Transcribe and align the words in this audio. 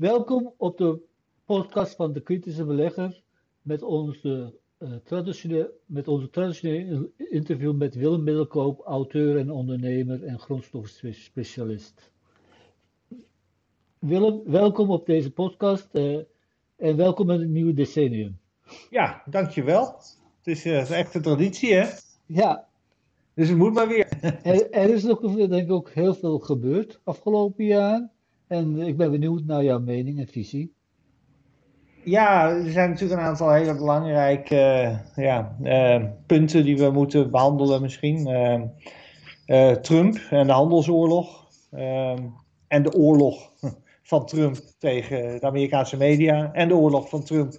Welkom 0.00 0.54
op 0.56 0.78
de 0.78 0.98
podcast 1.44 1.94
van 1.94 2.12
de 2.12 2.20
Kritische 2.20 2.64
Belegger 2.64 3.22
met 3.62 3.82
onze, 3.82 4.54
uh, 4.78 4.90
traditionele, 5.04 5.72
met 5.86 6.08
onze 6.08 6.30
traditionele 6.30 7.10
interview 7.16 7.74
met 7.74 7.94
Willem 7.94 8.22
Middelkoop, 8.22 8.80
auteur 8.84 9.38
en 9.38 9.50
ondernemer 9.50 10.24
en 10.24 10.38
grondstoffenspecialist. 10.38 12.10
Willem, 13.98 14.42
welkom 14.44 14.90
op 14.90 15.06
deze 15.06 15.30
podcast 15.30 15.88
uh, 15.92 16.20
en 16.76 16.96
welkom 16.96 17.30
in 17.30 17.40
het 17.40 17.48
nieuwe 17.48 17.74
decennium. 17.74 18.38
Ja, 18.90 19.22
dankjewel. 19.26 19.84
Het 20.38 20.46
is, 20.46 20.66
uh, 20.66 20.90
echt 20.90 21.14
een 21.14 21.22
traditie, 21.22 21.74
hè? 21.74 21.88
Ja. 22.26 22.66
Dus 23.34 23.48
het 23.48 23.58
moet 23.58 23.72
maar 23.72 23.88
weer. 23.88 24.08
er, 24.42 24.70
er 24.70 24.94
is 24.94 25.02
nog 25.02 25.20
denk 25.20 25.52
ik 25.52 25.70
ook 25.70 25.90
heel 25.90 26.14
veel 26.14 26.38
gebeurd 26.38 27.00
afgelopen 27.04 27.64
jaar. 27.64 28.10
En 28.50 28.78
ik 28.78 28.96
ben 28.96 29.10
benieuwd 29.10 29.44
naar 29.44 29.64
jouw 29.64 29.78
mening 29.78 30.18
en 30.18 30.26
visie. 30.26 30.74
Ja, 32.04 32.48
er 32.48 32.70
zijn 32.70 32.90
natuurlijk 32.90 33.20
een 33.20 33.26
aantal 33.26 33.52
hele 33.52 33.74
belangrijke 33.74 34.54
uh, 35.16 35.24
ja, 35.24 35.56
uh, 35.62 36.04
punten 36.26 36.64
die 36.64 36.78
we 36.78 36.90
moeten 36.90 37.30
behandelen 37.30 37.82
misschien. 37.82 38.28
Uh, 39.46 39.72
Trump 39.72 40.16
en 40.30 40.46
de 40.46 40.52
handelsoorlog. 40.52 41.46
en 42.68 42.82
de 42.82 42.92
oorlog 42.92 43.52
van 44.02 44.26
Trump 44.26 44.56
tegen 44.78 45.40
de 45.40 45.46
Amerikaanse 45.46 45.96
media. 45.96 46.52
En 46.52 46.68
de 46.68 46.76
oorlog 46.76 47.08
van 47.08 47.24
Trump 47.24 47.52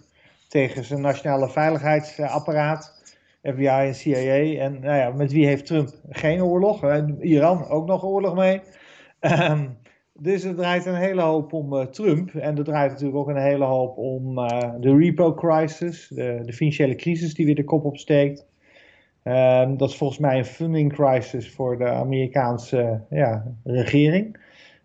tegen 0.48 0.84
zijn 0.84 1.02
nationale 1.02 1.50
veiligheidsapparaat. 1.50 3.00
FBI 3.44 3.68
en 3.68 3.96
CIA. 3.96 4.60
En 4.60 4.80
nou 4.80 4.98
ja, 4.98 5.10
met 5.10 5.32
wie 5.32 5.46
heeft 5.46 5.66
Trump 5.66 5.90
geen 6.10 6.44
oorlog? 6.44 6.84
Iran 7.20 7.68
ook 7.68 7.88
nog 7.88 8.04
oorlog 8.04 8.36
mee. 8.36 8.62
Um, 9.20 9.80
dus 10.22 10.44
het 10.44 10.58
draait 10.58 10.86
een 10.86 10.96
hele 10.96 11.22
hoop 11.22 11.54
om 11.54 11.74
uh, 11.74 11.86
Trump. 11.86 12.34
En 12.34 12.58
er 12.58 12.64
draait 12.64 12.92
natuurlijk 12.92 13.18
ook 13.18 13.28
een 13.28 13.42
hele 13.42 13.66
hoop 13.66 13.98
om 13.98 14.38
uh, 14.38 14.48
de 14.80 14.98
repo-crisis, 14.98 16.08
de, 16.08 16.42
de, 16.46 16.54
financiële 16.54 16.96
crisis 16.96 17.34
die 17.34 17.46
weer 17.46 17.56
de 17.56 17.64
kop 17.64 17.86
opsteekt. 17.86 18.46
Um, 19.24 19.78
dat 19.78 19.90
is 19.90 19.98
volgens 19.98 20.20
mij 20.20 20.38
een 20.38 20.46
funding 20.46 20.94
crisis 20.94 21.50
voor 21.50 21.78
de 21.78 21.90
Amerikaanse 21.90 23.02
ja, 23.10 23.46
regering. 23.64 24.38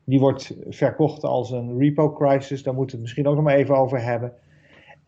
Die 0.05 0.21
wordt 0.21 0.57
verkocht 0.69 1.25
als 1.25 1.51
een 1.51 1.79
repo-crisis, 1.79 2.63
daar 2.63 2.75
moeten 2.75 2.97
we 2.97 3.03
het 3.03 3.03
misschien 3.03 3.27
ook 3.27 3.35
nog 3.35 3.45
maar 3.45 3.55
even 3.55 3.77
over 3.77 4.03
hebben. 4.03 4.33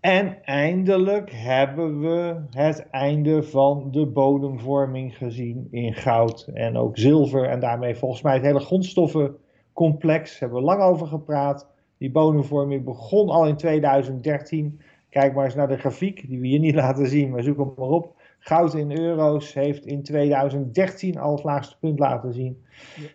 En 0.00 0.36
eindelijk 0.44 1.30
hebben 1.32 2.00
we 2.00 2.36
het 2.50 2.86
einde 2.90 3.42
van 3.42 3.88
de 3.90 4.06
bodemvorming 4.06 5.16
gezien 5.16 5.68
in 5.70 5.94
goud 5.94 6.50
en 6.54 6.76
ook 6.76 6.98
zilver. 6.98 7.44
En 7.44 7.60
daarmee 7.60 7.94
volgens 7.94 8.22
mij 8.22 8.34
het 8.34 8.42
hele 8.42 8.60
grondstoffen 8.60 9.36
complex, 9.78 10.38
hebben 10.38 10.58
we 10.58 10.64
lang 10.64 10.82
over 10.82 11.06
gepraat. 11.06 11.66
Die 11.98 12.10
bodemvorming 12.10 12.84
begon 12.84 13.28
al 13.28 13.46
in 13.46 13.56
2013. 13.56 14.80
Kijk 15.10 15.34
maar 15.34 15.44
eens 15.44 15.54
naar 15.54 15.68
de 15.68 15.78
grafiek, 15.78 16.28
die 16.28 16.40
we 16.40 16.46
hier 16.46 16.58
niet 16.58 16.74
laten 16.84 17.06
zien, 17.06 17.30
maar 17.30 17.42
zoek 17.42 17.58
hem 17.58 17.72
maar 17.76 17.88
op. 17.88 18.16
Goud 18.38 18.74
in 18.74 18.98
euro's 18.98 19.54
heeft 19.54 19.86
in 19.86 20.02
2013 20.02 21.18
al 21.18 21.34
het 21.34 21.44
laagste 21.44 21.78
punt 21.78 21.98
laten 21.98 22.32
zien. 22.32 22.64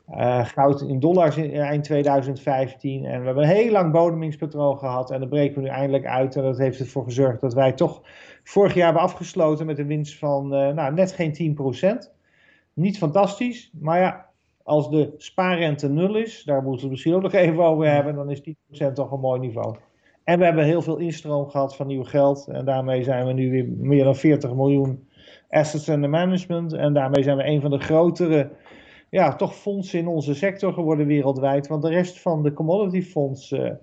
Uh, 0.09 0.45
goud 0.45 0.81
in 0.81 1.00
dollars 1.00 1.38
in 1.38 1.52
eind 1.53 1.83
2015. 1.83 3.05
En 3.05 3.20
we 3.20 3.25
hebben 3.25 3.44
een 3.44 3.50
heel 3.50 3.72
lang 3.72 3.92
bodemingspatroon 3.92 4.77
gehad. 4.77 5.11
En 5.11 5.20
dat 5.20 5.30
breken 5.30 5.55
we 5.55 5.61
nu 5.61 5.67
eindelijk 5.67 6.05
uit. 6.05 6.36
En 6.36 6.44
dat 6.44 6.58
heeft 6.58 6.80
ervoor 6.80 7.03
gezorgd 7.03 7.42
dat 7.42 7.53
wij 7.53 7.72
toch 7.72 8.02
vorig 8.44 8.73
jaar 8.73 8.86
hebben 8.86 9.03
afgesloten 9.03 9.66
met 9.66 9.80
een 9.80 9.88
winst 9.88 10.17
van 10.17 10.53
uh, 10.53 10.73
nou, 10.73 10.94
net 10.94 11.11
geen 11.11 11.58
10%. 12.05 12.11
Niet 12.73 12.98
fantastisch, 12.98 13.72
maar 13.80 14.00
ja, 14.00 14.33
als 14.64 14.89
de 14.89 15.14
spaarrente 15.17 15.89
nul 15.89 16.16
is, 16.16 16.44
daar 16.44 16.64
moeten 16.64 16.75
we 16.75 16.81
het 16.81 16.92
misschien 16.92 17.14
ook 17.14 17.22
nog 17.22 17.33
even 17.33 17.64
over 17.64 17.92
hebben, 17.92 18.16
dan 18.16 18.30
is 18.30 18.42
10% 18.89 18.94
toch 18.94 19.11
een 19.11 19.20
mooi 19.20 19.39
niveau. 19.39 19.75
En 20.23 20.39
we 20.39 20.45
hebben 20.45 20.64
heel 20.64 20.81
veel 20.81 20.97
instroom 20.97 21.50
gehad 21.50 21.75
van 21.75 21.88
nieuw 21.88 22.03
geld. 22.03 22.47
En 22.47 22.66
daarmee 22.66 23.03
zijn 23.03 23.25
we 23.25 23.33
nu 23.33 23.52
weer 23.52 23.67
meer 23.67 24.03
dan 24.03 24.16
40 24.16 24.53
miljoen 24.53 25.08
assets 25.50 25.88
under 25.88 26.09
management. 26.09 26.73
En 26.73 26.94
daarmee 26.94 27.23
zijn 27.23 27.38
we 27.38 27.45
een 27.45 27.61
van 27.61 27.71
de 27.71 27.80
grotere, 27.80 28.52
ja, 29.10 29.36
toch 29.36 29.55
fondsen 29.55 29.99
in 29.99 30.08
onze 30.08 30.33
sector 30.33 30.73
geworden 30.73 31.08
wereldwijd. 31.08 31.67
Want 31.67 31.82
de 31.82 31.89
rest 31.89 32.21
van 32.21 32.43
de 32.43 32.54
commodity 32.54 33.02
fondsen, 33.02 33.80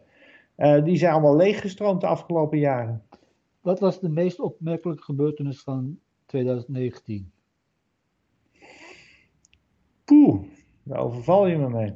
uh, 0.57 0.85
die 0.85 0.97
zijn 0.97 1.13
allemaal 1.13 1.37
leeggestroomd 1.37 2.01
de 2.01 2.07
afgelopen 2.07 2.59
jaren. 2.59 3.03
Wat 3.61 3.81
was 3.81 4.01
de 4.01 4.09
meest 4.09 4.41
opmerkelijke 4.41 5.03
gebeurtenis 5.03 5.63
van 5.63 5.99
2019? 6.27 7.33
Poeh, 10.05 10.43
daar 10.83 10.99
overval 10.99 11.47
je 11.47 11.57
me 11.57 11.69
mee. 11.69 11.93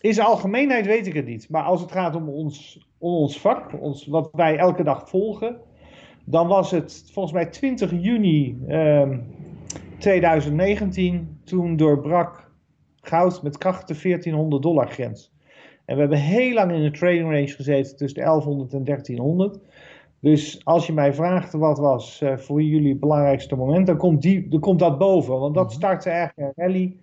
In 0.00 0.14
zijn 0.14 0.26
algemeenheid 0.26 0.86
weet 0.86 1.06
ik 1.06 1.14
het 1.14 1.26
niet. 1.26 1.48
Maar 1.48 1.62
als 1.62 1.80
het 1.80 1.92
gaat 1.92 2.14
om 2.14 2.28
ons, 2.28 2.86
om 2.98 3.12
ons 3.12 3.40
vak, 3.40 3.80
ons, 3.80 4.06
wat 4.06 4.28
wij 4.32 4.56
elke 4.56 4.82
dag 4.82 5.08
volgen, 5.08 5.60
dan 6.24 6.48
was 6.48 6.70
het 6.70 7.10
volgens 7.12 7.34
mij 7.34 7.46
20 7.46 7.90
juni 7.90 8.58
um, 8.68 9.22
2019. 9.98 11.40
Toen 11.44 11.76
doorbrak 11.76 12.50
goud 13.00 13.42
met 13.42 13.58
kracht 13.58 13.88
de 13.88 14.00
1400 14.02 14.62
dollar 14.62 14.88
grens. 14.88 15.32
En 15.84 15.94
we 15.94 16.00
hebben 16.00 16.18
heel 16.18 16.54
lang 16.54 16.72
in 16.72 16.82
een 16.82 16.92
trading 16.92 17.30
range 17.30 17.48
gezeten 17.48 17.96
tussen 17.96 18.18
de 18.18 18.26
1100 18.26 18.72
en 18.72 18.84
1300. 18.84 19.58
Dus 20.24 20.64
als 20.64 20.86
je 20.86 20.92
mij 20.92 21.14
vraagt 21.14 21.52
wat 21.52 21.78
was 21.78 22.20
uh, 22.22 22.36
voor 22.36 22.62
jullie 22.62 22.90
het 22.90 23.00
belangrijkste 23.00 23.56
moment, 23.56 23.86
dan 23.86 23.96
komt, 23.96 24.22
die, 24.22 24.48
dan 24.48 24.60
komt 24.60 24.78
dat 24.78 24.98
boven. 24.98 25.38
Want 25.38 25.54
dat 25.54 25.72
startte 25.72 26.10
eigenlijk 26.10 26.48
een 26.56 26.64
rally. 26.64 26.96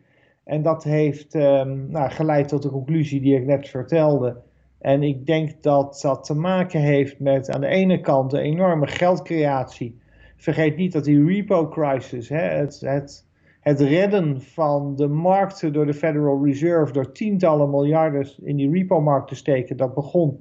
En 0.43 0.61
dat 0.61 0.83
heeft 0.83 1.33
um, 1.33 1.91
nou, 1.91 2.09
geleid 2.09 2.47
tot 2.47 2.61
de 2.61 2.69
conclusie 2.69 3.21
die 3.21 3.35
ik 3.35 3.45
net 3.45 3.69
vertelde. 3.69 4.41
En 4.79 5.03
ik 5.03 5.25
denk 5.25 5.63
dat 5.63 5.99
dat 6.01 6.23
te 6.23 6.33
maken 6.33 6.79
heeft 6.79 7.19
met 7.19 7.49
aan 7.49 7.61
de 7.61 7.67
ene 7.67 7.99
kant 7.99 8.31
de 8.31 8.39
enorme 8.39 8.87
geldcreatie. 8.87 9.99
Vergeet 10.38 10.75
niet 10.75 10.93
dat 10.93 11.03
die 11.03 11.25
repo-crisis, 11.25 12.29
het, 12.29 12.79
het, 12.79 13.25
het 13.59 13.79
redden 13.79 14.41
van 14.41 14.95
de 14.95 15.07
markten 15.07 15.73
door 15.73 15.85
de 15.85 15.93
Federal 15.93 16.45
Reserve, 16.45 16.93
door 16.93 17.11
tientallen 17.11 17.69
miljarden 17.69 18.27
in 18.43 18.55
die 18.55 18.71
repo-markt 18.71 19.27
te 19.27 19.35
steken, 19.35 19.77
dat 19.77 19.93
begon 19.93 20.39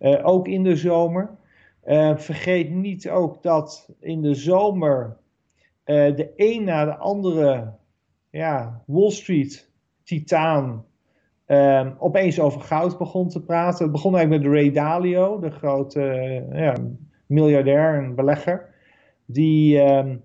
uh, 0.00 0.26
ook 0.26 0.48
in 0.48 0.62
de 0.62 0.76
zomer. 0.76 1.40
Uh, 1.86 2.16
vergeet 2.16 2.70
niet 2.70 3.08
ook 3.08 3.42
dat 3.42 3.94
in 4.00 4.22
de 4.22 4.34
zomer 4.34 5.16
uh, 5.84 6.16
de 6.16 6.32
een 6.36 6.64
na 6.64 6.84
de 6.84 6.96
andere 6.96 7.72
ja, 8.30 8.82
Wall 8.86 9.10
Street 9.10 9.70
titaan 10.04 10.84
um, 11.46 11.94
opeens 11.98 12.40
over 12.40 12.60
goud 12.60 12.98
begon 12.98 13.28
te 13.28 13.42
praten. 13.42 13.82
Het 13.82 13.92
begon 13.92 14.16
eigenlijk 14.16 14.44
met 14.44 14.54
Ray 14.54 14.70
Dalio, 14.70 15.40
de 15.40 15.50
grote 15.50 16.00
uh, 16.00 16.58
ja, 16.58 16.74
miljardair 17.26 17.94
en 17.94 18.14
belegger, 18.14 18.68
die 19.24 19.80
um, 19.80 20.22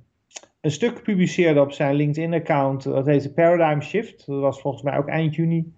een 0.61 0.71
stuk 0.71 1.03
publiceerde 1.03 1.61
op 1.61 1.71
zijn 1.71 1.95
LinkedIn-account. 1.95 2.83
Dat 2.83 3.05
heette 3.05 3.33
Paradigm 3.33 3.81
Shift. 3.81 4.25
Dat 4.25 4.41
was 4.41 4.61
volgens 4.61 4.83
mij 4.83 4.97
ook 4.97 5.07
eind 5.07 5.35
juni. 5.35 5.73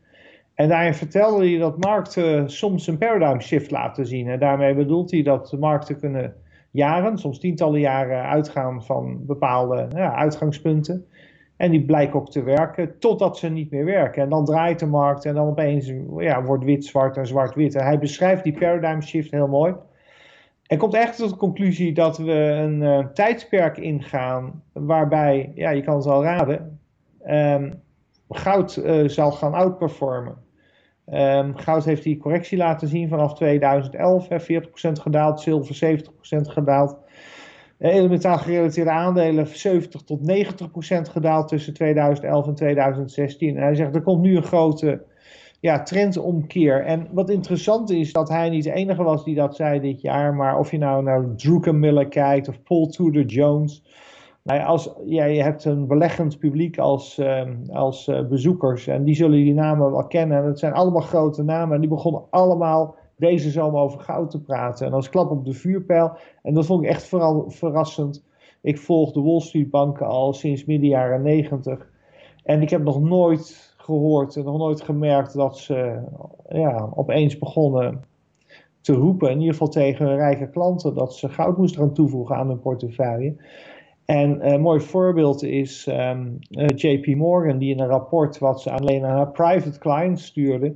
En 0.59 0.68
daarin 0.68 0.94
vertelde 0.94 1.50
hij 1.50 1.58
dat 1.58 1.78
markten 1.78 2.50
soms 2.50 2.88
een 2.88 2.97
paradigm 2.97 3.40
shift 3.40 3.72
laten 3.72 4.06
zien. 4.06 4.28
En 4.28 4.40
daarmee 4.40 4.75
bedoelt 4.75 5.12
hij 5.12 5.22
dat 5.22 5.56
markten 5.59 6.00
kunnen 6.00 6.34
jaren, 6.72 7.18
soms 7.18 7.40
tientallen 7.40 7.80
jaren, 7.80 8.24
uitgaan 8.24 8.84
van 8.84 9.25
bepaalde 9.25 9.88
ja, 9.96 10.16
uitgangspunten. 10.16 11.06
En 11.58 11.72
die 11.72 11.86
blijken 11.86 12.20
ook 12.20 12.31
te 12.31 12.44
werken 12.44 13.00
totdat 13.00 13.38
ze 13.38 13.50
niet 13.50 13.72
meer 13.72 13.86
werken. 13.86 14.24
En 14.24 14.30
dan 14.30 14.46
draait 14.46 14.80
de 14.80 14.86
markt 14.86 15.25
en 15.25 15.34
dan 15.34 15.47
opeens 15.47 15.94
ja, 16.18 16.44
wordt 16.44 16.64
wit 16.64 16.86
zwart 16.86 17.18
en 17.18 17.28
zwart 17.28 17.56
wit. 17.56 17.76
En 17.76 17.86
hij 17.86 18.00
beschrijft 18.00 18.44
die 18.44 18.58
paradigm 18.58 19.02
shift 19.02 19.31
heel 19.31 19.47
mooi. 19.47 19.74
En 20.68 20.78
komt 20.78 20.94
echt 20.94 21.18
tot 21.18 21.30
de 21.30 21.36
conclusie 21.36 21.94
dat 21.94 22.18
we 22.18 22.34
een 22.34 22.81
uh, 22.81 23.06
tijdsperk 23.06 23.78
ingaan 23.78 24.64
waarbij, 24.74 25.52
ja, 25.56 25.70
je 25.70 25.84
kan 25.84 25.96
het 25.96 26.06
al 26.06 26.24
raden, 26.24 26.80
um, 27.28 27.81
goud 28.30 28.76
uh, 28.78 29.08
zal 29.08 29.31
gaan 29.31 29.53
outperformen. 29.53 30.47
Um, 31.14 31.58
goud 31.58 31.85
heeft 31.85 32.03
die 32.03 32.17
correctie 32.17 32.58
laten 32.58 32.88
zien 32.88 33.09
vanaf 33.09 33.34
2011, 33.34 34.28
hè, 34.28 34.40
40% 34.40 35.00
gedaald, 35.02 35.41
zilver 35.41 35.76
70% 35.76 36.47
gedaald. 36.47 36.97
Uh, 37.79 37.96
elementaal 37.96 38.38
gerelateerde 38.38 38.91
aandelen 38.91 39.47
70 39.47 40.02
tot 40.02 40.20
90% 40.20 41.11
gedaald 41.11 41.47
tussen 41.47 41.73
2011 41.73 42.47
en 42.47 42.56
2016. 42.56 43.58
En 43.58 43.64
hij 43.64 43.76
zegt 43.76 43.96
er 43.96 44.02
komt 44.02 44.22
nu 44.22 44.35
een 44.35 44.44
grote 44.44 45.03
ja, 45.59 45.84
trendomkeer. 45.84 46.85
En 46.85 47.08
wat 47.12 47.29
interessant 47.29 47.90
is 47.90 48.12
dat 48.12 48.29
hij 48.29 48.50
niet 48.50 48.64
de 48.64 48.73
enige 48.73 49.03
was 49.03 49.23
die 49.23 49.35
dat 49.35 49.55
zei 49.55 49.79
dit 49.79 50.02
jaar, 50.02 50.34
maar 50.34 50.58
of 50.58 50.72
je 50.72 50.78
nou 50.78 51.03
naar 51.03 51.35
Druckenmiller 51.35 52.08
kijkt 52.08 52.47
of 52.47 52.64
Paul 52.64 52.88
Tudor 52.88 53.26
Jones. 53.26 53.84
Nou 54.49 54.63
als, 54.63 54.93
ja, 55.05 55.25
je 55.25 55.43
hebt 55.43 55.66
een 55.66 55.87
beleggend 55.87 56.40
publiek 56.40 56.78
als, 56.78 57.19
uh, 57.19 57.41
als 57.72 58.07
uh, 58.07 58.28
bezoekers 58.28 58.87
en 58.87 59.03
die 59.03 59.16
zullen 59.16 59.37
die 59.37 59.53
namen 59.53 59.91
wel 59.91 60.07
kennen. 60.07 60.37
En 60.37 60.46
het 60.46 60.59
zijn 60.59 60.73
allemaal 60.73 61.01
grote 61.01 61.43
namen 61.43 61.75
en 61.75 61.81
die 61.81 61.90
begonnen 61.90 62.23
allemaal 62.29 62.96
deze 63.16 63.49
zomer 63.49 63.81
over 63.81 63.99
goud 63.99 64.31
te 64.31 64.41
praten. 64.41 64.87
En 64.87 64.93
als 64.93 65.09
klap 65.09 65.31
op 65.31 65.46
de 65.46 65.53
vuurpijl. 65.53 66.11
En 66.43 66.53
dat 66.53 66.66
vond 66.66 66.84
ik 66.84 66.90
echt 66.90 67.07
vooral 67.07 67.49
verrassend. 67.49 68.23
Ik 68.61 68.78
volg 68.78 69.11
de 69.11 69.22
Wall 69.22 69.40
Street 69.40 69.69
banken 69.69 70.07
al 70.07 70.34
sinds 70.34 70.66
midden 70.66 70.90
jaren 70.90 71.22
negentig. 71.22 71.90
En 72.43 72.61
ik 72.61 72.69
heb 72.69 72.84
nog 72.84 73.02
nooit 73.02 73.73
gehoord 73.78 74.35
en 74.35 74.43
nog 74.43 74.57
nooit 74.57 74.81
gemerkt 74.81 75.34
dat 75.34 75.57
ze 75.57 75.99
ja, 76.49 76.90
opeens 76.95 77.37
begonnen 77.37 78.03
te 78.81 78.93
roepen, 78.93 79.29
in 79.29 79.37
ieder 79.37 79.53
geval 79.53 79.69
tegen 79.69 80.05
hun 80.05 80.16
rijke 80.16 80.49
klanten, 80.49 80.93
dat 80.93 81.16
ze 81.16 81.29
goud 81.29 81.57
moesten 81.57 81.81
gaan 81.81 81.93
toevoegen 81.93 82.35
aan 82.35 82.47
hun 82.47 82.59
portefeuille. 82.59 83.35
En 84.09 84.53
een 84.53 84.61
mooi 84.61 84.79
voorbeeld 84.79 85.44
is 85.44 85.88
um, 85.88 86.40
uh, 86.50 86.67
JP 86.76 87.16
Morgan, 87.16 87.58
die 87.58 87.73
in 87.73 87.79
een 87.79 87.88
rapport 87.88 88.38
wat 88.38 88.61
ze 88.61 88.72
alleen 88.72 89.06
aan 89.06 89.16
haar 89.16 89.32
private 89.32 89.79
clients 89.79 90.26
stuurde. 90.26 90.67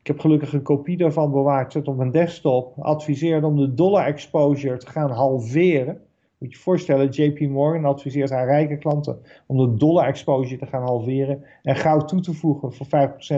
Ik 0.00 0.06
heb 0.06 0.20
gelukkig 0.20 0.52
een 0.52 0.62
kopie 0.62 0.96
daarvan 0.96 1.30
bewaard, 1.30 1.72
zet 1.72 1.88
op 1.88 1.96
mijn 1.96 2.10
desktop. 2.10 2.78
Adviseerde 2.78 3.46
om 3.46 3.56
de 3.56 3.74
dollar 3.74 4.06
exposure 4.06 4.76
te 4.76 4.86
gaan 4.86 5.10
halveren. 5.10 6.00
Moet 6.38 6.50
je 6.50 6.56
je 6.56 6.62
voorstellen, 6.62 7.08
JP 7.08 7.40
Morgan 7.40 7.84
adviseert 7.84 8.30
haar 8.30 8.46
rijke 8.46 8.78
klanten 8.78 9.18
om 9.46 9.56
de 9.56 9.76
dollar 9.76 10.06
exposure 10.06 10.58
te 10.58 10.66
gaan 10.66 10.82
halveren 10.82 11.44
en 11.62 11.76
goud 11.76 12.08
toe 12.08 12.20
te 12.20 12.32
voegen 12.32 12.72
voor 12.72 12.86
5% 12.86 12.88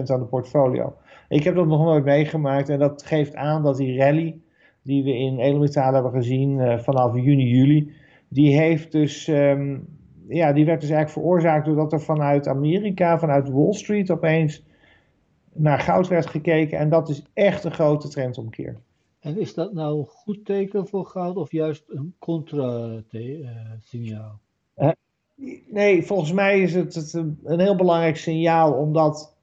aan 0.07 0.21
de 0.21 0.27
portfolio. 0.31 0.95
Ik 1.29 1.45
heb 1.45 1.55
dat 1.55 1.67
nog 1.67 1.85
nooit 1.85 2.05
meegemaakt 2.05 2.69
en 2.69 2.79
dat 2.79 3.03
geeft 3.03 3.35
aan 3.35 3.63
dat 3.63 3.77
die 3.77 3.99
rally 3.99 4.41
die 4.83 5.05
we 5.05 5.17
in 5.17 5.39
elementaal 5.39 5.95
hebben 5.95 6.13
gezien 6.13 6.59
uh, 6.59 6.79
vanaf 6.79 7.15
juni, 7.15 7.49
juli, 7.49 7.93
die 8.29 8.57
heeft 8.57 8.93
dus, 8.93 9.29
um, 9.29 9.87
ja, 10.29 10.53
die 10.53 10.65
werd 10.65 10.81
dus 10.81 10.91
eigenlijk 10.91 11.21
veroorzaakt 11.21 11.67
doordat 11.67 11.93
er 11.93 12.01
vanuit 12.01 12.49
Amerika, 12.49 13.19
vanuit 13.19 13.51
Wall 13.51 13.73
Street 13.73 14.11
opeens 14.11 14.63
naar 15.53 15.79
goud 15.79 16.09
werd 16.09 16.27
gekeken 16.27 16.79
en 16.79 16.89
dat 16.89 17.09
is 17.09 17.23
echt 17.33 17.65
een 17.65 17.73
grote 17.73 18.09
trendomkeer. 18.09 18.77
En 19.21 19.41
is 19.41 19.55
dat 19.55 19.73
nou 19.73 19.99
een 19.99 20.07
goed 20.07 20.45
teken 20.45 20.89
voor 20.89 21.07
goud 21.07 21.37
of 21.37 21.53
juist 21.53 21.85
een 21.89 22.15
contra-signaal? 22.19 24.39
Uh, 24.77 24.91
nee, 25.71 26.03
volgens 26.03 26.33
mij 26.33 26.61
is 26.61 26.75
het, 26.75 26.95
het, 26.95 27.13
een 27.13 27.61
heel 27.61 27.77
belangrijk 27.77 28.17
signaal, 28.17 28.73
omdat 28.73 29.37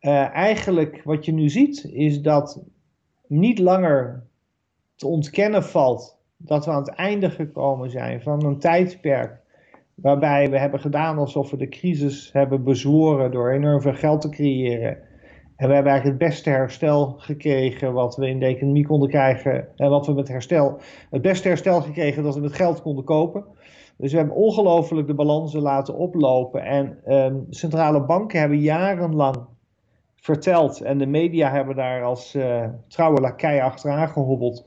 uh, 0.00 0.34
eigenlijk 0.34 1.02
wat 1.04 1.24
je 1.24 1.32
nu 1.32 1.48
ziet, 1.48 1.84
is 1.84 2.22
dat 2.22 2.62
niet 3.26 3.58
langer 3.58 4.26
te 4.94 5.06
ontkennen 5.06 5.64
valt 5.64 6.15
dat 6.36 6.64
we 6.64 6.70
aan 6.70 6.82
het 6.82 6.94
einde 6.94 7.30
gekomen 7.30 7.90
zijn 7.90 8.22
van 8.22 8.44
een 8.44 8.58
tijdperk 8.58 9.44
waarbij 9.94 10.50
we 10.50 10.58
hebben 10.58 10.80
gedaan 10.80 11.18
alsof 11.18 11.50
we 11.50 11.56
de 11.56 11.68
crisis 11.68 12.32
hebben 12.32 12.64
bezworen 12.64 13.30
door 13.30 13.50
enorm 13.50 13.80
veel 13.80 13.94
geld 13.94 14.20
te 14.20 14.28
creëren. 14.28 14.98
En 15.56 15.68
we 15.68 15.74
hebben 15.74 15.92
eigenlijk 15.92 16.20
het 16.20 16.30
beste 16.30 16.50
herstel 16.50 17.14
gekregen 17.18 17.92
wat 17.92 18.16
we 18.16 18.28
in 18.28 18.38
de 18.38 18.46
economie 18.46 18.86
konden 18.86 19.08
krijgen. 19.08 19.68
En 19.76 19.90
wat 19.90 20.06
we 20.06 20.12
met 20.12 20.28
herstel, 20.28 20.80
het 21.10 21.22
beste 21.22 21.48
herstel 21.48 21.80
gekregen 21.80 22.22
dat 22.22 22.34
we 22.34 22.40
met 22.40 22.52
geld 22.52 22.82
konden 22.82 23.04
kopen. 23.04 23.44
Dus 23.96 24.12
we 24.12 24.18
hebben 24.18 24.36
ongelooflijk 24.36 25.06
de 25.06 25.14
balansen 25.14 25.60
laten 25.60 25.94
oplopen. 25.94 26.62
En 26.62 26.98
um, 27.06 27.46
centrale 27.50 28.04
banken 28.04 28.40
hebben 28.40 28.58
jarenlang 28.58 29.36
verteld. 30.16 30.80
En 30.80 30.98
de 30.98 31.06
media 31.06 31.50
hebben 31.50 31.76
daar 31.76 32.02
als 32.02 32.34
uh, 32.34 32.64
trouwe 32.88 33.20
lakij 33.20 33.62
achteraan 33.62 34.08
gehobbeld. 34.08 34.64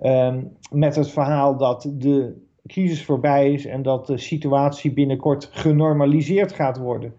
Um, 0.00 0.56
met 0.70 0.96
het 0.96 1.10
verhaal 1.10 1.56
dat 1.56 1.90
de 1.94 2.46
crisis 2.66 3.04
voorbij 3.04 3.52
is 3.52 3.66
en 3.66 3.82
dat 3.82 4.06
de 4.06 4.18
situatie 4.18 4.92
binnenkort 4.92 5.48
genormaliseerd 5.52 6.52
gaat 6.52 6.78
worden. 6.78 7.14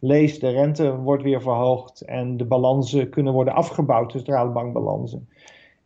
Lees, 0.00 0.38
de 0.38 0.50
rente 0.50 0.96
wordt 0.96 1.22
weer 1.22 1.42
verhoogd 1.42 2.00
en 2.00 2.36
de 2.36 2.44
balansen 2.44 3.10
kunnen 3.10 3.32
worden 3.32 3.54
afgebouwd, 3.54 4.12
de 4.12 4.18
centrale 4.18 4.50
bankbalansen. 4.50 5.28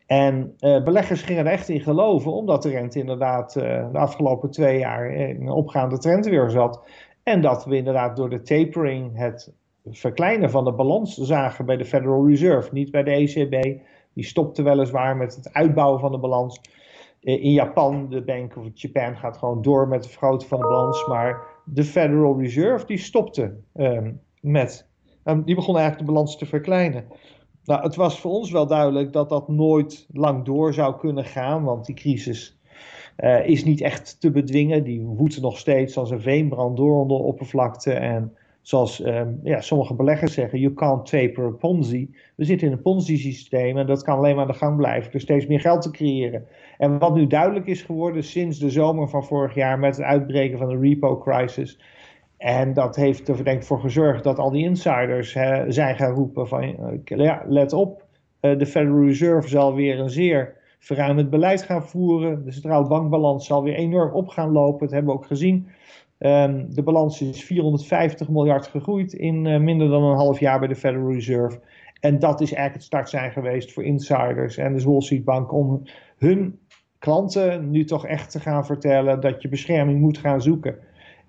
En 0.06 0.54
uh, 0.60 0.82
beleggers 0.82 1.22
gingen 1.22 1.46
er 1.46 1.52
echt 1.52 1.68
in 1.68 1.80
geloven, 1.80 2.32
omdat 2.32 2.62
de 2.62 2.68
rente 2.68 2.98
inderdaad 2.98 3.56
uh, 3.56 3.62
de 3.92 3.98
afgelopen 3.98 4.50
twee 4.50 4.78
jaar 4.78 5.10
in 5.10 5.40
een 5.40 5.50
opgaande 5.50 5.98
trend 5.98 6.26
weer 6.26 6.50
zat. 6.50 6.82
En 7.22 7.40
dat 7.40 7.64
we 7.64 7.76
inderdaad 7.76 8.16
door 8.16 8.30
de 8.30 8.42
tapering 8.42 9.16
het 9.18 9.52
verkleinen 9.84 10.50
van 10.50 10.64
de 10.64 10.72
balans 10.72 11.14
zagen 11.16 11.66
bij 11.66 11.76
de 11.76 11.84
Federal 11.84 12.28
Reserve, 12.28 12.68
niet 12.72 12.90
bij 12.90 13.02
de 13.02 13.10
ECB. 13.10 13.80
Die 14.20 14.28
stopte 14.28 14.62
weliswaar 14.62 15.16
met 15.16 15.36
het 15.36 15.52
uitbouwen 15.52 16.00
van 16.00 16.12
de 16.12 16.18
balans. 16.18 16.60
Eh, 17.20 17.44
in 17.44 17.52
Japan, 17.52 18.08
de 18.08 18.22
Bank 18.22 18.56
of 18.56 18.64
Japan 18.74 19.16
gaat 19.16 19.36
gewoon 19.36 19.62
door 19.62 19.88
met 19.88 20.00
het 20.00 20.10
vergroten 20.10 20.48
van 20.48 20.60
de 20.60 20.66
balans, 20.66 21.06
maar 21.06 21.42
de 21.64 21.84
Federal 21.84 22.40
Reserve 22.40 22.86
die 22.86 22.98
stopte 22.98 23.56
um, 23.74 24.20
met, 24.40 24.88
um, 25.24 25.42
die 25.44 25.54
begon 25.54 25.76
eigenlijk 25.76 26.06
de 26.06 26.12
balans 26.12 26.36
te 26.36 26.46
verkleinen. 26.46 27.04
Nou, 27.64 27.82
het 27.82 27.94
was 27.96 28.20
voor 28.20 28.30
ons 28.30 28.50
wel 28.50 28.66
duidelijk 28.66 29.12
dat 29.12 29.28
dat 29.28 29.48
nooit 29.48 30.06
lang 30.12 30.44
door 30.44 30.74
zou 30.74 30.98
kunnen 30.98 31.24
gaan, 31.24 31.64
want 31.64 31.86
die 31.86 31.94
crisis 31.94 32.58
uh, 33.18 33.46
is 33.46 33.64
niet 33.64 33.80
echt 33.80 34.20
te 34.20 34.30
bedwingen. 34.30 34.84
Die 34.84 35.00
woedt 35.00 35.40
nog 35.40 35.58
steeds 35.58 35.96
als 35.96 36.10
een 36.10 36.20
veenbrand 36.20 36.76
door 36.76 37.00
onder 37.00 37.18
de 37.18 37.24
oppervlakte 37.24 37.92
en 37.92 38.36
Zoals 38.62 39.04
um, 39.04 39.40
ja, 39.42 39.60
sommige 39.60 39.94
beleggers 39.94 40.32
zeggen, 40.32 40.58
you 40.58 40.74
can't 40.74 41.06
taper 41.06 41.44
a 41.44 41.50
Ponzi. 41.50 42.10
We 42.34 42.44
zitten 42.44 42.66
in 42.66 42.72
een 42.72 42.82
Ponzi-systeem 42.82 43.78
en 43.78 43.86
dat 43.86 44.02
kan 44.02 44.16
alleen 44.16 44.34
maar 44.34 44.44
aan 44.44 44.50
de 44.50 44.56
gang 44.58 44.76
blijven 44.76 45.12
door 45.12 45.20
steeds 45.20 45.46
meer 45.46 45.60
geld 45.60 45.82
te 45.82 45.90
creëren. 45.90 46.46
En 46.78 46.98
wat 46.98 47.14
nu 47.14 47.26
duidelijk 47.26 47.66
is 47.66 47.82
geworden 47.82 48.24
sinds 48.24 48.58
de 48.58 48.70
zomer 48.70 49.08
van 49.08 49.24
vorig 49.24 49.54
jaar 49.54 49.78
met 49.78 49.96
het 49.96 50.04
uitbreken 50.04 50.58
van 50.58 50.68
de 50.68 50.78
repo-crisis. 50.78 51.78
En 52.36 52.72
dat 52.72 52.96
heeft 52.96 53.28
er 53.28 53.46
ik 53.46 53.64
voor 53.64 53.80
gezorgd 53.80 54.24
dat 54.24 54.38
al 54.38 54.50
die 54.50 54.64
insiders 54.64 55.34
hè, 55.34 55.72
zijn 55.72 55.96
gaan 55.96 56.14
roepen 56.14 56.48
van 56.48 56.62
uh, 56.62 56.74
ja, 57.04 57.44
let 57.46 57.72
op, 57.72 58.04
uh, 58.40 58.58
de 58.58 58.66
Federal 58.66 59.04
Reserve 59.04 59.48
zal 59.48 59.74
weer 59.74 59.98
een 59.98 60.10
zeer 60.10 60.56
verruimend 60.78 61.30
beleid 61.30 61.62
gaan 61.62 61.82
voeren. 61.82 62.44
De 62.44 62.52
centrale 62.52 62.88
bankbalans 62.88 63.46
zal 63.46 63.62
weer 63.62 63.74
enorm 63.74 64.12
op 64.12 64.28
gaan 64.28 64.52
lopen. 64.52 64.80
Dat 64.80 64.90
hebben 64.90 65.12
we 65.12 65.18
ook 65.18 65.26
gezien. 65.26 65.68
Um, 66.22 66.74
de 66.74 66.82
balans 66.82 67.20
is 67.20 67.44
450 67.44 68.28
miljard 68.28 68.66
gegroeid 68.66 69.12
in 69.12 69.44
uh, 69.44 69.60
minder 69.60 69.88
dan 69.88 70.02
een 70.02 70.16
half 70.16 70.40
jaar 70.40 70.58
bij 70.58 70.68
de 70.68 70.76
Federal 70.76 71.12
Reserve. 71.12 71.60
En 72.00 72.18
dat 72.18 72.40
is 72.40 72.52
eigenlijk 72.52 72.74
het 72.74 72.82
start 72.82 73.08
zijn 73.08 73.32
geweest 73.32 73.72
voor 73.72 73.84
insiders 73.84 74.56
en 74.56 74.76
de 74.76 74.84
Wall 74.84 75.00
Street 75.00 75.24
Bank 75.24 75.52
om 75.52 75.82
hun 76.18 76.58
klanten 76.98 77.70
nu 77.70 77.84
toch 77.84 78.06
echt 78.06 78.30
te 78.30 78.40
gaan 78.40 78.66
vertellen 78.66 79.20
dat 79.20 79.42
je 79.42 79.48
bescherming 79.48 80.00
moet 80.00 80.18
gaan 80.18 80.42
zoeken. 80.42 80.78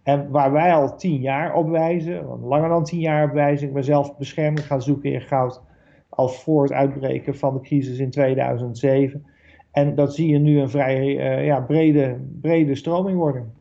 En 0.03 0.29
waar 0.29 0.51
wij 0.51 0.73
al 0.73 0.97
tien 0.97 1.21
jaar 1.21 1.55
op 1.55 1.69
wijzen, 1.69 2.25
langer 2.41 2.69
dan 2.69 2.83
tien 2.83 2.99
jaar 2.99 3.27
op 3.27 3.33
wijzen, 3.33 3.67
ik 3.67 3.73
ben 3.73 3.83
zelf 3.83 4.17
bescherming 4.17 4.65
gaan 4.65 4.81
zoeken 4.81 5.13
in 5.13 5.21
goud 5.21 5.61
al 6.09 6.27
voor 6.27 6.63
het 6.63 6.71
uitbreken 6.71 7.35
van 7.35 7.53
de 7.53 7.61
crisis 7.61 7.97
in 7.99 8.09
2007. 8.09 9.25
En 9.71 9.95
dat 9.95 10.15
zie 10.15 10.27
je 10.27 10.37
nu 10.37 10.59
een 10.59 10.69
vrij 10.69 11.05
uh, 11.05 11.45
ja, 11.45 11.59
brede, 11.59 12.17
brede 12.41 12.75
stroming 12.75 13.17
worden. 13.17 13.53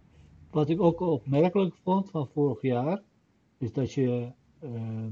Wat 0.50 0.69
ik 0.69 0.81
ook 0.81 1.00
opmerkelijk 1.00 1.75
vond 1.82 2.11
van 2.11 2.29
vorig 2.29 2.62
jaar, 2.62 3.02
is 3.58 3.73
dat 3.73 3.93
je 3.93 4.32
uh, 4.64 5.06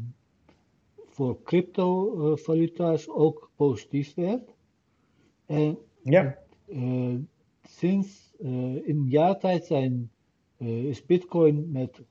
voor 1.07 1.43
cryptovaluta's 1.43 3.09
ook 3.09 3.51
positief 3.57 4.15
werd. 4.15 4.55
En 5.47 5.79
ja. 6.03 6.39
uh, 6.67 7.15
sinds 7.63 8.35
uh, 8.41 8.75
in 8.75 8.97
een 8.97 9.09
jaar 9.09 9.39
tijd 9.39 9.65
zijn, 9.65 10.11
is 10.59 11.07
Bitcoin 11.07 11.71
met 11.71 12.03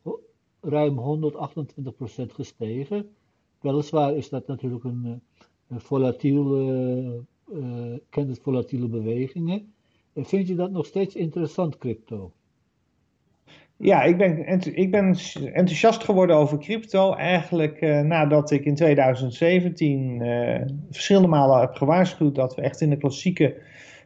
ruim 0.61 1.21
128% 1.21 2.25
gestegen. 2.27 3.09
Weliswaar 3.61 4.15
is 4.15 4.29
dat 4.29 4.47
natuurlijk 4.47 4.83
een, 4.83 5.21
een 5.67 5.81
volatiele, 5.81 7.23
kent 8.09 8.29
het 8.29 8.39
volatiele 8.39 8.87
bewegingen. 8.87 9.73
En 10.13 10.25
vind 10.25 10.47
je 10.47 10.55
dat 10.55 10.71
nog 10.71 10.85
steeds 10.85 11.15
interessant, 11.15 11.77
crypto? 11.77 12.31
Ja, 13.79 14.03
ik 14.03 14.17
ben, 14.17 14.45
ik 14.75 14.91
ben 14.91 15.05
enthousiast 15.53 16.03
geworden 16.03 16.35
over 16.35 16.57
crypto. 16.57 17.13
Eigenlijk 17.13 17.81
uh, 17.81 17.99
nadat 17.99 18.51
ik 18.51 18.65
in 18.65 18.75
2017 18.75 20.19
uh, 20.19 20.55
eh, 20.55 20.67
verschillende 20.91 21.27
malen 21.27 21.59
heb 21.59 21.73
gewaarschuwd 21.73 22.35
dat 22.35 22.55
we 22.55 22.61
echt 22.61 22.81
in 22.81 22.89
de 22.89 22.97
klassieke 22.97 23.55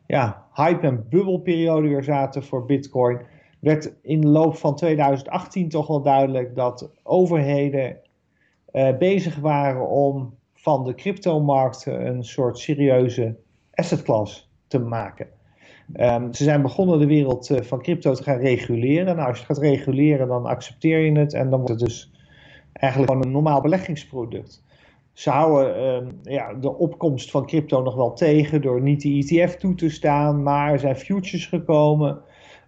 ja, 0.07 0.45
hype- 0.53 0.87
en 0.87 1.05
bubbelperiode 1.09 1.87
weer 1.87 2.03
zaten 2.03 2.43
voor 2.43 2.65
Bitcoin. 2.65 3.21
Werd 3.59 3.93
in 4.01 4.21
de 4.21 4.27
loop 4.27 4.55
van 4.55 4.75
2018 4.75 5.69
toch 5.69 5.87
wel 5.87 6.01
duidelijk 6.01 6.55
dat 6.55 6.91
overheden 7.03 7.97
uh, 8.73 8.97
bezig 8.97 9.35
waren 9.35 9.89
om 9.89 10.33
van 10.53 10.83
de 10.83 10.95
cryptomarkt 10.95 11.85
een 11.85 12.23
soort 12.23 12.57
serieuze 12.57 13.35
asset 13.73 14.03
class 14.03 14.51
te 14.67 14.79
maken. 14.79 15.27
Um, 15.95 16.33
ze 16.33 16.43
zijn 16.43 16.61
begonnen 16.61 16.99
de 16.99 17.05
wereld 17.05 17.49
uh, 17.49 17.61
van 17.61 17.81
crypto 17.81 18.13
te 18.13 18.23
gaan 18.23 18.37
reguleren. 18.37 19.15
Nou, 19.15 19.27
als 19.27 19.39
je 19.39 19.45
het 19.47 19.57
gaat 19.57 19.65
reguleren, 19.65 20.27
dan 20.27 20.45
accepteer 20.45 20.99
je 20.99 21.19
het 21.19 21.33
en 21.33 21.49
dan 21.49 21.59
wordt 21.59 21.79
het 21.79 21.89
dus 21.89 22.11
eigenlijk 22.73 23.11
gewoon 23.11 23.25
een 23.25 23.33
normaal 23.33 23.61
beleggingsproduct. 23.61 24.63
Ze 25.13 25.29
houden 25.29 25.83
um, 25.83 26.19
ja, 26.23 26.53
de 26.53 26.77
opkomst 26.77 27.31
van 27.31 27.45
crypto 27.45 27.81
nog 27.81 27.95
wel 27.95 28.13
tegen 28.13 28.61
door 28.61 28.81
niet 28.81 29.01
de 29.01 29.09
ETF 29.09 29.55
toe 29.55 29.75
te 29.75 29.89
staan, 29.89 30.43
maar 30.43 30.71
er 30.71 30.79
zijn 30.79 30.95
futures 30.95 31.45
gekomen. 31.45 32.21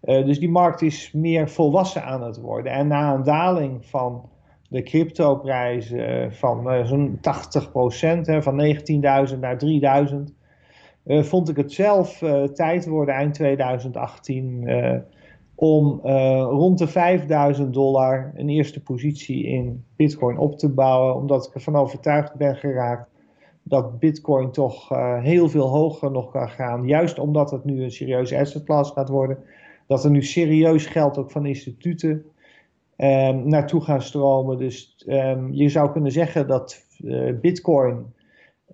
Uh, 0.04 0.26
dus 0.26 0.40
die 0.40 0.50
markt 0.50 0.82
is 0.82 1.12
meer 1.12 1.50
volwassen 1.50 2.04
aan 2.04 2.24
het 2.24 2.40
worden. 2.40 2.72
En 2.72 2.88
na 2.88 3.14
een 3.14 3.24
daling 3.24 3.86
van 3.86 4.30
de 4.70 4.84
cryptoprijzen 4.84 6.34
van 6.34 6.74
uh, 6.74 6.86
zo'n 6.86 7.20
80%, 7.20 7.22
hè, 8.22 8.42
van 8.42 8.76
19.000 9.32 9.40
naar 9.40 9.58
3.000, 10.12 10.18
uh, 11.06 11.24
vond 11.24 11.50
ik 11.50 11.56
het 11.56 11.72
zelf 11.72 12.22
uh, 12.22 12.44
tijd 12.44 12.88
worden 12.88 13.16
eind 13.16 13.34
2018 13.34 14.62
uh, 14.64 14.96
om 15.56 16.00
rond 16.50 16.78
de 16.78 16.88
5000 16.88 17.74
dollar 17.74 18.32
een 18.36 18.50
eerste 18.50 18.82
positie 18.84 19.44
in 19.46 19.84
Bitcoin 19.96 20.38
op 20.38 20.58
te 20.58 20.70
bouwen, 20.70 21.16
omdat 21.16 21.48
ik 21.48 21.54
ervan 21.54 21.76
overtuigd 21.76 22.36
ben 22.36 22.56
geraakt 22.56 23.10
dat 23.64 24.00
Bitcoin 24.00 24.52
toch 24.52 24.90
heel 25.22 25.50
veel 25.50 25.68
hoger 25.68 26.12
nog 26.12 26.32
kan 26.32 26.50
gaan, 26.50 26.88
juist 26.88 27.20
omdat 27.20 27.52
het 27.52 27.64
nu 27.64 27.84
een 27.84 27.92
serieuze 27.92 28.40
asset 28.40 28.64
class 28.64 28.92
gaat 28.92 29.10
worden, 29.10 29.38
dat 29.88 30.04
er 30.04 30.12
nu 30.12 30.24
serieus 30.24 30.86
geld 30.86 31.18
ook 31.18 31.32
van 31.32 31.46
instituten 31.46 32.26
um, 32.98 33.48
naartoe 33.48 33.82
gaan 33.82 34.02
stromen. 34.02 34.58
Dus 34.58 35.04
um, 35.08 35.54
je 35.54 35.70
zou 35.70 35.92
kunnen 35.92 36.12
zeggen 36.12 36.48
dat 36.48 36.86
Bitcoin 37.42 38.06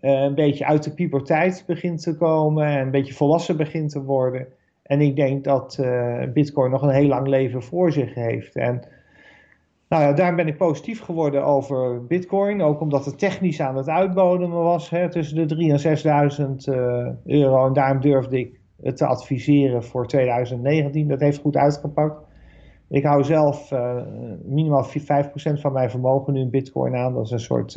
een 0.02 0.36
beetje 0.36 0.66
uit 0.66 0.84
de 0.84 0.94
puberteit 0.94 1.64
begint 1.68 2.02
te 2.02 2.18
komen 2.18 2.66
en 2.66 2.80
een 2.80 2.92
beetje 2.92 3.14
volwassen 3.14 3.58
begint 3.58 3.92
te 3.92 4.04
worden. 4.04 4.48
En 4.84 5.02
ik 5.02 5.16
denk 5.16 5.44
dat 5.44 5.78
uh, 5.82 6.24
Bitcoin 6.34 6.72
nog 6.72 6.82
een 6.82 6.90
heel 6.90 7.08
lang 7.08 7.28
leven 7.28 7.64
voor 7.64 7.92
zich 7.92 8.14
heeft. 8.14 8.56
En 8.56 8.82
nou 9.90 10.04
ja, 10.04 10.14
daar 10.14 10.36
ben 10.36 10.48
ik 10.48 10.58
positief 10.58 11.02
geworden 11.02 11.44
over 11.46 12.06
Bitcoin. 12.06 12.62
Ook 12.62 12.82
omdat 12.82 13.06
het 13.06 13.20
technisch 13.20 13.62
aan 13.62 13.78
het 13.78 13.90
uitbodemen 13.90 14.64
was. 14.64 14.90
Hè, 14.90 15.10
tussen 15.10 15.48
de 15.48 15.56
3.000 15.56 15.86
en 15.86 16.58
6.000 16.68 16.76
uh, 16.76 17.08
euro. 17.26 17.68
En 17.68 17.74
daarom 17.74 18.02
durfde 18.02 18.40
ik 18.40 18.60
het 18.82 18.98
te 18.98 19.06
adviseren 19.06 19.84
voor 19.84 20.08
2019. 20.08 21.08
Dat 21.08 21.20
heeft 21.20 21.40
goed 21.40 21.58
uitgepakt. 21.58 22.22
Ik 22.88 23.04
hou 23.04 23.24
zelf 23.24 23.72
minimaal 24.44 24.86
5% 24.86 24.92
van 25.54 25.74
mijn 25.74 25.90
vermogen 25.90 26.34
nu 26.34 26.40
in 26.40 26.50
Bitcoin 26.50 26.96
aan. 26.96 27.14
Dat 27.14 27.26
is 27.26 27.32
een 27.32 27.40
soort 27.40 27.76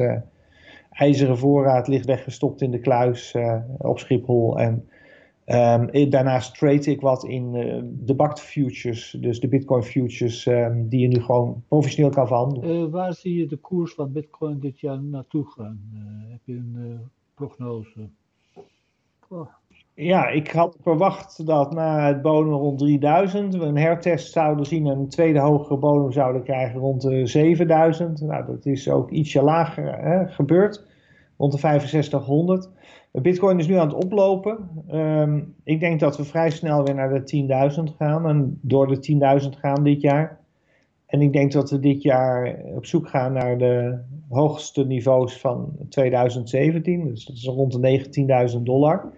ijzeren 0.93 1.39
voorraad, 1.39 1.89
ligt 1.89 2.07
weggestopt 2.07 2.61
in 2.61 2.71
de 2.71 2.79
kluis 2.79 3.35
op 3.79 3.99
Schiphol. 3.99 4.59
En 4.59 4.87
Um, 5.47 6.11
daarnaast 6.11 6.59
trade 6.59 6.91
ik 6.91 7.01
wat 7.01 7.25
in 7.25 7.55
uh, 7.55 7.83
de 7.85 8.15
BACT 8.15 8.41
futures, 8.41 9.17
dus 9.21 9.41
de 9.41 9.49
Bitcoin 9.49 9.83
futures, 9.83 10.47
um, 10.47 10.89
die 10.89 11.01
je 11.01 11.09
nu 11.09 11.21
gewoon 11.21 11.63
professioneel 11.69 12.11
kan 12.11 12.27
verhandelen. 12.27 12.85
Uh, 12.85 12.91
waar 12.91 13.15
zie 13.15 13.37
je 13.37 13.47
de 13.47 13.57
koers 13.57 13.95
van 13.95 14.13
Bitcoin 14.13 14.61
dit 14.61 14.81
jaar 14.81 15.03
naartoe 15.03 15.45
gaan? 15.47 15.81
Uh, 15.95 16.31
heb 16.31 16.41
je 16.45 16.53
een 16.53 16.99
prognose? 17.35 18.09
Oh. 19.29 19.49
Ja, 19.95 20.29
ik 20.29 20.51
had 20.51 20.77
verwacht 20.83 21.47
dat 21.47 21.73
na 21.73 22.07
het 22.07 22.23
bodem 22.23 22.53
rond 22.53 22.79
3000 22.79 23.55
we 23.55 23.65
een 23.65 23.77
hertest 23.77 24.33
zouden 24.33 24.67
zien 24.67 24.87
en 24.87 24.99
een 24.99 25.09
tweede 25.09 25.39
hogere 25.39 25.77
bodem 25.79 26.13
zouden 26.13 26.43
krijgen 26.43 26.81
rond 26.81 27.03
de 27.03 27.27
7000. 27.27 28.21
Nou, 28.21 28.47
dat 28.47 28.67
is 28.67 28.89
ook 28.89 29.11
ietsje 29.11 29.43
lager 29.43 29.99
hè, 29.99 30.27
gebeurd, 30.27 30.87
rond 31.37 31.53
de 31.53 31.59
6500. 31.59 32.71
Bitcoin 33.13 33.59
is 33.59 33.67
nu 33.67 33.75
aan 33.75 33.87
het 33.87 34.05
oplopen. 34.05 34.69
Um, 34.93 35.55
ik 35.65 35.81
denk 35.81 36.01
dat 36.01 36.17
we 36.17 36.25
vrij 36.25 36.51
snel 36.51 36.85
weer 36.85 36.95
naar 36.95 37.25
de 37.25 37.71
10.000 37.91 37.97
gaan 37.97 38.29
en 38.29 38.59
door 38.63 38.87
de 38.87 39.41
10.000 39.43 39.59
gaan 39.59 39.85
dit 39.85 40.01
jaar. 40.01 40.41
En 41.07 41.21
ik 41.21 41.33
denk 41.33 41.53
dat 41.53 41.71
we 41.71 41.81
dit 41.81 42.03
jaar 42.03 42.57
op 42.75 42.87
zoek 42.87 43.09
gaan 43.09 43.33
naar 43.33 43.59
de 43.59 43.99
hoogste 44.29 44.87
niveaus 44.87 45.41
van 45.41 45.77
2017. 45.89 47.05
Dus 47.05 47.25
dat 47.25 47.37
is 47.37 47.45
rond 47.45 47.83
de 47.83 48.53
19.000 48.57 48.63
dollar. 48.63 49.13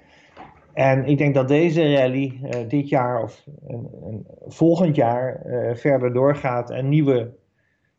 En 0.75 1.04
ik 1.04 1.19
denk 1.19 1.35
dat 1.35 1.49
deze 1.49 1.95
rally 1.95 2.40
uh, 2.43 2.69
dit 2.69 2.88
jaar 2.88 3.23
of 3.23 3.47
en, 3.66 3.88
en 4.02 4.26
volgend 4.47 4.97
jaar 4.97 5.47
uh, 5.47 5.75
verder 5.75 6.12
doorgaat 6.12 6.71
en 6.71 6.88
nieuwe, 6.88 7.35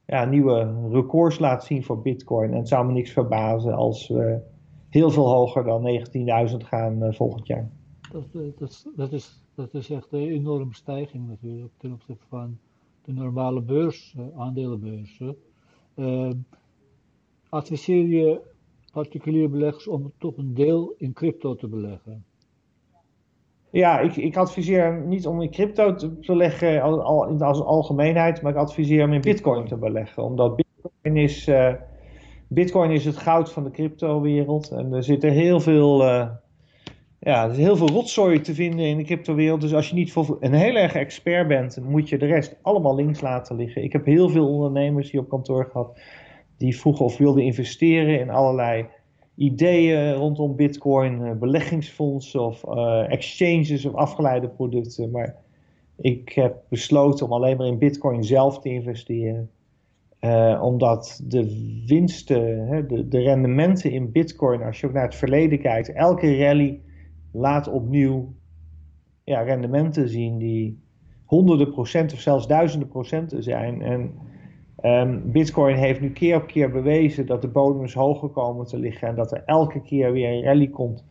ja, 0.06 0.26
nieuwe 0.26 0.88
records 0.92 1.40
laat 1.40 1.64
zien 1.64 1.84
voor 1.84 2.02
Bitcoin. 2.02 2.52
En 2.52 2.58
het 2.58 2.68
zou 2.68 2.86
me 2.86 2.92
niks 2.92 3.12
verbazen 3.12 3.74
als 3.74 4.08
we 4.08 4.40
heel 4.90 5.10
veel 5.10 5.28
hoger 5.28 5.64
dan 5.64 6.06
19.000 6.52 6.58
gaan 6.58 7.04
uh, 7.04 7.12
volgend 7.12 7.48
jaar. 7.48 7.70
Dat, 8.12 8.26
eh, 8.34 8.42
dat, 8.58 8.92
dat, 8.96 9.12
is, 9.12 9.44
dat 9.56 9.74
is 9.74 9.90
echt 9.90 10.08
een 10.12 10.28
enorme 10.28 10.74
stijging 10.74 11.28
natuurlijk 11.28 11.74
ten 11.78 11.92
opzichte 11.92 12.26
van 12.30 12.58
de 13.04 13.14
normale 13.14 13.62
beurs, 13.62 14.16
aandelenbeurzen. 14.36 15.36
Adviseer 17.50 18.08
je 18.08 18.42
particuliere 18.92 19.48
beleggers 19.50 19.88
om 19.88 20.12
toch 20.18 20.38
een 20.38 20.54
deel 20.54 20.94
in 20.98 21.14
crypto 21.14 21.56
te 21.56 21.68
beleggen? 21.68 22.26
Ja, 23.76 24.00
ik, 24.00 24.16
ik 24.16 24.38
adviseer 24.38 25.02
niet 25.06 25.28
om 25.28 25.42
in 25.42 25.52
crypto 25.52 25.96
te 25.96 26.10
beleggen 26.10 26.82
als, 26.82 27.42
als 27.42 27.62
algemeenheid, 27.62 28.42
maar 28.42 28.52
ik 28.52 28.58
adviseer 28.58 29.04
om 29.04 29.14
in 29.14 29.22
bitcoin 29.22 29.68
te 29.68 29.78
beleggen. 29.78 30.24
Omdat 30.24 30.56
bitcoin 30.56 31.18
is 31.18 31.48
Bitcoin 32.48 32.92
is 32.92 33.06
het 33.06 33.18
goud 33.18 33.52
van 33.52 33.64
de 33.64 33.72
cryptowereld. 33.72 34.70
En 34.72 34.94
er 34.94 35.04
zitten 35.04 35.32
heel 35.32 35.60
veel, 35.60 36.02
uh, 36.02 36.28
ja, 37.20 37.44
er 37.44 37.52
is 37.52 37.58
heel 37.58 37.76
veel 37.76 37.90
rotzooi 37.90 38.42
te 38.42 38.54
vinden 38.54 38.86
in 38.86 38.98
de 38.98 39.04
cryptowereld. 39.04 39.62
Dus 39.62 39.74
als 39.74 39.90
je 39.90 39.96
niet 39.96 40.16
een 40.40 40.54
heel 40.54 40.76
erg 40.76 40.96
expert 40.96 41.48
bent, 41.48 41.80
moet 41.84 42.10
je 42.10 42.18
de 42.18 42.26
rest 42.26 42.60
allemaal 42.62 42.96
links 42.96 43.22
laten 43.22 43.56
liggen. 43.56 43.84
Ik 43.84 43.94
heb 43.94 44.06
heel 44.06 44.30
veel 44.30 44.48
ondernemers 44.48 45.12
hier 45.12 45.22
op 45.22 45.30
kantoor 45.30 45.66
gehad 45.66 46.00
die 46.58 46.78
vroegen 46.78 47.06
of 47.06 47.18
wilden 47.18 47.44
investeren 47.44 48.20
in 48.20 48.30
allerlei 48.30 48.86
ideeën 49.36 50.14
rondom 50.14 50.56
Bitcoin, 50.56 51.22
uh, 51.22 51.32
beleggingsfondsen 51.32 52.42
of 52.42 52.66
uh, 52.66 53.12
exchanges 53.12 53.86
of 53.86 53.94
afgeleide 53.94 54.50
producten. 54.50 55.12
Maar 55.12 55.36
ik 55.98 56.30
heb 56.30 56.64
besloten 56.70 57.26
om 57.26 57.32
alleen 57.32 57.58
maar 57.58 57.68
in 57.68 57.78
Bitcoin 57.78 58.24
zelf 58.24 58.60
te 58.60 58.70
investeren. 58.70 59.50
Uh, 60.22 60.60
omdat 60.64 61.22
de 61.24 61.82
winsten, 61.86 62.68
hè, 62.68 62.86
de, 62.86 63.08
de, 63.08 63.20
rendementen 63.20 63.92
in 63.92 64.12
Bitcoin, 64.12 64.64
als 64.64 64.80
je 64.80 64.88
ook 64.88 64.94
naar 64.94 65.04
het 65.04 65.16
verleden 65.16 65.60
kijkt, 65.60 65.94
elke 65.94 66.38
rally 66.38 66.80
laat 67.32 67.68
opnieuw 67.68 68.34
ja, 69.24 69.42
rendementen 69.42 70.10
zien 70.10 70.38
die 70.38 70.80
honderden 71.26 71.72
procent 71.72 72.14
of 72.14 72.20
zelfs 72.20 72.48
duizenden 72.48 72.88
procenten 72.88 73.44
zijn. 73.44 73.82
En 73.82 74.12
um, 74.84 75.32
Bitcoin 75.32 75.76
heeft 75.76 76.02
nu 76.02 76.12
keer 76.12 76.36
op 76.36 76.48
keer 76.48 76.72
bewezen 76.72 77.26
dat 77.26 77.42
de 77.42 77.48
bodems 77.48 77.94
hoger 77.94 78.30
komen 78.30 78.66
te 78.66 78.78
liggen 78.78 79.08
en 79.08 79.16
dat 79.16 79.32
er 79.32 79.44
elke 79.46 79.82
keer 79.82 80.12
weer 80.12 80.30
een 80.30 80.44
rally 80.44 80.68
komt 80.68 81.06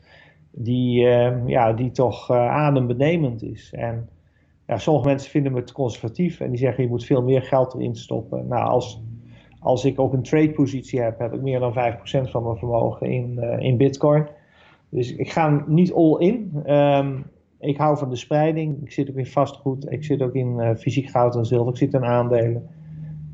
die, 0.50 1.04
uh, 1.04 1.46
ja, 1.46 1.72
die 1.72 1.90
toch 1.90 2.30
uh, 2.30 2.36
adembenemend 2.36 3.42
is. 3.42 3.72
En 3.72 4.08
sommige 4.66 5.08
mensen 5.08 5.30
vinden 5.30 5.52
me 5.52 5.64
te 5.64 5.72
conservatief 5.72 6.40
en 6.40 6.50
die 6.50 6.58
zeggen 6.58 6.82
je 6.82 6.88
moet 6.88 7.04
veel 7.04 7.22
meer 7.22 7.42
geld 7.42 7.74
erin 7.74 7.94
stoppen. 7.94 8.46
Nou, 8.48 8.64
als, 8.64 9.02
als 9.60 9.84
ik 9.84 10.00
ook 10.00 10.12
een 10.12 10.22
trade 10.22 10.50
positie 10.50 11.00
heb, 11.00 11.18
heb 11.18 11.32
ik 11.32 11.40
meer 11.40 11.60
dan 11.60 11.72
5% 11.72 12.30
van 12.30 12.42
mijn 12.42 12.56
vermogen 12.56 13.10
in, 13.10 13.36
uh, 13.40 13.58
in 13.58 13.76
bitcoin. 13.76 14.26
Dus 14.88 15.14
ik 15.14 15.30
ga 15.30 15.64
niet 15.66 15.92
all 15.92 16.18
in. 16.18 16.62
Um, 16.66 17.24
ik 17.60 17.76
hou 17.76 17.98
van 17.98 18.10
de 18.10 18.16
spreiding. 18.16 18.82
Ik 18.82 18.92
zit 18.92 19.10
ook 19.10 19.16
in 19.16 19.26
vastgoed. 19.26 19.92
Ik 19.92 20.04
zit 20.04 20.22
ook 20.22 20.34
in 20.34 20.56
uh, 20.58 20.74
fysiek 20.74 21.08
goud 21.08 21.36
en 21.36 21.46
zilver. 21.46 21.72
Ik 21.72 21.78
zit 21.78 21.94
in 21.94 22.04
aandelen. 22.04 22.68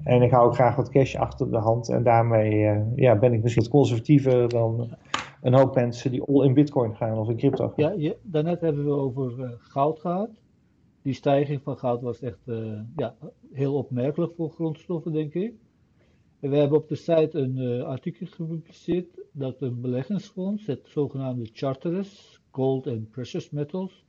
En 0.04 0.22
ik 0.22 0.30
hou 0.30 0.46
ook 0.46 0.54
graag 0.54 0.76
wat 0.76 0.90
cash 0.90 1.14
achter 1.14 1.50
de 1.50 1.58
hand. 1.58 1.88
En 1.88 2.02
daarmee 2.02 2.54
uh, 2.54 2.82
ja, 2.94 3.18
ben 3.18 3.32
ik 3.32 3.42
misschien 3.42 3.62
wat 3.62 3.72
conservatiever 3.72 4.48
dan 4.48 4.96
een 5.42 5.54
hoop 5.54 5.74
mensen 5.74 6.10
die 6.10 6.22
all 6.22 6.44
in 6.44 6.54
bitcoin 6.54 6.96
gaan 6.96 7.18
of 7.18 7.28
in 7.28 7.36
crypto 7.36 7.72
gaan. 7.76 8.00
Ja, 8.00 8.12
daarnet 8.22 8.60
hebben 8.60 8.84
we 8.84 8.92
over 8.92 9.56
goud 9.58 10.00
gehad 10.00 10.30
die 11.02 11.12
stijging 11.12 11.62
van 11.62 11.78
goud 11.78 12.02
was 12.02 12.20
echt 12.20 12.38
uh, 12.46 12.80
ja, 12.96 13.16
heel 13.52 13.74
opmerkelijk 13.74 14.34
voor 14.34 14.50
grondstoffen, 14.50 15.12
denk 15.12 15.34
ik. 15.34 15.54
We 16.38 16.56
hebben 16.56 16.78
op 16.78 16.88
de 16.88 16.94
site 16.94 17.38
een 17.38 17.82
artikel 17.82 18.26
gepubliceerd 18.26 19.20
dat 19.32 19.60
een 19.60 19.80
beleggingsfonds, 19.80 20.66
het 20.66 20.80
zogenaamde 20.84 21.48
Charteris 21.52 22.40
Gold 22.50 22.86
and 22.86 23.10
Precious 23.10 23.50
Metals, 23.50 24.04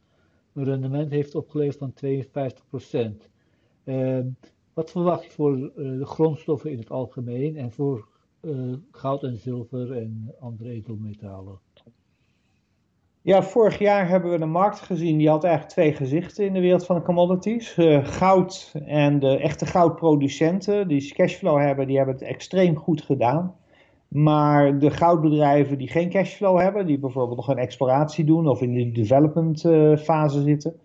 een 0.53 0.63
rendement 0.63 1.11
heeft 1.11 1.35
opgeleverd 1.35 1.77
van 1.77 1.93
52%. 3.23 3.29
Wat 4.73 4.91
verwacht 4.91 5.23
je 5.23 5.31
voor 5.31 5.57
uh, 5.57 5.69
de 5.75 6.05
grondstoffen 6.05 6.71
in 6.71 6.77
het 6.77 6.89
algemeen 6.89 7.57
en 7.57 7.71
voor 7.71 8.09
goud 8.91 9.23
en 9.23 9.37
zilver 9.37 9.97
en 9.97 10.35
andere 10.39 10.69
edelmetalen? 10.69 11.59
Ja, 13.23 13.43
vorig 13.43 13.79
jaar 13.79 14.09
hebben 14.09 14.31
we 14.31 14.41
een 14.41 14.51
markt 14.51 14.79
gezien 14.79 15.17
die 15.17 15.29
had 15.29 15.43
eigenlijk 15.43 15.73
twee 15.73 15.93
gezichten 15.93 16.45
in 16.45 16.53
de 16.53 16.59
wereld 16.59 16.85
van 16.85 16.95
de 16.95 17.01
commodities. 17.01 17.77
Uh, 17.77 18.05
goud 18.05 18.73
en 18.85 19.19
de 19.19 19.37
echte 19.37 19.65
goudproducenten 19.65 20.87
die 20.87 21.13
cashflow 21.13 21.59
hebben, 21.59 21.87
die 21.87 21.97
hebben 21.97 22.15
het 22.15 22.23
extreem 22.23 22.75
goed 22.75 23.01
gedaan. 23.01 23.55
Maar 24.07 24.79
de 24.79 24.91
goudbedrijven 24.91 25.77
die 25.77 25.87
geen 25.87 26.09
cashflow 26.09 26.59
hebben, 26.59 26.85
die 26.85 26.99
bijvoorbeeld 26.99 27.37
nog 27.37 27.47
een 27.47 27.57
exploratie 27.57 28.25
doen 28.25 28.47
of 28.47 28.61
in 28.61 28.73
de 28.73 28.91
development 28.91 29.59
fase 29.99 30.41
zitten. 30.41 30.79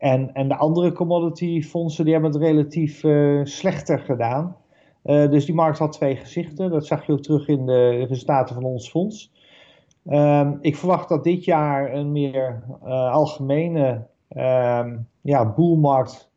En, 0.00 0.32
en 0.32 0.48
de 0.48 0.56
andere 0.56 0.92
commodity 0.92 1.62
fondsen 1.62 2.04
die 2.04 2.12
hebben 2.12 2.32
het 2.32 2.40
relatief 2.40 3.02
uh, 3.02 3.44
slechter 3.44 3.98
gedaan. 3.98 4.56
dus 5.02 5.44
die 5.44 5.54
markt 5.54 5.78
had 5.78 5.92
twee 5.92 6.16
gezichten. 6.16 6.70
Dat 6.70 6.86
zag 6.86 7.06
je 7.06 7.12
ook 7.12 7.20
terug 7.20 7.48
in 7.48 7.66
de 7.66 8.04
resultaten 8.04 8.54
van 8.54 8.64
ons 8.64 8.90
fonds. 8.90 9.32
Um, 10.06 10.58
ik 10.60 10.76
verwacht 10.76 11.08
dat 11.08 11.24
dit 11.24 11.44
jaar 11.44 11.94
een 11.94 12.12
meer 12.12 12.62
uh, 12.84 13.12
algemene 13.12 14.06
um, 14.36 15.08
ja, 15.20 15.52
boelmarkt 15.54 16.30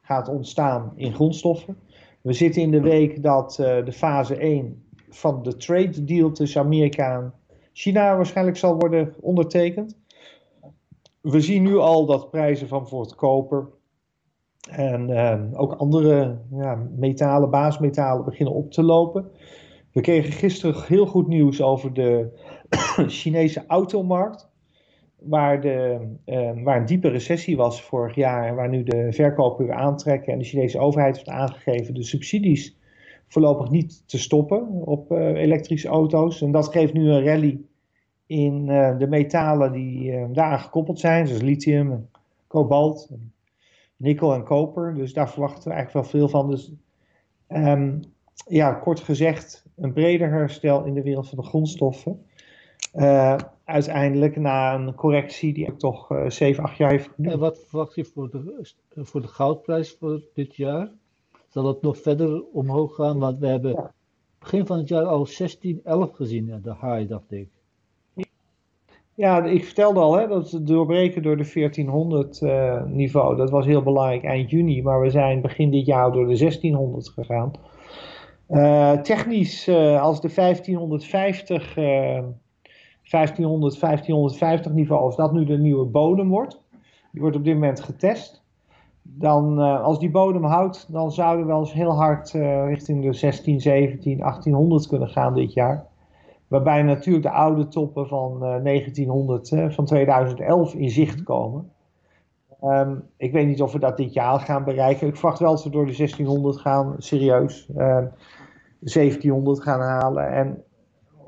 gaat 0.00 0.28
ontstaan 0.28 0.92
in 0.96 1.14
grondstoffen. 1.14 1.76
We 2.20 2.32
zitten 2.32 2.62
in 2.62 2.70
de 2.70 2.80
week 2.80 3.22
dat 3.22 3.54
de 3.56 3.92
fase 3.92 4.36
1 4.36 4.84
van 5.08 5.42
de 5.42 5.56
trade 5.56 6.04
deal 6.04 6.32
tussen 6.32 6.60
Amerika 6.60 7.14
en 7.14 7.32
China 7.72 8.16
waarschijnlijk 8.16 8.56
zal 8.56 8.74
worden 8.74 9.14
ondertekend. 9.20 9.96
We 11.30 11.40
zien 11.40 11.62
nu 11.62 11.76
al 11.76 12.06
dat 12.06 12.30
prijzen 12.30 12.68
van 12.68 12.80
bijvoorbeeld 12.80 13.14
koper 13.14 13.68
En 14.70 15.10
ehm, 15.10 15.54
ook 15.54 15.72
andere 15.72 16.38
ja, 16.50 16.88
metalen, 16.96 17.50
baasmetalen 17.50 18.24
beginnen 18.24 18.54
op 18.54 18.70
te 18.70 18.82
lopen. 18.82 19.30
We 19.92 20.00
kregen 20.00 20.32
gisteren 20.32 20.82
heel 20.86 21.06
goed 21.06 21.26
nieuws 21.28 21.62
over 21.62 21.92
de 21.92 22.28
Chinese 23.20 23.64
automarkt. 23.66 24.48
Waar, 25.18 25.60
de, 25.60 25.98
ehm, 26.24 26.62
waar 26.62 26.80
een 26.80 26.86
diepe 26.86 27.08
recessie 27.08 27.56
was 27.56 27.82
vorig 27.82 28.14
jaar 28.14 28.46
en 28.48 28.54
waar 28.54 28.68
nu 28.68 28.82
de 28.82 29.12
verkopen 29.12 29.66
weer 29.66 29.74
aantrekken. 29.74 30.32
En 30.32 30.38
de 30.38 30.44
Chinese 30.44 30.78
overheid 30.78 31.16
heeft 31.16 31.28
aangegeven 31.28 31.94
de 31.94 32.02
subsidies 32.02 32.76
voorlopig 33.28 33.70
niet 33.70 34.08
te 34.08 34.18
stoppen 34.18 34.68
op 34.84 35.12
uh, 35.12 35.18
elektrische 35.18 35.88
auto's. 35.88 36.42
En 36.42 36.50
dat 36.50 36.68
geeft 36.68 36.92
nu 36.92 37.10
een 37.10 37.24
rally 37.24 37.60
in 38.26 38.68
uh, 38.68 38.98
de 38.98 39.06
metalen 39.06 39.72
die 39.72 40.12
uh, 40.12 40.24
daaraan 40.32 40.60
gekoppeld 40.60 41.00
zijn, 41.00 41.26
zoals 41.26 41.42
lithium, 41.42 41.92
en 41.92 42.10
kobalt, 42.46 43.08
en 43.10 43.32
nikkel 43.96 44.34
en 44.34 44.44
koper. 44.44 44.94
Dus 44.94 45.12
daar 45.12 45.30
verwachten 45.30 45.68
we 45.68 45.74
eigenlijk 45.74 46.10
wel 46.10 46.20
veel 46.20 46.28
van. 46.28 46.50
Dus 46.50 46.72
um, 47.48 48.00
ja, 48.48 48.72
kort 48.72 49.00
gezegd, 49.00 49.64
een 49.76 49.92
breder 49.92 50.30
herstel 50.30 50.84
in 50.84 50.94
de 50.94 51.02
wereld 51.02 51.28
van 51.28 51.38
de 51.38 51.44
grondstoffen. 51.44 52.26
Uh, 52.94 53.36
uiteindelijk 53.64 54.36
na 54.36 54.74
een 54.74 54.94
correctie 54.94 55.52
die 55.52 55.76
toch 55.76 56.12
uh, 56.12 56.28
7, 56.30 56.64
8 56.64 56.76
jaar 56.76 56.90
heeft 56.90 57.08
geduurd. 57.08 57.32
En 57.32 57.38
wat 57.38 57.64
verwacht 57.66 57.94
je 57.94 58.04
voor 58.04 58.30
de, 58.30 58.68
voor 58.94 59.22
de 59.22 59.28
goudprijs 59.28 59.96
voor 59.98 60.22
dit 60.34 60.56
jaar? 60.56 60.90
Zal 61.48 61.66
het 61.66 61.82
nog 61.82 61.98
verder 61.98 62.44
omhoog 62.52 62.94
gaan? 62.94 63.18
Want 63.18 63.38
we 63.38 63.46
hebben 63.46 63.72
ja. 63.72 63.92
begin 64.38 64.66
van 64.66 64.78
het 64.78 64.88
jaar 64.88 65.04
al 65.04 65.26
16, 65.26 65.80
11 65.84 66.12
gezien, 66.12 66.60
de 66.62 66.74
high, 66.80 67.08
dacht 67.08 67.32
ik. 67.32 67.48
Ja, 69.16 69.44
ik 69.44 69.64
vertelde 69.64 70.00
al 70.00 70.16
hè, 70.16 70.28
dat 70.28 70.50
het 70.50 70.66
doorbreken 70.66 71.22
door 71.22 71.36
de 71.36 71.50
1400 71.54 72.40
uh, 72.40 72.84
niveau, 72.84 73.36
dat 73.36 73.50
was 73.50 73.66
heel 73.66 73.82
belangrijk 73.82 74.24
eind 74.24 74.50
juni, 74.50 74.82
maar 74.82 75.00
we 75.00 75.10
zijn 75.10 75.40
begin 75.40 75.70
dit 75.70 75.86
jaar 75.86 76.12
door 76.12 76.26
de 76.26 76.36
1600 76.36 77.08
gegaan. 77.08 77.50
Uh, 78.48 78.92
technisch, 78.92 79.68
uh, 79.68 80.02
als 80.02 80.20
de 80.20 80.30
1550, 80.34 81.74
1500, 81.74 83.80
1550 83.80 84.72
niveau, 84.72 85.02
als 85.02 85.16
dat 85.16 85.32
nu 85.32 85.44
de 85.44 85.58
nieuwe 85.58 85.84
bodem 85.84 86.28
wordt, 86.28 86.62
die 87.12 87.20
wordt 87.20 87.36
op 87.36 87.44
dit 87.44 87.54
moment 87.54 87.80
getest, 87.80 88.44
dan 89.02 89.58
als 89.58 89.98
die 89.98 90.10
bodem 90.10 90.44
houdt, 90.44 90.92
dan 90.92 91.12
zouden 91.12 91.46
we 91.46 91.52
wel 91.52 91.60
eens 91.60 91.72
heel 91.72 91.94
hard 91.94 92.30
richting 92.66 93.02
de 93.02 93.12
16, 93.12 93.60
17, 93.60 94.18
1800 94.18 94.86
kunnen 94.86 95.08
gaan 95.08 95.34
dit 95.34 95.52
jaar. 95.52 95.86
Waarbij 96.48 96.82
natuurlijk 96.82 97.24
de 97.24 97.30
oude 97.30 97.68
toppen 97.68 98.08
van 98.08 98.32
uh, 98.32 98.64
1900, 98.64 99.50
uh, 99.50 99.70
van 99.70 99.84
2011 99.84 100.74
in 100.74 100.90
zicht 100.90 101.22
komen. 101.22 101.70
Um, 102.62 103.02
ik 103.16 103.32
weet 103.32 103.46
niet 103.46 103.62
of 103.62 103.72
we 103.72 103.78
dat 103.78 103.96
dit 103.96 104.12
jaar 104.12 104.40
gaan 104.40 104.64
bereiken. 104.64 105.06
Ik 105.06 105.16
verwacht 105.16 105.38
wel 105.38 105.50
dat 105.50 105.64
we 105.64 105.70
door 105.70 105.86
de 105.86 105.96
1600 105.96 106.56
gaan, 106.56 106.94
serieus. 106.98 107.68
Um, 107.76 108.10
1700 108.80 109.62
gaan 109.62 109.80
halen. 109.80 110.32
En 110.32 110.62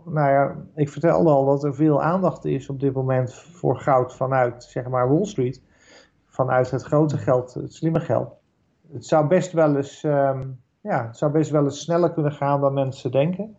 nou 0.04 0.30
ja, 0.30 0.56
ik 0.74 0.88
vertelde 0.88 1.30
al 1.30 1.44
dat 1.46 1.64
er 1.64 1.74
veel 1.74 2.02
aandacht 2.02 2.44
is 2.44 2.68
op 2.68 2.80
dit 2.80 2.92
moment 2.92 3.34
voor 3.34 3.76
goud 3.76 4.16
vanuit, 4.16 4.64
zeg 4.64 4.88
maar, 4.88 5.08
Wall 5.08 5.24
Street. 5.24 5.62
Vanuit 6.26 6.70
het 6.70 6.82
grote 6.82 7.18
geld, 7.18 7.54
het 7.54 7.74
slimme 7.74 8.00
geld. 8.00 8.36
Het 8.92 9.06
zou 9.06 9.26
best 9.26 9.52
wel 9.52 9.76
eens, 9.76 10.02
um, 10.02 10.60
ja, 10.80 11.06
het 11.06 11.16
zou 11.16 11.32
best 11.32 11.50
wel 11.50 11.64
eens 11.64 11.80
sneller 11.80 12.12
kunnen 12.12 12.32
gaan 12.32 12.60
dan 12.60 12.74
mensen 12.74 13.10
denken. 13.10 13.56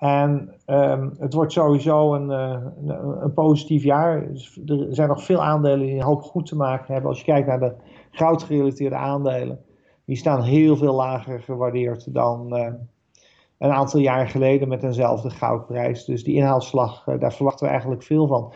En 0.00 0.54
um, 0.66 1.12
het 1.18 1.34
wordt 1.34 1.52
sowieso 1.52 2.14
een, 2.14 2.30
uh, 2.30 2.96
een, 3.22 3.32
positief 3.32 3.82
jaar. 3.82 4.22
Er 4.66 4.86
zijn 4.88 5.08
nog 5.08 5.24
veel 5.24 5.42
aandelen 5.42 5.86
die 5.86 5.94
een 5.94 6.02
hoop 6.02 6.22
goed 6.22 6.46
te 6.46 6.56
maken 6.56 6.92
hebben. 6.92 7.10
Als 7.10 7.18
je 7.18 7.24
kijkt 7.24 7.46
naar 7.46 7.60
de 7.60 7.74
goudgerelateerde 8.10 8.96
aandelen, 8.96 9.60
die 10.04 10.16
staan 10.16 10.42
heel 10.42 10.76
veel 10.76 10.94
lager 10.94 11.40
gewaardeerd 11.40 12.14
dan 12.14 12.56
uh, 12.56 12.66
een 13.58 13.70
aantal 13.70 14.00
jaar 14.00 14.28
geleden 14.28 14.68
met 14.68 14.82
eenzelfde 14.82 15.30
goudprijs. 15.30 16.04
Dus 16.04 16.24
die 16.24 16.34
inhaalslag, 16.34 17.06
uh, 17.06 17.20
daar 17.20 17.32
verwachten 17.32 17.64
we 17.64 17.72
eigenlijk 17.72 18.02
veel 18.02 18.26
van. 18.26 18.52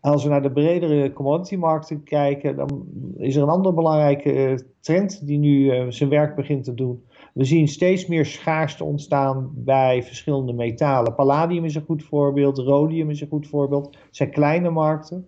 En 0.00 0.12
als 0.12 0.22
we 0.24 0.30
naar 0.30 0.42
de 0.42 0.52
bredere 0.52 1.12
commodity-markten 1.12 2.02
kijken, 2.02 2.56
dan 2.56 2.86
is 3.16 3.36
er 3.36 3.42
een 3.42 3.48
andere 3.48 3.74
belangrijke 3.74 4.64
trend 4.80 5.26
die 5.26 5.38
nu 5.38 5.92
zijn 5.92 6.10
werk 6.10 6.34
begint 6.34 6.64
te 6.64 6.74
doen. 6.74 7.04
We 7.36 7.44
zien 7.44 7.68
steeds 7.68 8.06
meer 8.06 8.26
schaarste 8.26 8.84
ontstaan 8.84 9.50
bij 9.54 10.02
verschillende 10.02 10.52
metalen. 10.52 11.14
Palladium 11.14 11.64
is 11.64 11.74
een 11.74 11.84
goed 11.84 12.04
voorbeeld, 12.04 12.58
rhodium 12.58 13.10
is 13.10 13.20
een 13.20 13.28
goed 13.28 13.46
voorbeeld. 13.46 13.86
Het 13.86 14.16
zijn 14.16 14.30
kleine 14.30 14.70
markten. 14.70 15.26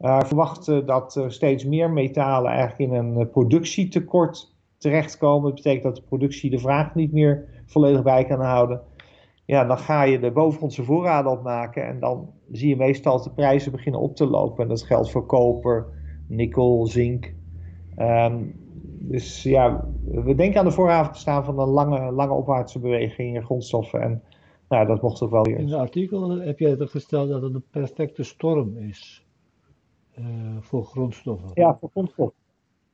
Uh, 0.00 0.20
verwachten 0.20 0.86
dat 0.86 1.14
er 1.14 1.32
steeds 1.32 1.64
meer 1.64 1.90
metalen 1.90 2.50
eigenlijk 2.50 2.90
in 2.90 2.98
een 2.98 3.30
productietekort 3.30 4.54
terechtkomen. 4.78 5.44
Dat 5.44 5.54
betekent 5.54 5.82
dat 5.82 5.96
de 5.96 6.08
productie 6.08 6.50
de 6.50 6.58
vraag 6.58 6.94
niet 6.94 7.12
meer 7.12 7.62
volledig 7.66 8.02
bij 8.02 8.24
kan 8.24 8.40
houden. 8.40 8.80
Ja, 9.44 9.64
dan 9.64 9.78
ga 9.78 10.02
je 10.02 10.18
de 10.18 10.30
bovengrondse 10.30 10.84
voorraden 10.84 11.32
opmaken 11.32 11.86
en 11.86 12.00
dan 12.00 12.30
zie 12.52 12.68
je 12.68 12.76
meestal 12.76 13.16
dat 13.16 13.24
de 13.24 13.30
prijzen 13.30 13.72
beginnen 13.72 14.00
op 14.00 14.16
te 14.16 14.26
lopen. 14.26 14.62
En 14.62 14.68
dat 14.68 14.82
geldt 14.82 15.10
voor 15.10 15.26
koper, 15.26 15.86
nikkel, 16.26 16.86
zink. 16.86 17.34
Um, 17.98 18.66
dus 19.00 19.42
ja, 19.42 19.84
we 20.04 20.34
denken 20.34 20.58
aan 20.58 20.66
de 20.66 20.72
vooravond 20.72 21.14
te 21.14 21.20
staan 21.20 21.44
van 21.44 21.58
een 21.58 21.68
lange, 21.68 22.12
lange 22.12 22.32
opwaartse 22.32 22.78
beweging 22.78 23.34
in 23.34 23.44
grondstoffen. 23.44 24.00
En 24.00 24.22
nou, 24.68 24.86
dat 24.86 25.02
mocht 25.02 25.22
ook 25.22 25.30
wel 25.30 25.42
weer. 25.42 25.58
In 25.58 25.66
het 25.66 25.74
artikel 25.74 26.30
heb 26.30 26.58
jij 26.58 26.78
er 26.78 26.88
gesteld 26.88 27.28
dat 27.28 27.42
het 27.42 27.54
een 27.54 27.64
perfecte 27.70 28.22
storm 28.22 28.76
is 28.76 29.26
uh, 30.18 30.26
voor 30.60 30.84
grondstoffen. 30.84 31.50
Ja, 31.54 31.76
voor 31.80 31.88
grondstoffen. 31.90 32.36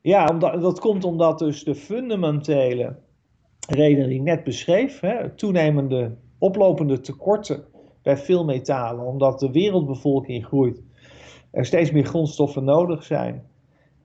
Ja, 0.00 0.26
omdat, 0.26 0.60
dat 0.60 0.80
komt 0.80 1.04
omdat 1.04 1.38
dus 1.38 1.64
de 1.64 1.74
fundamentele 1.74 2.96
redenen 3.68 4.08
die 4.08 4.18
ik 4.18 4.24
net 4.24 4.44
beschreef, 4.44 5.00
hè, 5.00 5.30
toenemende 5.30 6.16
oplopende 6.38 7.00
tekorten 7.00 7.64
bij 8.02 8.16
veel 8.16 8.44
metalen, 8.44 9.04
omdat 9.04 9.40
de 9.40 9.50
wereldbevolking 9.50 10.46
groeit, 10.46 10.82
er 11.50 11.64
steeds 11.64 11.90
meer 11.90 12.04
grondstoffen 12.04 12.64
nodig 12.64 13.02
zijn 13.02 13.44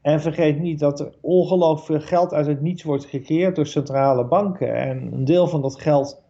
en 0.02 0.22
vergeet 0.22 0.60
niet 0.60 0.80
dat 0.80 1.00
er 1.00 1.14
ongelooflijk 1.22 1.86
veel 1.86 2.08
geld 2.08 2.34
uit 2.34 2.48
het 2.48 2.62
niets 2.62 2.84
wordt 2.84 3.06
gecreëerd 3.06 3.56
door 3.56 3.66
centrale 3.66 4.26
banken. 4.26 4.76
En 4.76 5.14
een 5.14 5.26
deel 5.26 5.48
van 5.48 5.62
dat 5.62 5.82
geld 5.82 6.22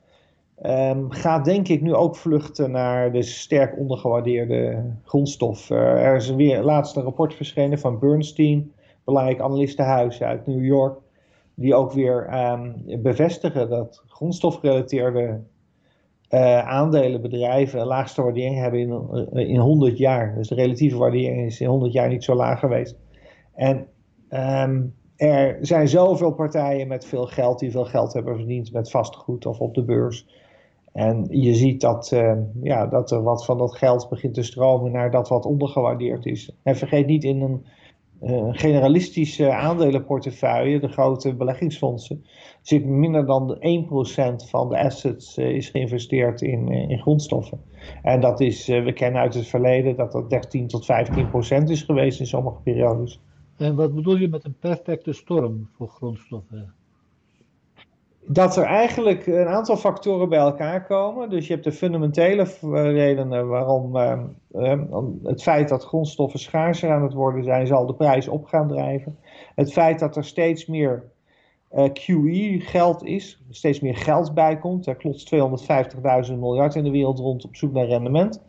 um, 0.66 1.12
gaat 1.12 1.46
denk 1.46 1.68
ik 1.68 1.82
nu 1.82 1.94
ook 1.94 2.16
vluchten 2.16 2.72
naar 2.72 3.12
de 3.12 3.22
sterk 3.22 3.78
ondergewaardeerde 3.78 4.84
grondstoffen. 5.04 5.78
er 5.78 6.16
is 6.16 6.30
weer 6.30 6.62
laatst 6.62 6.96
een 6.96 7.04
rapport 7.04 7.34
verschenen 7.34 7.80
van 7.80 8.00
Bernstein, 8.00 8.72
belangrijk 9.04 9.40
analistenhuis 9.40 10.22
uit 10.22 10.48
New 10.48 10.66
York. 10.66 11.00
Die 11.56 11.76
ook 11.76 11.92
weer 11.92 12.50
um, 12.52 12.76
bevestigen 13.02 13.70
dat 13.70 14.04
grondstofgerelateerde 14.08 15.40
uh, 16.30 16.68
aandelenbedrijven 16.68 17.86
laagste 17.86 18.22
waardering 18.22 18.58
hebben 18.58 18.80
in, 18.80 19.48
in 19.48 19.60
100 19.60 19.98
jaar. 19.98 20.36
Dus 20.36 20.48
de 20.48 20.56
relatieve 20.56 20.98
waardering 20.98 21.46
is 21.46 21.62
in 21.62 21.68
100 21.68 21.94
jaar 21.94 22.10
niet 22.10 22.24
zo 22.24 22.36
laag 22.36 22.60
geweest. 22.60 22.98
En 23.60 23.88
um, 24.30 24.94
er 25.16 25.58
zijn 25.62 25.88
zoveel 25.88 26.32
partijen 26.32 26.88
met 26.88 27.06
veel 27.06 27.26
geld 27.26 27.60
die 27.60 27.72
veel 27.72 27.86
geld 27.86 28.14
hebben 28.14 28.36
verdiend 28.36 28.72
met 28.72 28.92
vastgoed 28.92 29.46
of 29.46 29.60
op 29.60 29.74
de 29.74 29.84
beurs. 29.84 30.28
En 30.94 31.28
je 31.30 31.54
ziet 31.54 31.82
dat, 31.82 32.12
uh, 32.14 32.34
ja, 32.62 32.88
dat 32.88 33.12
er 33.12 33.24
wat 33.24 33.46
van 33.46 33.58
dat 33.58 33.76
geld 33.76 34.10
begint 34.10 34.34
te 34.34 34.44
stromen 34.44 34.92
naar 34.92 35.12
dat 35.12 35.30
wat 35.30 35.46
ondergewaardeerd 35.46 36.26
is. 36.26 36.52
En 36.64 36.76
vergeet 36.76 37.06
niet 37.06 37.24
in 37.24 37.42
een 37.42 37.66
uh, 38.22 38.48
generalistische 38.52 39.52
aandelenportefeuille, 39.52 40.80
de 40.80 40.88
grote 40.88 41.36
beleggingsfondsen, 41.36 42.26
zit 42.62 42.86
minder 42.86 43.26
dan 43.26 43.56
1% 43.56 44.50
van 44.50 44.70
de 44.70 44.78
assets 44.78 45.38
uh, 45.38 45.50
is 45.50 45.70
geïnvesteerd 45.70 46.42
in, 46.42 46.68
in 46.68 47.00
grondstoffen. 47.00 47.62
En 48.04 48.22
dat 48.22 48.40
is, 48.40 48.68
we 48.68 48.94
kennen 48.94 49.22
uit 49.22 49.34
het 49.34 49.48
verleden 49.48 49.96
dat 49.96 50.12
dat 50.12 50.30
13 50.30 50.68
tot 50.68 50.88
15% 51.64 51.64
is 51.64 51.82
geweest 51.82 52.20
in 52.20 52.28
sommige 52.28 52.62
periodes. 52.64 53.20
En 53.60 53.76
wat 53.76 53.96
bedoel 53.96 54.16
je 54.16 54.30
met 54.30 54.46
een 54.46 54.58
perfecte 54.60 55.14
storm 55.14 55.70
voor 55.76 55.88
grondstoffen? 55.88 56.74
Dat 58.26 58.58
er 58.58 58.64
eigenlijk 58.64 59.28
een 59.28 59.48
aantal 59.48 59.78
factoren 59.78 60.30
bij 60.30 60.40
elkaar 60.40 60.86
komen. 60.86 61.30
Dus 61.30 61.48
je 61.48 61.54
hebt 61.54 61.66
de 61.66 61.72
fundamentele 61.72 62.48
redenen 62.92 63.48
waarom 63.48 63.96
uh, 63.96 64.20
uh, 64.52 64.82
het 65.24 65.42
feit 65.42 65.70
dat 65.70 65.86
grondstoffen 65.86 66.40
schaarser 66.40 66.92
aan 66.92 67.04
het 67.04 67.14
worden 67.14 67.44
zijn, 67.44 67.68
zal 67.68 67.86
de 67.86 67.94
prijs 67.94 68.28
op 68.28 68.46
gaan 68.46 68.68
drijven. 68.68 69.18
Het 69.56 69.72
feit 69.72 70.00
dat 70.00 70.16
er 70.16 70.26
steeds 70.26 70.66
meer 70.66 71.04
eh, 71.70 71.84
QE 71.84 72.60
geld 72.60 73.04
is, 73.04 73.42
steeds 73.50 73.80
meer 73.80 73.96
geld 73.96 74.34
bijkomt. 74.34 74.88
Er 74.88 74.96
klotst 74.96 75.36
250.000 76.30 76.34
miljard 76.38 76.76
in 76.76 76.84
de 76.84 76.92
wereld 76.92 77.20
rond 77.20 77.46
op 77.46 77.56
zoek 77.56 77.74
naar 77.74 77.86
rendement. 77.86 78.42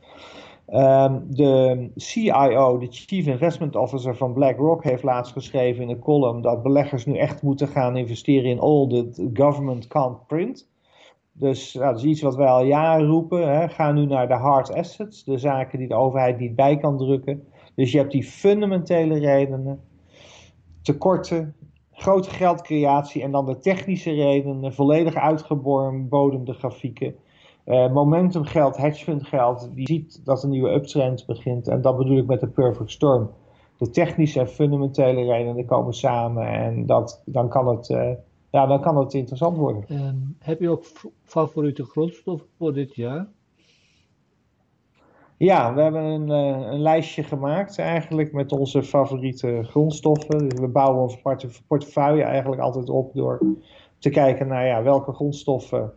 Um, 0.73 1.25
de 1.29 1.91
CIO, 1.97 2.79
de 2.79 2.87
Chief 2.91 3.27
Investment 3.27 3.77
Officer 3.77 4.17
van 4.17 4.33
BlackRock, 4.33 4.85
heeft 4.85 5.03
laatst 5.03 5.33
geschreven 5.33 5.83
in 5.83 5.89
een 5.89 5.99
column 5.99 6.43
dat 6.43 6.63
beleggers 6.63 7.07
nu 7.07 7.17
echt 7.17 7.43
moeten 7.43 7.69
gaan 7.69 7.97
investeren 7.97 8.51
in 8.51 8.61
all 8.61 8.87
that 8.89 9.21
government 9.35 9.87
can't 9.87 10.27
print. 10.27 10.69
Dus 11.33 11.75
nou, 11.75 11.87
dat 11.87 11.97
is 11.99 12.05
iets 12.05 12.21
wat 12.21 12.37
wij 12.37 12.47
al 12.47 12.65
jaren 12.65 13.07
roepen. 13.07 13.53
Hè. 13.53 13.69
Ga 13.69 13.93
nu 13.93 14.07
naar 14.07 14.29
de 14.29 14.35
hard 14.35 14.75
assets, 14.75 15.25
de 15.25 15.39
zaken 15.39 15.79
die 15.79 15.89
de 15.89 15.95
overheid 15.95 16.39
niet 16.39 16.57
bij 16.57 16.77
kan 16.77 16.99
drukken. 16.99 17.49
Dus 17.75 17.93
je 17.93 17.99
hebt 17.99 18.13
die 18.13 18.25
fundamentele 18.25 19.19
redenen, 19.19 19.81
tekorten, 20.83 21.55
grote 21.93 22.31
geldcreatie 22.31 23.23
en 23.23 23.31
dan 23.31 23.47
de 23.47 23.59
technische 23.59 24.13
redenen, 24.13 24.75
volledig 24.75 25.15
uitgebodemde 25.15 26.53
grafieken. 26.53 27.15
Uh, 27.67 27.93
momentumgeld, 27.93 28.77
hedgefundgeld, 28.77 29.71
die 29.75 29.87
ziet 29.87 30.21
dat 30.25 30.43
een 30.43 30.51
nieuwe 30.51 30.71
uptrend 30.71 31.27
begint. 31.27 31.69
En 31.69 31.81
dat 31.81 31.97
bedoel 31.97 32.19
ik 32.19 32.27
met 32.27 32.41
de 32.41 32.49
perfect 32.49 32.91
storm. 32.91 33.31
De 33.79 33.91
technische 33.91 34.41
en 34.41 34.49
fundamentele 34.49 35.25
redenen 35.25 35.67
komen 35.67 35.95
samen 35.95 36.47
en 36.49 36.87
dat, 36.87 37.23
dan, 37.25 37.49
kan 37.49 37.69
het, 37.69 37.89
uh, 37.89 38.11
ja, 38.51 38.67
dan 38.67 38.81
kan 38.81 38.97
het 38.97 39.15
interessant 39.15 39.57
worden. 39.57 39.85
Um, 39.89 40.37
heb 40.39 40.61
je 40.61 40.71
ook 40.71 40.85
favoriete 41.25 41.85
grondstoffen 41.85 42.49
voor 42.59 42.73
dit 42.73 42.95
jaar? 42.95 43.29
Ja, 45.37 45.75
we 45.75 45.83
hebben 45.83 46.03
een, 46.03 46.29
uh, 46.29 46.71
een, 46.73 46.81
lijstje 46.81 47.23
gemaakt 47.23 47.79
eigenlijk 47.79 48.33
met 48.33 48.53
onze 48.53 48.83
favoriete 48.83 49.61
grondstoffen. 49.63 50.49
Dus 50.49 50.61
we 50.61 50.69
bouwen 50.69 51.03
onze 51.03 51.49
portefeuille 51.67 52.23
eigenlijk 52.23 52.63
altijd 52.63 52.91
op 52.91 53.15
door 53.15 53.41
te 53.99 54.11
kijken 54.11 54.47
naar 54.47 54.67
ja, 54.67 54.83
welke 54.83 55.13
grondstoffen 55.13 55.93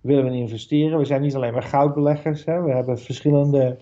willen 0.00 0.24
we 0.24 0.36
investeren. 0.36 0.98
We 0.98 1.04
zijn 1.04 1.22
niet 1.22 1.34
alleen 1.34 1.52
maar 1.52 1.62
goudbeleggers, 1.62 2.44
hè. 2.44 2.62
we 2.62 2.72
hebben 2.72 2.98
verschillende 2.98 3.78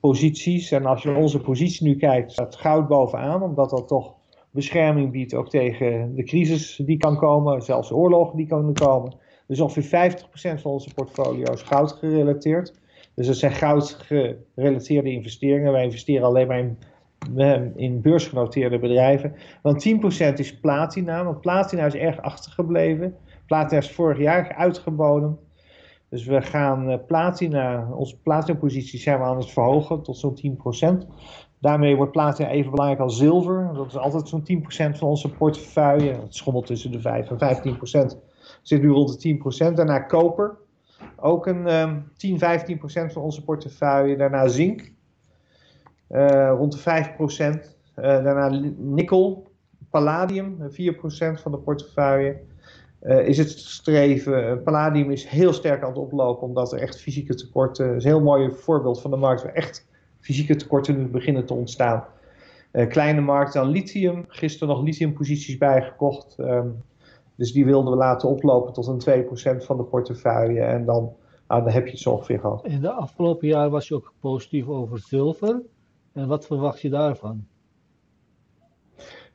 posities. 0.00 0.70
En 0.70 0.86
als 0.86 1.02
je 1.02 1.14
onze 1.14 1.40
positie 1.40 1.86
nu 1.86 1.96
kijkt, 1.96 2.32
staat 2.32 2.56
goud 2.56 2.88
bovenaan, 2.88 3.42
omdat 3.42 3.70
dat 3.70 3.88
toch 3.88 4.14
bescherming 4.50 5.10
biedt 5.10 5.34
ook 5.34 5.48
tegen 5.48 6.14
de 6.14 6.24
crisis 6.24 6.82
die 6.84 6.96
kan 6.96 7.16
komen, 7.16 7.62
zelfs 7.62 7.92
oorlogen 7.92 8.36
die 8.36 8.46
kunnen 8.46 8.74
komen. 8.74 9.14
Dus 9.46 9.60
ongeveer 9.60 10.12
50% 10.12 10.60
van 10.60 10.70
onze 10.70 10.94
portfolio 10.94 11.52
is 11.52 11.62
goud 11.62 11.92
gerelateerd. 11.92 12.78
Dus 13.14 13.26
dat 13.26 13.36
zijn 13.36 13.52
goudgerelateerde 13.52 15.10
investeringen. 15.10 15.72
Wij 15.72 15.84
investeren 15.84 16.26
alleen 16.26 16.46
maar 16.46 16.58
in, 16.58 16.78
eh, 17.36 17.76
in 17.76 18.00
beursgenoteerde 18.00 18.78
bedrijven. 18.78 19.34
Want 19.62 19.80
10% 19.80 20.38
is 20.38 20.60
platina, 20.60 21.24
want 21.24 21.40
platina 21.40 21.86
is 21.86 21.94
erg 21.94 22.20
achtergebleven. 22.20 23.16
Platina 23.46 23.80
is 23.80 23.90
vorig 23.90 24.18
jaar 24.18 24.54
uitgeboden. 24.54 25.38
Dus 26.10 26.24
we 26.24 26.42
gaan 26.42 26.90
uh, 26.90 26.96
platina, 27.06 27.88
onze 27.92 28.20
platina-positie 28.20 28.98
zijn 28.98 29.18
we 29.18 29.24
aan 29.24 29.36
het 29.36 29.50
verhogen 29.50 30.02
tot 30.02 30.18
zo'n 30.18 30.58
10%. 31.04 31.06
Daarmee 31.58 31.96
wordt 31.96 32.12
platina 32.12 32.48
even 32.48 32.70
belangrijk 32.70 33.00
als 33.00 33.16
zilver. 33.16 33.70
Dat 33.74 33.86
is 33.86 33.96
altijd 33.96 34.28
zo'n 34.28 34.44
10% 34.94 34.98
van 34.98 35.08
onze 35.08 35.28
portefeuille. 35.28 36.10
Het 36.10 36.34
schommelt 36.34 36.66
tussen 36.66 36.92
de 36.92 37.00
5 37.00 37.30
en 37.30 38.14
15%. 38.14 38.16
Zit 38.62 38.82
nu 38.82 38.88
rond 38.88 39.22
de 39.22 39.38
10%. 39.70 39.74
Daarna 39.74 39.98
koper. 39.98 40.56
Ook 41.16 41.46
een 41.46 41.80
um, 41.80 42.10
10, 42.16 42.38
15 42.38 42.78
procent 42.78 43.12
van 43.12 43.22
onze 43.22 43.44
portefeuille. 43.44 44.16
Daarna 44.16 44.48
zink, 44.48 44.92
uh, 46.10 46.52
rond 46.56 46.72
de 46.72 46.78
5 46.78 47.14
procent. 47.14 47.76
Uh, 47.96 48.04
daarna 48.04 48.72
nikkel, 48.76 49.50
palladium, 49.90 50.56
4 50.68 50.94
procent 50.94 51.40
van 51.40 51.52
de 51.52 51.58
portefeuille. 51.58 52.40
Uh, 53.02 53.28
is 53.28 53.38
het 53.38 53.50
streven. 53.50 54.62
Palladium 54.62 55.10
is 55.10 55.26
heel 55.26 55.52
sterk 55.52 55.82
aan 55.82 55.88
het 55.88 55.98
oplopen 55.98 56.46
omdat 56.46 56.72
er 56.72 56.80
echt 56.80 57.00
fysieke 57.00 57.34
tekorten. 57.34 57.86
Dat 57.86 57.96
is 57.96 58.04
een 58.04 58.10
heel 58.10 58.20
mooi 58.20 58.50
voorbeeld 58.50 59.00
van 59.00 59.10
de 59.10 59.16
markt 59.16 59.42
waar 59.42 59.52
echt 59.52 59.86
fysieke 60.20 60.56
tekorten 60.56 60.96
nu 60.96 61.06
beginnen 61.06 61.46
te 61.46 61.54
ontstaan. 61.54 62.04
kleine 62.88 63.20
markt 63.20 63.52
dan 63.52 63.68
lithium. 63.68 64.24
Gisteren 64.28 64.68
nog 64.74 64.82
lithiumposities 64.84 65.58
bijgekocht. 65.58 66.36
Um, 66.38 66.82
dus 67.40 67.52
die 67.52 67.64
wilden 67.64 67.92
we 67.92 67.98
laten 67.98 68.28
oplopen 68.28 68.72
tot 68.72 68.86
een 68.86 69.24
2% 69.60 69.64
van 69.64 69.76
de 69.76 69.82
portefeuille. 69.82 70.60
En 70.60 70.84
dan, 70.84 71.12
nou, 71.48 71.62
dan 71.62 71.72
heb 71.72 71.84
je 71.84 71.90
het 71.90 72.00
zo 72.00 72.10
ongeveer 72.10 72.38
gehad. 72.40 72.64
In 72.64 72.80
de 72.80 72.90
afgelopen 72.90 73.48
jaar 73.48 73.70
was 73.70 73.88
je 73.88 73.94
ook 73.94 74.12
positief 74.20 74.68
over 74.68 74.98
zilver. 74.98 75.62
En 76.12 76.28
wat 76.28 76.46
verwacht 76.46 76.80
je 76.80 76.88
daarvan? 76.88 77.46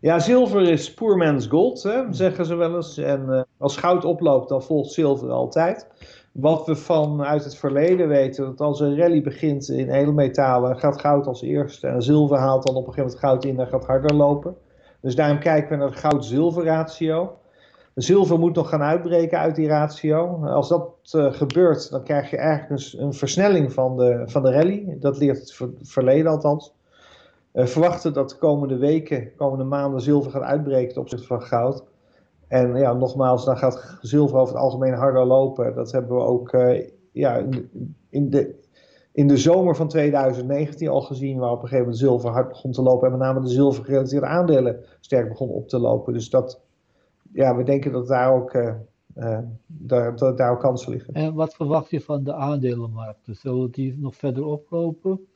Ja, 0.06 0.20
zilver 0.20 0.62
is 0.62 0.94
poor 0.94 1.18
man's 1.18 1.48
gold, 1.48 1.84
hè, 1.84 2.02
zeggen 2.10 2.46
ze 2.46 2.56
wel 2.56 2.76
eens. 2.76 2.98
En 2.98 3.26
uh, 3.30 3.41
als 3.58 3.78
goud 3.78 4.06
oploopt, 4.06 4.50
dan 4.50 4.63
volgt 4.63 4.91
zilver 4.91 5.30
altijd. 5.30 5.88
Wat 6.32 6.65
we 6.65 6.76
vanuit 6.76 7.44
het 7.44 7.56
verleden 7.56 8.08
weten, 8.08 8.46
dat 8.46 8.62
als 8.62 8.80
een 8.80 8.98
rally 8.98 9.22
begint 9.22 9.70
in 9.70 9.89
edelmetalen, 9.89 10.80
gaat 10.80 11.02
goud 11.02 11.28
als 11.28 11.41
eerste. 11.41 11.88
En 11.88 12.02
zilver 12.02 12.38
haalt 12.38 12.65
dan 12.65 12.76
op 12.76 12.88
een 12.88 12.94
gegeven 12.94 13.04
moment 13.04 13.20
goud 13.20 13.46
in 13.46 13.60
en 13.60 13.68
gaat 13.68 13.86
harder 13.86 14.15
lopen. 14.15 14.56
Dus 15.02 15.15
daarom 15.15 15.39
kijken 15.39 15.70
we 15.70 15.76
naar 15.76 15.91
de 15.91 15.98
goud-zilver 15.98 16.63
ratio. 16.63 17.38
Zilver 17.96 18.39
moet 18.39 18.56
nog 18.56 18.70
gaan 18.70 18.84
uitbreken 18.84 19.39
uit 19.39 19.56
die 19.56 19.68
ratio. 19.68 20.46
Als 20.46 20.70
dat 20.70 20.89
uh, 21.15 21.34
gebeurt, 21.34 21.89
dan 21.89 22.04
krijg 22.04 22.30
je 22.30 22.38
eigenlijk 22.38 22.82
een, 22.82 23.02
een, 23.02 23.13
versnelling 23.13 23.74
van 23.74 23.98
de, 23.98 24.24
van 24.26 24.44
de 24.44 24.52
rally. 24.52 24.98
Dat 25.00 25.18
leert 25.18 25.39
het 25.39 25.54
ver, 25.54 25.70
verleden 25.82 26.32
althans. 26.32 26.74
Uh, 27.56 27.65
verwachten 27.65 28.13
dat 28.13 28.30
de 28.30 28.38
komende 28.38 28.78
weken, 28.78 29.36
komende 29.36 29.63
maanden 29.63 30.02
zilver 30.02 30.32
gaat 30.32 30.41
uitbreken 30.41 30.94
ten 30.94 31.02
opzichte 31.02 31.26
van 31.26 31.41
goud. 31.41 31.84
En 32.48 32.76
ja, 32.76 32.94
nogmaals, 32.94 33.46
dan 33.46 33.58
gaat 33.58 33.98
zilver 34.02 34.38
over 34.38 34.54
het 34.54 34.63
algemeen 34.63 34.94
harder 34.94 35.26
lopen. 35.26 35.76
Dat 35.76 35.91
hebben 35.91 36.18
we 36.18 36.24
ook 36.24 36.54
uh, 36.54 36.88
ja, 37.12 37.46
in, 38.10 38.30
de, 38.30 38.56
in 39.12 39.28
de 39.28 39.38
zomer 39.38 39.76
van 39.76 39.88
2019 39.88 40.88
al 40.88 41.02
gezien, 41.02 41.38
waar 41.38 41.52
op 41.52 41.56
een 41.56 41.68
gegeven 41.68 41.84
moment 41.84 41.98
zilver 41.98 42.30
hard 42.30 42.48
begon 42.48 42.72
te 42.72 42.82
lopen. 42.82 43.06
En 43.06 43.18
met 43.18 43.22
name 43.22 43.41
de 43.41 43.48
zilvergerelateerde 43.48 44.26
aandelen 44.26 44.84
sterk 45.00 45.30
begon 45.30 45.50
op 45.50 45.68
te 45.68 45.80
lopen. 45.80 46.13
Dus 46.13 46.30
dat 46.30 46.62
ja, 47.34 47.56
we 47.56 47.63
denken 47.63 47.91
dat 47.91 48.08
daar 48.08 48.34
ook, 48.34 48.54
uh, 48.54 49.39
daar, 49.65 50.15
dat 50.15 50.38
daar 50.38 50.52
ook 50.52 50.60
kansen 50.60 50.91
liggen. 50.91 51.13
En 51.13 51.34
wat 51.34 51.56
verwacht 51.56 51.89
je 51.89 52.02
van 52.02 52.24
de 52.24 52.34
aandelenmarkten? 52.34 53.36
Zullen 53.36 53.72
die 53.72 53.98
nog 53.98 54.15
verder 54.15 54.46
oplopen? 54.46 55.28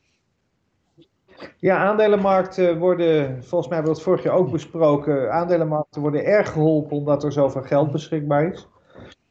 Ja, 1.56 1.76
aandelenmarkten 1.76 2.78
worden, 2.78 3.44
volgens 3.44 3.68
mij 3.68 3.78
hebben 3.78 3.82
we 3.82 3.98
dat 3.98 4.02
vorig 4.02 4.22
jaar 4.22 4.34
ook 4.34 4.50
besproken, 4.50 5.32
aandelenmarkten 5.32 6.00
worden 6.00 6.24
erg 6.24 6.52
geholpen 6.52 6.96
omdat 6.96 7.24
er 7.24 7.32
zoveel 7.32 7.62
geld 7.62 7.90
beschikbaar 7.90 8.52
is. 8.52 8.68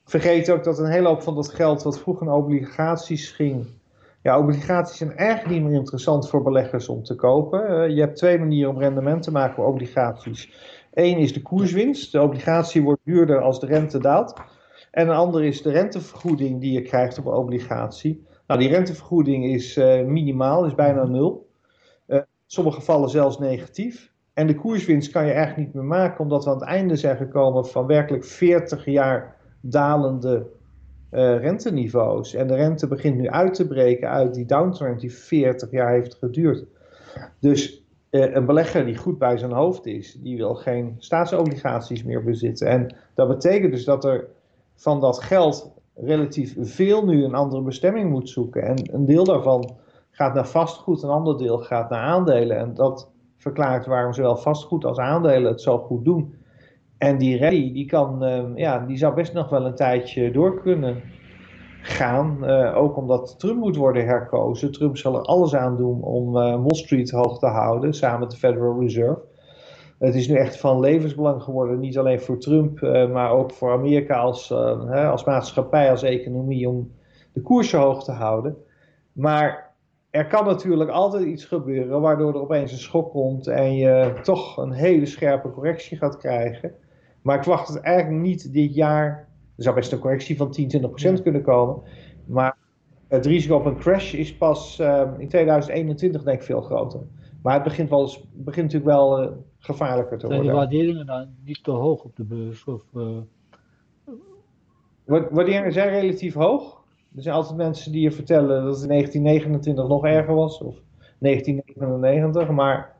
Vergeet 0.06 0.52
ook 0.52 0.64
dat 0.64 0.80
een 0.80 0.92
hele 0.92 1.08
hoop 1.08 1.22
van 1.22 1.36
dat 1.36 1.54
geld 1.54 1.84
wat 1.84 2.00
vroeger 2.00 2.32
obligaties 2.32 3.32
ging, 3.32 3.66
ja, 4.22 4.40
obligaties 4.40 4.98
zijn 4.98 5.16
eigenlijk 5.16 5.50
niet 5.50 5.64
meer 5.64 5.80
interessant 5.80 6.30
voor 6.30 6.44
beleggers 6.44 6.90
om 6.90 7.04
te 7.04 7.16
kopen. 7.16 7.72
Uh, 7.72 7.96
je 7.96 8.02
hebt 8.02 8.16
twee 8.16 8.40
manieren 8.40 8.74
om 8.74 8.80
rendement 8.80 9.24
te 9.24 9.32
maken 9.32 9.56
voor 9.56 9.66
obligaties. 9.66 10.52
Eén 10.94 11.18
is 11.18 11.34
de 11.34 11.42
koerswinst. 11.42 12.12
De 12.12 12.22
obligatie 12.22 12.82
wordt 12.82 13.02
duurder 13.04 13.42
als 13.42 13.60
de 13.60 13.66
rente 13.66 14.00
daalt. 14.00 14.34
En 14.92 15.08
een 15.08 15.16
ander 15.16 15.44
is 15.44 15.62
de 15.62 15.72
rentevergoeding 15.72 16.62
die 16.62 16.72
je 16.72 16.82
krijgt 16.82 17.18
op 17.18 17.26
een 17.26 17.34
obligatie. 17.34 18.26
Nou, 18.48 18.60
die 18.60 18.70
rentevergoeding 18.70 19.46
is 19.46 19.78
uh, 19.78 20.06
minimaal, 20.06 20.66
is 20.66 20.76
bijna 20.76 21.06
nul. 21.06 21.49
Sommige 22.52 22.80
gevallen 22.80 23.10
zelfs 23.10 23.40
negatief. 23.40 24.12
En 24.34 24.48
de 24.48 24.56
koerswinst 24.56 25.12
kan 25.12 25.26
je 25.26 25.32
eigenlijk 25.32 25.66
niet 25.66 25.74
meer 25.74 25.84
maken, 25.84 26.20
omdat 26.20 26.44
we 26.44 26.50
aan 26.50 26.60
het 26.60 26.68
einde 26.68 26.96
zijn 26.96 27.18
gekomen 27.18 27.66
van 27.66 27.86
werkelijk 27.86 28.26
40 28.26 28.86
jaar 28.86 29.36
dalende 29.62 30.48
uh, 31.12 31.40
renteniveaus. 31.40 32.34
En 32.34 32.48
de 32.48 32.56
rente 32.56 32.88
begint 32.88 33.18
nu 33.18 33.28
uit 33.28 33.54
te 33.54 33.68
breken 33.68 34.10
uit 34.10 34.34
die 34.34 34.46
downtrend 34.46 35.00
die 35.00 35.14
40 35.14 35.72
jaar 35.72 35.92
heeft 35.92 36.16
geduurd. 36.16 36.66
Dus 37.40 37.84
uh, 38.12 38.36
een 38.36 38.46
belegger 38.46 38.86
die 38.86 38.98
goed 38.98 39.18
bij 39.18 39.38
zijn 39.38 39.52
hoofd 39.52 39.86
is, 39.86 40.14
die 40.14 40.38
wil 40.38 40.56
geen 40.56 40.96
staatsobligaties 40.98 42.04
meer 42.04 42.24
bezitten. 42.24 42.68
En 42.68 42.96
dat 43.14 43.28
betekent 43.28 43.72
dus 43.72 43.86
dat 43.86 44.06
er 44.06 44.28
van 44.76 45.00
dat 45.00 45.24
geld 45.24 45.72
relatief 45.96 46.56
veel 46.60 47.06
nu 47.06 47.24
een 47.24 47.36
andere 47.36 47.62
bestemming 47.62 48.10
moet 48.10 48.30
zoeken. 48.30 48.64
En 48.64 48.94
een 48.94 49.06
deel 49.06 49.24
daarvan 49.24 49.78
gaat 50.20 50.34
naar 50.34 50.48
vastgoed, 50.48 51.04
een 51.04 51.10
ander 51.10 51.38
deel 51.38 51.58
gaat 51.58 51.90
naar 51.90 52.02
aandelen. 52.02 52.58
En 52.58 52.74
dat 52.74 53.12
verklaart 53.38 53.86
waarom 53.86 54.14
zowel 54.14 54.38
vastgoed 54.38 54.86
als 54.86 54.98
aandelen 54.98 55.52
het 55.52 55.62
zo 55.62 55.78
goed 55.78 56.06
doen. 56.06 56.36
En 56.98 57.18
die 57.18 57.40
rally, 57.40 57.74
die, 57.74 57.86
kan, 57.86 58.24
uh, 58.24 58.44
ja, 58.56 58.80
die 58.80 58.98
zou 58.98 59.14
best 59.14 59.34
nog 59.34 59.50
wel 59.50 59.66
een 59.66 59.76
tijdje 59.76 60.32
door 60.32 60.62
kunnen 60.62 61.02
gaan. 61.82 62.38
Uh, 62.42 62.78
ook 62.78 62.98
omdat 62.98 63.40
Trump 63.40 63.60
moet 63.60 63.76
worden 63.76 64.06
herkozen. 64.06 64.72
Trump 64.72 64.98
zal 64.98 65.16
er 65.16 65.22
alles 65.22 65.56
aan 65.56 65.78
doen 65.78 66.02
om 66.02 66.36
uh, 66.36 66.42
Wall 66.42 66.76
Street 66.76 67.12
hoog 67.12 67.40
te 67.40 67.48
houden, 67.48 67.94
samen 67.94 68.20
met 68.20 68.32
de 68.32 68.38
Federal 68.38 68.80
Reserve. 68.80 69.22
Het 70.00 70.16
is 70.16 70.28
nu 70.28 70.36
echt 70.36 70.58
van 70.58 70.80
levensbelang 70.80 71.44
geworden, 71.44 71.80
niet 71.80 71.98
alleen 71.98 72.20
voor 72.20 72.38
Trump, 72.38 72.80
uh, 72.80 73.12
maar 73.12 73.32
ook 73.32 73.52
voor 73.52 73.72
Amerika 73.72 74.18
als, 74.18 74.50
hè, 74.88 75.08
als 75.08 75.24
maatschappij, 75.24 75.92
als 75.92 76.04
economie, 76.04 76.70
om 76.70 76.92
de 77.34 77.42
koersen 77.42 77.80
hoog 77.80 78.04
te 78.04 78.12
houden. 78.12 78.58
Maar 79.12 79.69
er 80.10 80.28
kan 80.28 80.46
natuurlijk 80.46 80.90
altijd 80.90 81.26
iets 81.26 81.46
gebeuren 81.46 82.02
waardoor 82.02 82.34
er 82.34 82.42
opeens 82.42 82.72
een 82.72 82.78
schok 82.78 83.12
komt 83.12 83.48
en 83.48 83.76
je 83.76 84.20
toch 84.24 84.58
een 84.58 84.72
hele 84.72 85.06
scherpe 85.06 85.52
correctie 85.52 85.98
gaat 85.98 86.18
krijgen. 86.18 86.74
Maar 87.22 87.38
ik 87.38 87.44
wacht 87.44 87.68
het 87.68 87.82
eigenlijk 87.82 88.22
niet 88.22 88.54
dit 88.54 88.76
jaar 88.76 89.30
er 89.60 89.66
zou 89.66 89.76
best 89.76 89.92
een 89.92 90.00
correctie 90.00 90.38
van 90.38 90.52
10, 90.52 90.68
20 90.68 90.90
procent 90.90 91.22
kunnen 91.22 91.42
komen. 91.42 91.82
Maar 92.26 92.58
het 93.08 93.26
risico 93.26 93.56
op 93.56 93.66
een 93.66 93.78
crash 93.78 94.14
is 94.14 94.38
pas 94.38 94.80
uh, 94.80 95.12
in 95.18 95.28
2021 95.28 96.24
denk 96.24 96.40
ik 96.40 96.46
veel 96.46 96.62
groter. 96.62 97.00
Maar 97.42 97.54
het 97.54 97.64
begint, 97.64 97.90
wel, 97.90 98.12
begint 98.34 98.66
natuurlijk 98.66 98.92
wel 98.92 99.24
uh, 99.24 99.30
gevaarlijker 99.58 100.18
te 100.18 100.26
worden. 100.26 100.46
Zijn 100.46 100.56
de 100.56 100.62
waarderingen 100.62 101.06
dan 101.06 101.28
niet 101.46 101.64
te 101.64 101.72
hoog 101.72 102.04
op 102.04 102.16
de 102.16 102.24
beurs? 102.24 102.64
Of, 102.64 102.84
uh... 102.94 103.18
Waarderingen 105.06 105.74
zijn 105.74 105.90
relatief 105.90 106.34
hoog. 106.34 106.79
Er 107.16 107.22
zijn 107.22 107.36
altijd 107.36 107.58
mensen 107.58 107.92
die 107.92 108.02
je 108.02 108.12
vertellen 108.12 108.64
dat 108.64 108.74
het 108.74 108.82
in 108.82 108.90
1929 108.90 109.88
nog 109.88 110.06
erger 110.06 110.36
was. 110.36 110.62
Of 110.62 110.76
1999. 111.20 112.50
Maar 112.50 112.96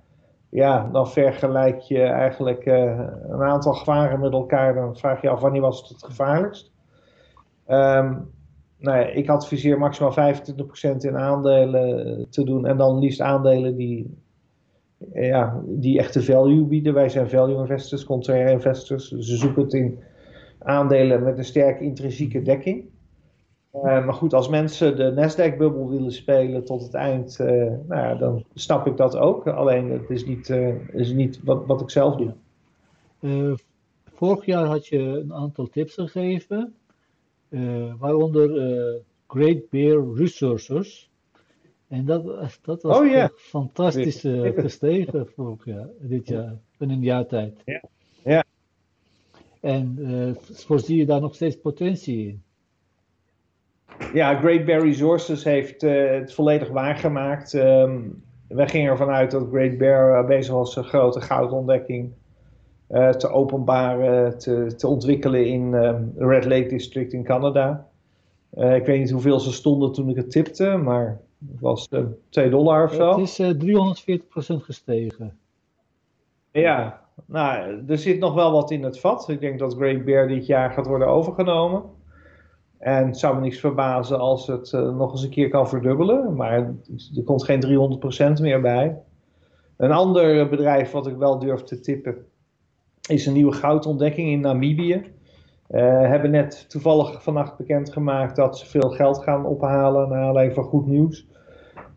ja, 0.50 0.90
dan 0.92 1.10
vergelijk 1.10 1.80
je 1.80 2.02
eigenlijk 2.02 2.66
een 2.66 3.42
aantal 3.42 3.74
gevaren 3.74 4.20
met 4.20 4.32
elkaar. 4.32 4.74
Dan 4.74 4.98
vraag 4.98 5.22
je 5.22 5.30
af 5.30 5.42
wanneer 5.42 5.62
was 5.62 5.82
het 5.82 5.90
het 5.90 6.04
gevaarlijkst. 6.04 6.72
Um, 7.68 8.32
nou 8.80 8.98
ja, 8.98 9.06
ik 9.06 9.30
adviseer 9.30 9.78
maximaal 9.78 10.34
25% 10.94 10.98
in 10.98 11.18
aandelen 11.18 12.28
te 12.30 12.44
doen. 12.44 12.66
En 12.66 12.78
dan 12.78 13.00
liefst 13.00 13.22
aandelen 13.22 13.76
die, 13.76 14.18
ja, 15.14 15.62
die 15.66 16.00
echte 16.00 16.24
value 16.24 16.66
bieden. 16.66 16.94
Wij 16.94 17.10
zijn 17.10 17.30
value 17.30 17.58
investors, 17.58 18.06
contraire 18.06 18.52
investors. 18.52 19.08
Ze 19.08 19.36
zoeken 19.36 19.64
het 19.64 19.74
in 19.74 20.00
aandelen 20.60 21.24
met 21.24 21.38
een 21.38 21.44
sterke 21.44 21.84
intrinsieke 21.84 22.42
dekking. 22.42 22.90
Uh, 23.74 23.82
maar 23.84 24.14
goed, 24.14 24.34
als 24.34 24.50
mensen 24.50 24.96
de 24.96 25.12
Nasdaq-bubbel 25.12 25.90
willen 25.90 26.12
spelen 26.12 26.66
tot 26.66 26.82
het 26.82 26.94
eind, 26.94 27.38
uh, 27.42 27.48
nou 27.48 27.88
ja, 27.88 28.16
dan 28.16 28.44
snap 28.54 28.88
ik 28.88 28.98
dat 28.98 29.18
ook. 29.18 29.48
Alleen 29.48 29.92
het 29.92 30.10
is 30.10 30.26
niet, 30.26 30.50
uh, 30.50 30.90
is 30.94 31.12
niet 31.12 31.40
wat, 31.44 31.66
wat 31.66 31.82
ik 31.82 31.90
zelf 31.90 32.16
doe. 32.16 33.58
vorig 34.14 34.46
jaar 34.46 34.66
had 34.66 34.88
je 34.88 35.00
een 35.00 35.34
aantal 35.34 35.68
tips 35.68 35.94
gegeven. 35.94 36.74
Eh, 37.50 37.94
waaronder 38.00 38.58
eh, 38.58 39.02
Great 39.28 39.70
Bear 39.70 40.14
Resources. 40.16 41.10
En 41.88 42.06
dat, 42.06 42.24
dat 42.62 42.82
was 42.82 42.98
oh, 42.98 43.26
fantastisch 43.36 44.20
gestegen 44.56 45.28
vorig 45.28 45.66
jaar, 45.66 45.88
dit 46.00 46.28
jaar, 46.28 46.58
in 46.80 46.90
een 46.90 47.02
jaar 47.02 47.26
tijd. 47.26 47.62
Ja. 47.66 47.82
ja. 48.24 48.44
En 49.60 49.98
voorzie 50.52 50.98
je 50.98 51.06
daar 51.06 51.22
nog 51.22 51.36
steeds 51.36 51.56
potentie 51.56 52.28
in? 52.28 52.44
Ja, 54.14 54.36
Great 54.36 54.66
Bear 54.66 54.82
Resources 54.82 55.44
heeft 55.44 55.82
het 55.82 56.34
volledig 56.34 56.70
waargemaakt. 56.70 57.54
Um, 57.54 58.24
wij 58.48 58.68
gingen 58.68 58.92
ervan 58.92 59.10
uit 59.10 59.32
dat 59.32 59.48
Great 59.52 59.78
Bear 59.78 60.26
bezig 60.26 60.54
was 60.54 60.76
een 60.76 60.84
grote 60.84 61.22
goudontdekking 61.22 62.12
uh, 62.90 63.10
te 63.10 63.30
openbaren, 63.30 64.38
te, 64.38 64.76
te 64.76 64.88
ontwikkelen 64.88 65.46
in 65.46 65.74
um, 65.74 66.14
Red 66.18 66.46
Lake 66.46 66.68
District 66.68 67.14
in 67.14 67.24
Canada. 67.24 67.88
Uh, 68.54 68.76
ik 68.76 68.86
weet 68.86 69.00
niet 69.00 69.12
hoeveel 69.12 69.40
ze 69.40 69.54
stonden 69.54 69.92
toen 69.92 70.10
ik 70.10 70.16
het 70.16 70.32
tipte, 70.32 70.78
maar 70.78 71.20
het 71.52 71.60
was 71.60 71.88
uh, 71.92 72.06
2 72.30 72.50
dollar 72.50 72.84
of 72.84 72.94
zo. 72.94 73.20
Het 73.20 73.40
is 73.40 73.42
340% 74.54 74.56
gestegen. 74.56 75.38
Ja, 76.52 77.02
nou, 77.26 77.84
er 77.88 77.98
zit 77.98 78.20
nog 78.20 78.34
wel 78.34 78.52
wat 78.52 78.72
in 78.72 78.84
het 78.84 79.00
vat. 79.00 79.30
Ik 79.30 79.40
denk 79.40 79.60
dat 79.60 79.76
Great 79.76 80.06
Bear 80.06 80.28
dit 80.28 80.46
jaar 80.46 80.72
gaat 80.72 80.88
worden 80.88 81.08
overgenomen. 81.08 81.84
En 82.80 83.06
het 83.06 83.18
zou 83.18 83.36
me 83.36 83.42
niks 83.42 83.60
verbazen 83.60 84.20
als 84.20 84.48
het 84.48 84.72
nog 84.72 85.12
eens 85.12 85.24
een 85.24 85.30
keer 85.30 85.50
kan 85.50 85.70
verdubbelen. 85.70 86.36
Maar 86.36 86.52
er 87.16 87.24
komt 87.26 87.44
geen 87.44 87.66
300% 88.38 88.42
meer 88.42 88.62
bij. 88.62 88.98
Een 89.78 89.92
ander 89.92 90.50
bedrijf 90.50 90.92
wat 90.92 91.08
ik 91.08 91.18
wel 91.18 91.40
durf 91.40 91.64
te 91.64 91.80
tippen 91.80 92.26
is 93.10 93.26
een 93.26 93.34
nieuwe 93.34 93.52
goudontdekking 93.52 94.30
in 94.30 94.40
Namibië. 94.40 94.94
Uh, 95.70 95.82
hebben 96.02 96.32
net 96.32 96.70
toevallig 96.70 97.24
vannacht 97.24 97.58
bekendgemaakt 97.58 98.36
dat 98.36 98.58
ze 98.58 98.66
veel 98.66 98.90
geld 98.90 99.24
gaan 99.24 99.46
ophalen 99.46 100.10
naar 100.10 100.28
alleen 100.28 100.54
van 100.54 100.64
goed 100.64 100.88
nieuws. 100.88 101.28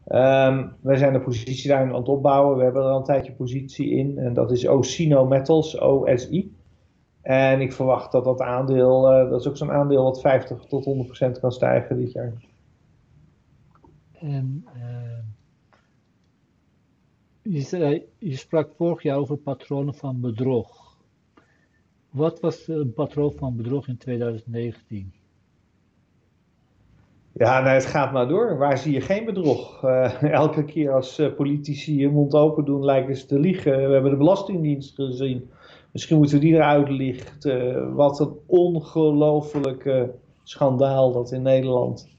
Um, 0.09 0.73
wij 0.81 0.97
zijn 0.97 1.13
de 1.13 1.21
positie 1.21 1.71
daar 1.71 1.81
aan 1.81 1.95
het 1.95 2.09
opbouwen. 2.09 2.57
We 2.57 2.63
hebben 2.63 2.83
er 2.83 2.89
al 2.89 2.99
een 2.99 3.05
tijdje 3.05 3.33
positie 3.33 3.91
in. 3.91 4.19
En 4.19 4.35
dat 4.35 4.51
is 4.51 4.69
Osino 4.69 5.27
Metals, 5.27 5.81
OSI. 5.81 6.55
En 7.23 7.61
ik 7.61 7.73
verwacht 7.73 8.13
dat 8.13 8.25
dat 8.25 8.41
aandeel, 8.41 9.13
uh, 9.13 9.31
dat 9.31 9.41
is 9.41 9.49
ook 9.49 9.57
zo'n 9.57 9.71
aandeel 9.71 10.03
wat 10.03 10.21
50 10.21 10.65
tot 10.65 10.85
100% 11.37 11.41
kan 11.41 11.53
stijgen 11.53 11.97
dit 11.97 12.13
jaar. 12.13 12.33
En 14.13 14.65
uh, 14.77 15.19
je, 17.43 17.61
zei, 17.61 18.05
je 18.19 18.37
sprak 18.37 18.71
vorig 18.77 19.03
jaar 19.03 19.17
over 19.17 19.37
patronen 19.37 19.95
van 19.95 20.21
bedrog. 20.21 20.97
Wat 22.11 22.41
was 22.41 22.67
het 22.67 22.95
patroon 22.95 23.33
van 23.37 23.57
bedrog 23.57 23.89
in 23.89 23.97
2019? 23.97 25.13
Ja, 27.33 27.61
nou, 27.61 27.75
het 27.75 27.87
gaat 27.87 28.13
maar 28.13 28.29
door. 28.29 28.59
Waar 28.59 28.79
zie 28.79 28.93
je 28.93 29.01
geen 29.01 29.25
bedrog? 29.25 29.85
Uh, 29.85 30.23
elke 30.43 30.65
keer 30.65 30.93
als 30.93 31.23
politici 31.37 32.03
hun 32.03 32.13
mond 32.13 32.35
open 32.35 32.65
doen, 32.65 32.85
lijken 32.85 33.17
ze 33.17 33.27
te 33.27 33.39
liegen. 33.39 33.87
We 33.87 33.93
hebben 33.93 34.11
de 34.11 34.17
Belastingdienst 34.17 34.95
gezien. 34.95 35.51
Misschien 35.93 36.17
moeten 36.17 36.39
we 36.39 36.45
die 36.45 36.55
eruit 36.55 36.89
lichten. 36.89 37.95
wat 37.95 38.21
een 38.21 38.37
ongelofelijke 38.47 40.15
schandaal 40.43 41.13
dat 41.13 41.33
in 41.33 41.43
Nederland 41.43 42.11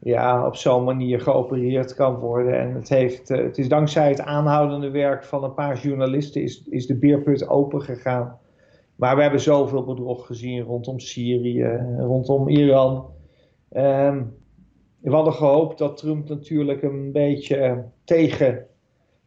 ja, 0.00 0.46
op 0.46 0.56
zo'n 0.56 0.84
manier 0.84 1.20
geopereerd 1.20 1.94
kan 1.94 2.14
worden. 2.14 2.60
En 2.60 2.74
het, 2.74 2.88
heeft, 2.88 3.30
uh, 3.30 3.38
het 3.38 3.58
is 3.58 3.68
dankzij 3.68 4.08
het 4.08 4.20
aanhoudende 4.20 4.90
werk 4.90 5.24
van 5.24 5.44
een 5.44 5.54
paar 5.54 5.78
journalisten 5.78 6.42
is, 6.42 6.62
is 6.68 6.86
de 6.86 6.98
beerput 6.98 7.48
open 7.48 7.82
gegaan. 7.82 8.38
Maar 8.96 9.16
we 9.16 9.22
hebben 9.22 9.40
zoveel 9.40 9.84
bedrog 9.84 10.26
gezien 10.26 10.62
rondom 10.62 10.98
Syrië, 10.98 11.96
rondom 11.98 12.48
Iran. 12.48 13.06
Ehm, 13.68 14.22
we 15.00 15.10
hadden 15.10 15.32
gehoopt 15.32 15.78
dat 15.78 15.96
Trump 15.96 16.28
natuurlijk 16.28 16.82
een 16.82 17.12
beetje 17.12 17.84
tegen 18.04 18.66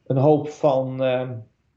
een 0.06 0.18
hoop 0.18 0.50
van 0.50 1.04
uh, 1.04 1.30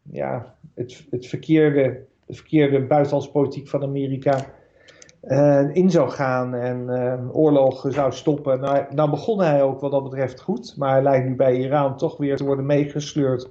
ja, 0.02 0.54
het, 0.74 1.06
het 1.10 1.26
verkeerde, 1.26 2.04
de 2.26 2.34
verkeerde 2.34 2.80
buitenlandspolitiek 2.80 3.68
van 3.68 3.82
Amerika 3.82 4.46
uh, 5.22 5.74
in 5.74 5.90
zou 5.90 6.10
gaan 6.10 6.54
en 6.54 6.86
uh, 6.88 7.36
oorlogen 7.36 7.92
zou 7.92 8.12
stoppen. 8.12 8.60
Nou, 8.60 8.84
nou 8.94 9.10
begon 9.10 9.40
hij 9.40 9.62
ook 9.62 9.80
wat 9.80 9.90
dat 9.90 10.02
betreft 10.02 10.40
goed, 10.40 10.74
maar 10.76 10.92
hij 10.92 11.02
lijkt 11.02 11.26
nu 11.26 11.34
bij 11.34 11.56
Iran 11.56 11.96
toch 11.96 12.16
weer 12.16 12.36
te 12.36 12.44
worden 12.44 12.66
meegesleurd 12.66 13.50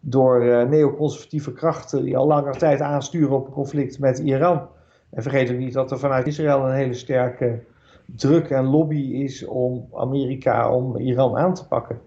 door 0.00 0.44
uh, 0.44 0.62
neoconservatieve 0.62 1.52
krachten 1.52 2.04
die 2.04 2.16
al 2.16 2.26
langer 2.26 2.58
tijd 2.58 2.80
aansturen 2.80 3.36
op 3.36 3.46
een 3.46 3.52
conflict 3.52 3.98
met 3.98 4.18
Iran. 4.18 4.68
En 5.10 5.22
vergeet 5.22 5.50
ook 5.50 5.58
niet 5.58 5.72
dat 5.72 5.90
er 5.90 5.98
vanuit 5.98 6.26
Israël 6.26 6.66
een 6.66 6.74
hele 6.74 6.94
sterke 6.94 7.62
druk 8.04 8.50
en 8.50 8.64
lobby 8.64 9.12
is 9.12 9.46
om 9.46 9.88
Amerika, 9.94 10.70
om 10.72 10.96
Iran 10.96 11.36
aan 11.36 11.54
te 11.54 11.66
pakken. 11.66 12.00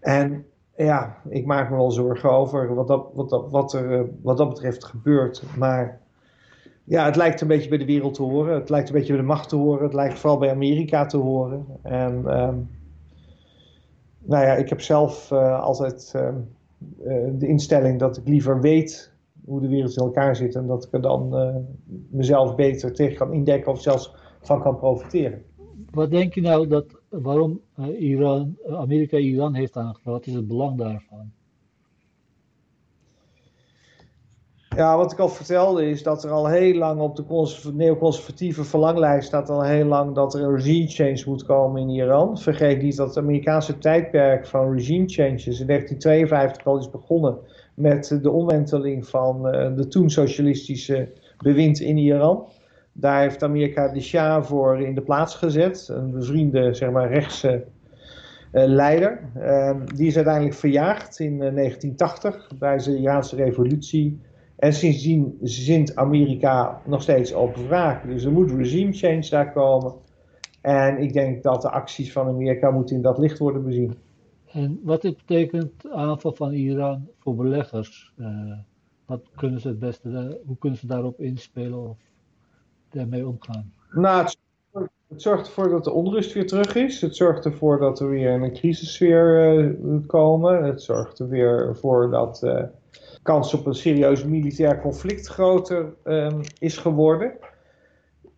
En 0.00 0.44
ja, 0.76 1.16
ik 1.28 1.46
maak 1.46 1.70
me 1.70 1.76
wel 1.76 1.90
zorgen 1.90 2.30
over 2.30 2.74
wat, 2.74 2.88
dat, 2.88 3.06
wat, 3.14 3.28
dat, 3.28 3.50
wat 3.50 3.72
er 3.72 3.90
uh, 3.90 4.08
wat 4.22 4.36
dat 4.36 4.48
betreft 4.48 4.84
gebeurt. 4.84 5.42
Maar 5.58 6.00
ja, 6.84 7.04
het 7.04 7.16
lijkt 7.16 7.40
een 7.40 7.48
beetje 7.48 7.68
bij 7.68 7.78
de 7.78 7.84
wereld 7.84 8.14
te 8.14 8.22
horen. 8.22 8.54
Het 8.54 8.68
lijkt 8.68 8.88
een 8.88 8.94
beetje 8.94 9.12
bij 9.12 9.20
de 9.20 9.26
macht 9.26 9.48
te 9.48 9.56
horen. 9.56 9.84
Het 9.84 9.94
lijkt 9.94 10.18
vooral 10.18 10.38
bij 10.38 10.50
Amerika 10.50 11.06
te 11.06 11.16
horen. 11.16 11.66
En 11.82 12.12
um, 12.40 12.70
nou 14.18 14.44
ja, 14.44 14.54
ik 14.54 14.68
heb 14.68 14.80
zelf 14.80 15.30
uh, 15.30 15.60
altijd 15.60 16.12
um, 16.16 16.48
uh, 17.04 17.28
de 17.32 17.46
instelling 17.46 17.98
dat 17.98 18.16
ik 18.16 18.28
liever 18.28 18.60
weet 18.60 19.12
hoe 19.44 19.60
de 19.60 19.68
wereld 19.68 19.96
in 19.96 20.02
elkaar 20.02 20.36
zit 20.36 20.54
en 20.54 20.66
dat 20.66 20.84
ik 20.84 20.92
er 20.92 21.02
dan 21.02 21.34
mezelf 22.10 22.54
beter 22.54 22.92
tegen 22.92 23.16
kan 23.16 23.32
indekken 23.32 23.72
of 23.72 23.80
zelfs 23.80 24.14
van 24.40 24.62
kan 24.62 24.78
profiteren. 24.78 25.42
Wat 25.90 26.10
denk 26.10 26.34
je 26.34 26.40
nou 26.40 26.66
dat 26.66 27.01
waarom 27.12 27.60
uh, 27.78 28.00
Iran, 28.00 28.56
Amerika 28.70 29.16
Iran 29.16 29.54
heeft 29.54 29.76
aangevallen? 29.76 30.18
Wat 30.18 30.28
is 30.28 30.34
het 30.34 30.46
belang 30.46 30.78
daarvan? 30.78 31.32
Ja, 34.76 34.96
wat 34.96 35.12
ik 35.12 35.18
al 35.18 35.28
vertelde 35.28 35.88
is 35.88 36.02
dat 36.02 36.24
er 36.24 36.30
al 36.30 36.48
heel 36.48 36.74
lang 36.74 37.00
op 37.00 37.16
de 37.16 37.72
neoconservatieve 37.72 38.64
verlanglijst 38.64 39.26
staat 39.26 39.50
al 39.50 39.62
heel 39.62 39.84
lang 39.84 40.14
dat 40.14 40.34
er 40.34 40.42
een 40.42 40.56
regime 40.56 40.88
change 40.88 41.22
moet 41.26 41.44
komen 41.44 41.82
in 41.82 41.88
Iran. 41.88 42.38
Vergeet 42.38 42.82
niet 42.82 42.96
dat 42.96 43.08
het 43.08 43.18
Amerikaanse 43.18 43.78
tijdperk 43.78 44.46
van 44.46 44.72
regime 44.72 45.08
changes 45.08 45.60
in 45.60 45.66
1952 45.66 46.66
al 46.66 46.78
is 46.78 46.90
begonnen 46.90 47.38
met 47.74 48.18
de 48.22 48.30
omwenteling 48.30 49.06
van 49.06 49.46
uh, 49.46 49.76
de 49.76 49.88
toen 49.88 50.10
socialistische 50.10 51.12
bewind 51.38 51.80
in 51.80 51.96
Iran. 51.96 52.44
Daar 52.92 53.20
heeft 53.20 53.42
Amerika 53.42 53.88
de 53.88 54.00
Shah 54.00 54.44
voor 54.44 54.80
in 54.80 54.94
de 54.94 55.02
plaats 55.02 55.34
gezet, 55.34 55.88
een 55.88 56.10
bevriende 56.10 56.74
zeg 56.74 56.90
maar, 56.90 57.12
rechtse 57.12 57.64
uh, 58.52 58.64
leider. 58.66 59.20
Uh, 59.36 59.80
die 59.94 60.06
is 60.06 60.16
uiteindelijk 60.16 60.54
verjaagd 60.54 61.18
in 61.18 61.38
1980 61.38 62.50
bij 62.58 62.76
de 62.76 62.96
Iraanse 62.96 63.36
revolutie 63.36 64.20
en 64.56 64.72
sindsdien 64.72 65.38
zint 65.42 65.96
Amerika 65.96 66.80
nog 66.86 67.02
steeds 67.02 67.32
op 67.32 67.56
wraak. 67.56 68.06
Dus 68.06 68.24
er 68.24 68.32
moet 68.32 68.50
regime 68.50 68.92
change 68.92 69.28
daar 69.30 69.52
komen. 69.52 69.94
En 70.60 70.98
ik 70.98 71.12
denk 71.12 71.42
dat 71.42 71.62
de 71.62 71.70
acties 71.70 72.12
van 72.12 72.28
Amerika 72.28 72.70
moeten 72.70 72.96
in 72.96 73.02
dat 73.02 73.18
licht 73.18 73.38
worden 73.38 73.64
bezien. 73.64 73.94
En 74.52 74.80
wat 74.82 75.00
betekent 75.00 75.90
aanval 75.90 76.32
van 76.32 76.52
Iran 76.52 77.08
voor 77.18 77.34
beleggers? 77.34 78.12
Uh, 78.16 78.52
wat 79.06 79.22
kunnen 79.36 79.60
ze 79.60 79.68
het 79.68 79.78
beste, 79.78 80.40
hoe 80.46 80.58
kunnen 80.58 80.78
ze 80.78 80.86
daarop 80.86 81.20
inspelen 81.20 81.88
of 81.88 81.96
daarmee 82.92 83.26
omgaan? 83.26 83.72
Nou, 83.90 84.22
het, 84.22 84.38
het, 85.08 85.22
zorgt 85.22 85.46
ervoor 85.46 85.68
dat 85.68 85.84
de 85.84 85.92
onrust 85.92 86.32
weer 86.32 86.46
terug 86.46 86.74
is. 86.74 87.00
Het 87.00 87.16
zorgt 87.16 87.44
ervoor 87.44 87.78
dat 87.78 88.00
er 88.00 88.08
weer 88.08 88.30
een 88.30 88.52
crisissfeer 88.52 89.54
uh, 89.54 90.06
komen. 90.06 90.64
Het 90.64 90.82
zorgt 90.82 91.18
er 91.18 91.28
weer 91.28 91.76
voor 91.76 92.10
dat 92.10 92.42
uh, 92.44 92.62
kans 93.22 93.54
op 93.54 93.66
een 93.66 93.74
serieus 93.74 94.24
militair 94.24 94.80
conflict 94.80 95.26
groter 95.26 95.94
um, 96.04 96.40
is 96.58 96.78
geworden. 96.78 97.32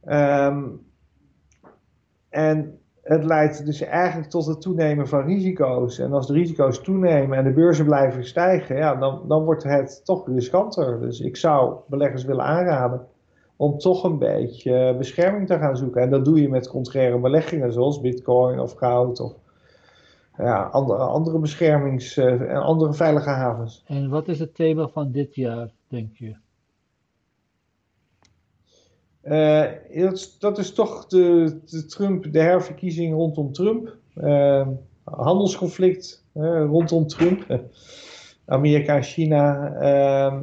Um, 0.04 0.86
en 2.28 2.78
het 3.02 3.24
leidt 3.24 3.66
dus 3.66 3.80
eigenlijk 3.80 4.30
tot 4.30 4.46
het 4.46 4.60
toenemen 4.60 5.08
van 5.08 5.24
risico's. 5.24 5.98
En 5.98 6.12
als 6.12 6.26
de 6.26 6.32
risico's 6.32 6.80
toenemen 6.80 7.38
en 7.38 7.44
de 7.44 7.52
beurzen 7.52 7.84
blijven 7.84 8.24
stijgen, 8.24 8.76
ja, 8.76 8.94
dan, 8.94 9.28
dan 9.28 9.44
wordt 9.44 9.62
het 9.62 10.04
toch 10.04 10.26
riskanter. 10.28 11.00
Dus 11.00 11.20
ik 11.20 11.36
zou 11.36 11.76
beleggers 11.88 12.24
willen 12.24 12.44
aanraden 12.44 13.06
om 13.56 13.78
toch 13.78 14.04
een 14.04 14.18
beetje 14.18 14.94
bescherming 14.98 15.46
te 15.46 15.58
gaan 15.58 15.76
zoeken. 15.76 16.02
En 16.02 16.10
dat 16.10 16.24
doe 16.24 16.40
je 16.40 16.48
met 16.48 16.68
contraire 16.68 17.18
beleggingen 17.18 17.72
zoals 17.72 18.00
bitcoin 18.00 18.60
of 18.60 18.74
goud 18.74 19.20
of 19.20 19.34
ja, 20.38 20.62
andere, 20.62 20.98
andere 20.98 21.38
beschermings- 21.38 22.16
en 22.16 22.62
andere 22.62 22.94
veilige 22.94 23.30
havens. 23.30 23.84
En 23.86 24.08
wat 24.08 24.28
is 24.28 24.38
het 24.38 24.54
thema 24.54 24.88
van 24.88 25.10
dit 25.10 25.34
jaar, 25.34 25.70
denk 25.88 26.16
je? 26.16 26.34
Uh, 29.24 29.64
dat, 30.02 30.36
dat, 30.38 30.58
is 30.58 30.72
toch 30.72 31.06
de, 31.06 31.58
de, 31.64 31.84
Trump, 31.84 32.32
de 32.32 32.40
herverkiezing 32.40 33.14
rondom 33.14 33.52
Trump. 33.52 33.96
Uh, 34.16 34.68
handelsconflict 35.04 36.24
uh, 36.34 36.64
rondom 36.64 37.06
Trump. 37.06 37.46
Amerika 38.46 38.96
en 38.96 39.02
China. 39.02 39.72
Ehm, 39.74 40.42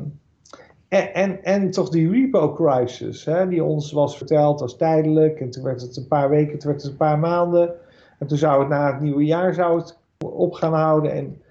en, 0.92 1.44
en, 1.44 1.72
toch 1.72 1.90
die 1.90 2.10
repo-crisis, 2.10 3.28
die 3.50 3.64
ons 3.64 3.92
was 3.92 4.18
verteld 4.18 4.62
als 4.62 4.78
tijdelijk. 4.78 5.40
En 5.40 5.50
toen 5.50 5.64
werd 5.64 5.82
het 5.82 5.98
een 5.98 6.08
paar 6.08 6.30
weken, 6.30 6.60
toen 6.60 6.72
werd 6.72 6.82
het 6.82 6.92
een 6.92 6.98
paar 6.98 7.20
maanden. 7.20 7.74
En 8.20 8.28
toen 8.28 8.38
zou 8.38 8.60
het 8.60 8.70
na 8.70 8.92
het 8.92 9.02
nieuwe 9.02 9.26
jaar 9.26 9.54
zou 9.54 9.80
het 9.80 9.98
op 10.26 10.54
gaan 10.54 10.74
houden. 10.74 11.12
En 11.12 11.42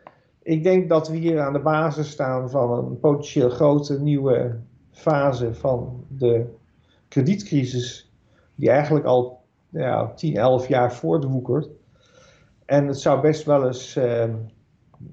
ik 0.43 0.63
denk 0.63 0.89
dat 0.89 1.09
we 1.09 1.17
hier 1.17 1.41
aan 1.41 1.53
de 1.53 1.61
basis 1.61 2.11
staan 2.11 2.51
van 2.51 2.71
een 2.71 3.01
potentieel 3.01 3.51
grote 3.51 4.01
nieuwe 4.01 4.57
fase 4.91 5.55
van 5.55 6.05
de 6.09 6.47
kredietcrisis, 7.09 8.13
die 8.55 8.71
eigenlijk 8.71 9.07
al 9.07 9.41
ja, 9.69 10.13
10, 10.15 10.37
11 10.37 10.69
jaar 10.69 10.93
voortwoekert. 10.93 11.69
En 12.65 12.87
het 12.87 13.01
zou 13.01 13.21
best 13.21 13.45
wel 13.45 13.67
eens 13.67 13.97
uh, 13.97 14.25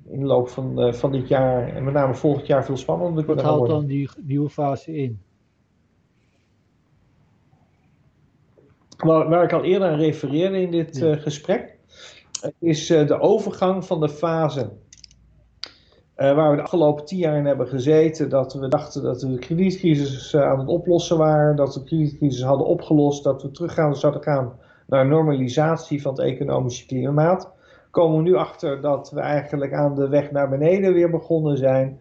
in 0.05 0.19
de 0.19 0.25
loop 0.25 0.49
van, 0.49 0.87
uh, 0.87 0.93
van 0.93 1.11
dit 1.11 1.27
jaar, 1.27 1.75
en 1.75 1.83
met 1.83 1.93
name 1.93 2.15
volgend 2.15 2.47
jaar, 2.47 2.65
veel 2.65 2.77
spannender. 2.77 3.25
Wat 3.25 3.41
houdt 3.41 3.69
dan 3.69 3.85
die 3.85 4.09
nieuwe 4.21 4.49
fase 4.49 4.95
in? 4.95 5.19
Waar, 8.97 9.29
waar 9.29 9.43
ik 9.43 9.53
al 9.53 9.63
eerder 9.63 9.89
aan 9.89 9.99
refereerde 9.99 10.61
in 10.61 10.71
dit 10.71 10.97
uh, 10.97 11.15
gesprek, 11.15 11.77
is 12.59 12.87
de 12.87 13.19
overgang 13.19 13.85
van 13.85 13.99
de 13.99 14.09
fase 14.09 14.71
uh, 16.17 16.35
waar 16.35 16.49
we 16.49 16.55
de 16.55 16.61
afgelopen 16.61 17.05
tien 17.05 17.17
jaar 17.17 17.37
in 17.37 17.45
hebben 17.45 17.67
gezeten, 17.67 18.29
dat 18.29 18.53
we 18.53 18.67
dachten 18.67 19.03
dat 19.03 19.21
we 19.21 19.31
de 19.31 19.39
kredietcrisis 19.39 20.33
uh, 20.33 20.41
aan 20.41 20.59
het 20.59 20.67
oplossen 20.67 21.17
waren, 21.17 21.55
dat 21.55 21.73
we 21.73 21.79
de 21.79 21.85
kredietcrisis 21.85 22.43
hadden 22.43 22.67
opgelost, 22.67 23.23
dat 23.23 23.41
we 23.41 23.51
terug 23.51 23.73
zouden 23.73 24.23
gaan 24.23 24.59
naar 24.87 25.07
normalisatie 25.07 26.01
van 26.01 26.11
het 26.11 26.21
economische 26.21 26.85
klimaat, 26.85 27.51
komen 27.97 28.17
we 28.17 28.23
nu 28.23 28.35
achter 28.35 28.81
dat 28.81 29.11
we 29.11 29.19
eigenlijk 29.19 29.73
aan 29.73 29.95
de 29.95 30.07
weg 30.07 30.31
naar 30.31 30.49
beneden 30.49 30.93
weer 30.93 31.09
begonnen 31.09 31.57
zijn. 31.57 31.99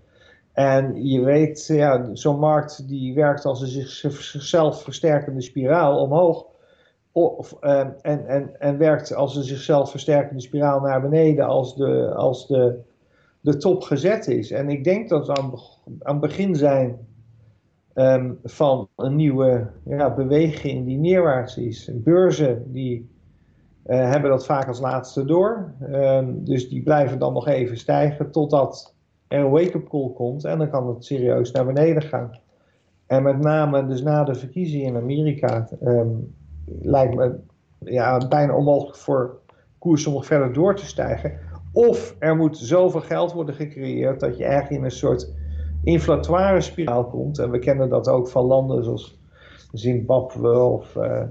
En 0.53 1.07
je 1.07 1.21
weet, 1.21 1.67
ja, 1.67 2.09
zo'n 2.13 2.39
markt 2.39 2.89
die 2.89 3.15
werkt 3.15 3.45
als 3.45 3.61
een 3.61 3.87
zichzelf 3.87 4.83
versterkende 4.83 5.43
spiraal 5.43 6.01
omhoog. 6.01 6.47
Of, 7.13 7.57
uh, 7.61 7.79
en, 8.01 8.27
en, 8.27 8.61
en 8.61 8.79
werkt 8.79 9.15
als 9.15 9.37
een 9.37 9.43
zichzelf 9.43 9.91
versterkende 9.91 10.43
spiraal 10.43 10.81
naar 10.81 11.01
beneden 11.01 11.47
als 11.47 11.77
de, 11.77 12.15
als 12.15 12.47
de 12.47 12.85
de 13.47 13.57
top 13.57 13.83
gezet 13.83 14.27
is. 14.27 14.51
En 14.51 14.69
ik 14.69 14.85
denk 14.85 15.09
dat 15.09 15.27
we 15.27 15.35
aan, 15.35 15.53
aan 16.03 16.13
het 16.13 16.21
begin 16.21 16.55
zijn 16.55 16.99
ehm, 17.95 18.33
van 18.45 18.89
een 18.97 19.17
nieuwe 19.17 19.71
ja, 19.85 20.15
beweging 20.15 20.87
die 20.87 20.99
neerwaarts 20.99 21.57
is. 21.57 21.91
Beurzen 21.95 22.73
die 22.73 23.11
uh, 23.89 24.11
hebben 24.11 24.31
dat 24.31 24.47
vaak 24.47 24.69
als 24.69 24.81
laatste 24.81 25.25
door. 25.25 25.73
Um, 25.93 26.45
dus 26.45 26.69
die 26.69 26.83
blijven 26.83 27.19
dan 27.19 27.33
nog 27.33 27.49
even 27.49 27.77
stijgen 27.77 28.31
totdat 28.31 28.95
er 29.29 29.41
een 29.41 29.51
wake-up 29.51 29.89
call 29.89 30.13
komt. 30.15 30.45
En 30.45 30.59
dan 30.59 30.71
kan 30.71 30.89
het 30.89 31.05
serieus 31.05 31.51
naar 31.51 31.67
beneden 31.67 32.03
gaan. 32.03 32.31
En 33.07 33.23
met 33.23 33.39
name 33.39 33.87
dus 33.87 34.03
na 34.03 34.25
de 34.25 34.35
verkiezingen 34.35 34.87
in 34.87 34.97
Amerika 34.97 35.69
um, 35.83 36.35
lijkt 36.83 37.15
me 37.15 37.39
ja, 37.79 38.19
bijna 38.29 38.55
onmogelijk 38.55 38.97
voor 38.97 39.39
koers 39.79 40.07
om 40.07 40.13
nog 40.13 40.27
verder 40.27 40.53
door 40.53 40.77
te 40.77 40.87
stijgen. 40.87 41.33
Of 41.73 42.17
er 42.19 42.37
moet 42.37 42.59
zoveel 42.59 43.01
geld 43.01 43.33
worden 43.33 43.55
gecreëerd 43.55 44.21
dat 44.21 44.37
je 44.37 44.45
eigenlijk 44.45 44.79
in 44.79 44.85
een 44.85 44.91
soort 44.91 45.33
inflatoire 45.83 46.61
spiraal 46.61 47.05
komt. 47.05 47.39
En 47.39 47.51
we 47.51 47.59
kennen 47.59 47.89
dat 47.89 48.09
ook 48.09 48.29
van 48.29 48.45
landen 48.45 48.85
zoals 48.85 49.19
Zimbabwe 49.73 50.59
of 50.59 50.97
uh, 50.97 51.23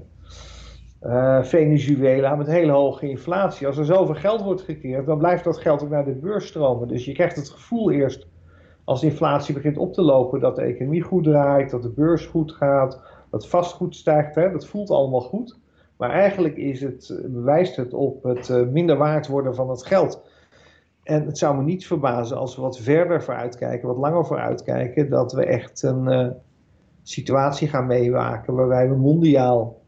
uh, 1.05 1.43
Venezuela 1.43 2.35
met 2.35 2.47
hele 2.47 2.71
hoge 2.71 3.09
inflatie. 3.09 3.67
Als 3.67 3.77
er 3.77 3.85
zoveel 3.85 4.15
geld 4.15 4.41
wordt 4.41 4.61
gecreëerd, 4.61 5.05
dan 5.05 5.17
blijft 5.17 5.43
dat 5.43 5.57
geld 5.57 5.83
ook 5.83 5.89
naar 5.89 6.05
de 6.05 6.15
beurs 6.15 6.47
stromen. 6.47 6.87
Dus 6.87 7.05
je 7.05 7.13
krijgt 7.13 7.35
het 7.35 7.49
gevoel 7.49 7.91
eerst 7.91 8.27
als 8.83 9.03
inflatie 9.03 9.53
begint 9.53 9.77
op 9.77 9.93
te 9.93 10.01
lopen 10.01 10.39
dat 10.39 10.55
de 10.55 10.61
economie 10.61 11.01
goed 11.01 11.23
draait, 11.23 11.69
dat 11.69 11.81
de 11.81 11.89
beurs 11.89 12.25
goed 12.25 12.51
gaat, 12.51 13.01
dat 13.29 13.47
vastgoed 13.47 13.95
stijgt. 13.95 14.35
Hè? 14.35 14.51
Dat 14.51 14.67
voelt 14.67 14.89
allemaal 14.89 15.21
goed. 15.21 15.59
Maar 15.97 16.09
eigenlijk 16.09 16.57
is 16.57 16.81
het, 16.81 17.21
bewijst 17.27 17.75
het 17.75 17.93
op 17.93 18.23
het 18.23 18.49
uh, 18.49 18.67
minder 18.67 18.97
waard 18.97 19.27
worden 19.27 19.55
van 19.55 19.69
het 19.69 19.85
geld. 19.85 20.23
En 21.03 21.25
het 21.25 21.37
zou 21.37 21.57
me 21.57 21.63
niet 21.63 21.87
verbazen 21.87 22.37
als 22.37 22.55
we 22.55 22.61
wat 22.61 22.79
verder 22.79 23.23
vooruitkijken, 23.23 23.87
wat 23.87 23.97
langer 23.97 24.25
vooruitkijken, 24.25 25.09
dat 25.09 25.33
we 25.33 25.45
echt 25.45 25.83
een 25.83 26.05
uh, 26.05 26.27
situatie 27.03 27.67
gaan 27.67 27.85
meemaken 27.85 28.53
waarbij 28.53 28.89
we 28.89 28.95
mondiaal 28.95 29.83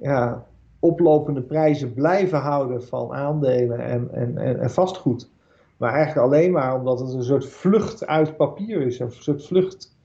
ja, 0.00 0.46
oplopende 0.78 1.42
prijzen 1.42 1.94
blijven 1.94 2.38
houden 2.38 2.84
van 2.84 3.12
aandelen 3.12 3.78
en, 3.78 4.10
en, 4.12 4.38
en, 4.38 4.60
en, 4.60 4.70
vastgoed. 4.70 5.30
Maar 5.76 5.92
eigenlijk 5.92 6.26
alleen 6.26 6.52
maar 6.52 6.74
omdat 6.74 7.00
het 7.00 7.12
een 7.12 7.24
soort 7.24 7.46
vlucht 7.46 8.06
uit 8.06 8.36
papier 8.36 8.82
is, 8.82 8.98
een 8.98 9.12
soort 9.12 9.46
vlucht 9.46 9.96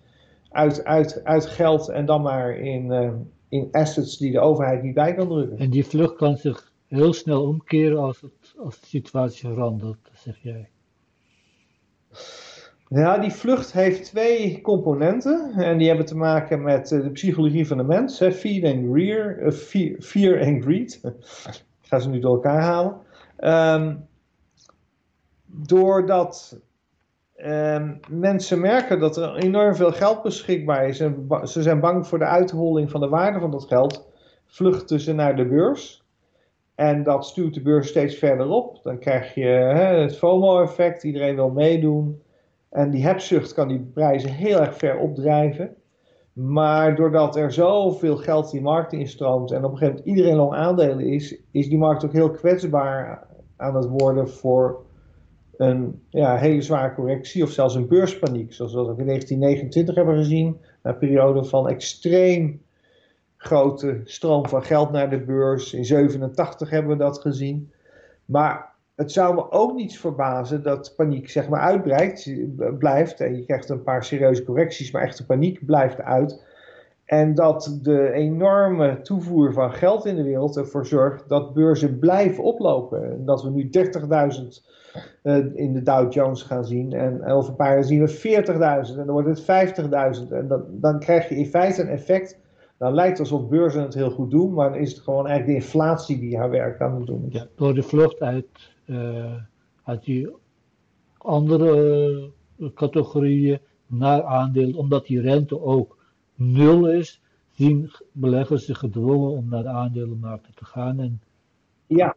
uit, 0.50 0.84
uit, 0.84 1.24
uit 1.24 1.46
geld 1.46 1.90
en 1.90 2.06
dan 2.06 2.22
maar 2.22 2.58
in, 2.58 2.86
uh, 2.86 3.12
in 3.50 3.68
assets 3.72 4.18
die 4.18 4.32
de 4.32 4.40
overheid 4.40 4.84
niet 4.84 4.94
bij 4.94 5.14
kan 5.14 5.28
drukken. 5.28 5.58
En 5.58 5.70
die 5.70 5.86
vlucht 5.86 6.16
kan 6.16 6.38
zich 6.38 6.72
heel 6.88 7.14
snel 7.14 7.44
omkeren 7.44 8.00
als, 8.00 8.22
het, 8.22 8.56
als 8.58 8.80
de 8.80 8.86
situatie 8.86 9.50
verandert, 9.50 10.10
zeg 10.14 10.38
jij. 10.42 10.70
Ja, 12.88 13.18
die 13.18 13.32
vlucht 13.32 13.74
heeft 13.74 14.04
twee 14.04 14.62
componenten. 14.62 15.52
En 15.56 15.78
die 15.78 15.88
hebben 15.88 16.06
te 16.06 16.18
maken 16.18 16.62
met 16.62 16.92
eh, 16.92 17.02
de 17.02 17.12
psychologie 17.12 17.68
van 17.68 17.78
de 17.78 17.84
mens. 17.84 18.20
Hè. 18.20 18.28
Uh, 18.28 19.52
fear, 19.52 19.96
fear 20.00 20.46
and 20.46 20.64
greed. 20.64 21.00
Ik 21.82 21.92
ga 21.92 22.00
ze 22.00 22.10
nu 22.10 22.20
door 22.20 22.34
elkaar 22.34 22.62
halen. 22.62 22.98
Um, 23.40 24.08
doordat 25.46 26.60
um, 27.38 28.00
mensen 28.10 28.60
merken 28.60 29.00
dat 29.00 29.18
er 29.18 29.36
enorm 29.36 29.76
veel 29.76 29.92
geld 29.92 30.22
beschikbaar 30.22 30.88
is. 30.88 31.00
En 31.00 31.28
ze 31.44 31.62
zijn 31.62 31.80
bang 31.80 32.08
voor 32.08 32.20
de 32.20 32.26
uitholling 32.26 32.92
van 32.92 33.02
de 33.02 33.10
waarde 33.10 33.40
van 33.40 33.52
dat 33.52 33.66
geld. 33.66 34.08
Vluchten 34.46 35.00
ze 35.00 35.14
naar 35.14 35.36
de 35.36 35.46
beurs. 35.46 36.04
En 36.76 37.04
dat 37.04 37.26
stuurt 37.26 37.54
de 37.54 37.62
beurs 37.62 37.88
steeds 37.88 38.16
verder 38.16 38.48
op. 38.48 38.84
Dan 38.84 39.00
krijg 39.00 39.34
je 39.34 39.46
hè, 39.46 40.02
het 40.02 40.18
FOMO-effect, 40.18 41.04
iedereen 41.04 41.36
wil 41.36 41.50
meedoen. 41.50 42.22
En 42.76 42.90
die 42.90 43.04
hebzucht 43.04 43.54
kan 43.54 43.68
die 43.68 43.80
prijzen 43.94 44.30
heel 44.30 44.60
erg 44.60 44.78
ver 44.78 44.98
opdrijven. 44.98 45.76
Maar 46.34 46.96
doordat 46.96 47.36
er 47.36 47.52
zoveel 47.52 48.18
geld 48.18 48.52
die 48.52 48.62
markt 48.62 48.94
instroomt 48.94 49.52
en 49.52 49.64
op 49.64 49.72
een 49.72 49.78
gegeven 49.78 49.96
moment 49.96 50.18
iedereen 50.18 50.38
lang 50.38 50.54
aandelen 50.54 51.06
is, 51.06 51.38
is 51.52 51.70
die 51.70 51.78
markt 51.78 52.06
ook 52.06 52.12
heel 52.12 52.32
kwetsbaar 52.32 53.28
aan 53.56 53.76
het 53.76 53.86
worden 53.86 54.30
voor 54.30 54.84
een 55.58 56.02
ja, 56.10 56.38
hele 56.38 56.62
zware 56.62 56.94
correctie 56.94 57.44
of 57.44 57.50
zelfs 57.50 57.76
een 57.76 57.88
beurspaniek. 57.88 58.54
Zoals 58.54 58.74
we 58.74 58.78
dat 58.78 59.00
in 59.00 59.06
1929 59.06 59.96
hebben 59.96 60.18
gezien. 60.18 60.58
Een 60.82 60.98
periode 60.98 61.44
van 61.44 61.70
extreem 61.70 62.62
grote 63.38 64.02
stroom 64.04 64.48
van 64.48 64.64
geld 64.64 64.92
naar 64.92 65.10
de 65.10 65.20
beurs. 65.20 65.74
In 65.74 65.86
87 65.86 66.70
hebben 66.70 66.92
we 66.92 67.04
dat 67.04 67.20
gezien. 67.20 67.72
Maar 68.26 68.75
het 68.96 69.12
zou 69.12 69.36
me 69.36 69.52
ook 69.52 69.76
niet 69.76 70.00
verbazen 70.00 70.64
dat 70.64 70.94
paniek 70.96 71.30
zeg 71.30 71.50
maar 71.50 71.62
uitbreidt, 71.62 72.32
blijft. 72.80 73.22
En 73.22 73.36
je 73.36 73.46
krijgt 73.46 73.70
een 73.70 73.84
paar 73.84 74.04
serieuze 74.04 74.44
correcties, 74.44 74.92
maar 74.92 75.02
echte 75.02 75.26
paniek 75.26 75.66
blijft 75.66 76.02
uit. 76.02 76.44
En 77.06 77.36
dat 77.36 77.80
de 77.82 78.12
enorme 78.12 79.02
toevoer 79.02 79.54
van 79.54 79.74
geld 79.74 80.06
in 80.06 80.16
de 80.16 80.24
wereld 80.24 80.58
ervoor 80.58 80.86
zorgt 80.86 81.30
dat 81.30 81.54
beurzen 81.54 82.00
blijven 82.00 82.44
oplopen. 82.44 83.12
En 83.12 83.26
dat 83.26 83.44
we 83.44 83.50
nu 83.50 83.70
30.000 83.70 84.64
uh, 85.24 85.46
in 85.54 85.74
de 85.74 85.82
Dow 85.84 86.12
Jones 86.12 86.42
gaan 86.44 86.66
zien. 86.66 86.94
En 86.94 87.26
over 87.26 87.50
een 87.50 87.56
paar 87.56 87.74
jaar 87.74 87.84
zien 87.84 88.06
we 88.06 88.44
40.000 88.88 89.00
en 89.00 89.06
dan 89.06 89.12
wordt 89.12 89.48
het 89.48 89.78
50.000. 90.28 90.32
En 90.32 90.48
dan, 90.48 90.64
dan 90.70 91.00
krijg 91.00 91.30
je 91.30 91.36
in 91.36 91.46
feite 91.46 91.82
een 91.82 91.88
effect 91.88 92.38
dan 92.78 92.94
lijkt 92.94 93.18
het 93.18 93.32
alsof 93.32 93.48
beurzen 93.48 93.82
het 93.82 93.94
heel 93.94 94.12
goed 94.12 94.32
doen, 94.32 94.54
maar 94.54 94.70
dan 94.70 94.80
is 94.80 94.92
het 94.92 95.02
gewoon 95.02 95.28
eigenlijk 95.28 95.60
de 95.60 95.66
inflatie 95.66 96.20
die 96.20 96.38
haar 96.38 96.50
werk 96.50 96.82
aan 96.82 96.96
het 96.96 97.06
doen. 97.06 97.26
Ja, 97.30 97.48
door 97.56 97.74
de 97.74 97.84
vlucht 97.84 98.22
uit, 98.22 98.48
uh, 98.86 99.36
uit 99.84 100.04
die 100.04 100.30
andere 101.18 102.32
uh, 102.58 102.70
categorieën 102.74 103.60
naar 103.88 104.24
aandelen, 104.24 104.76
omdat 104.76 105.06
die 105.06 105.22
rente 105.22 105.62
ook 105.62 105.98
nul 106.36 106.90
is, 106.90 107.22
zien 107.52 107.92
beleggers 108.12 108.66
zich 108.66 108.78
gedwongen 108.78 109.30
om 109.30 109.50
naar 109.50 109.64
de 109.64 109.70
aandelenmarkten 109.70 110.54
te 110.56 110.66
gaan. 110.66 111.00
En 111.00 111.22
Ja, 111.88 112.16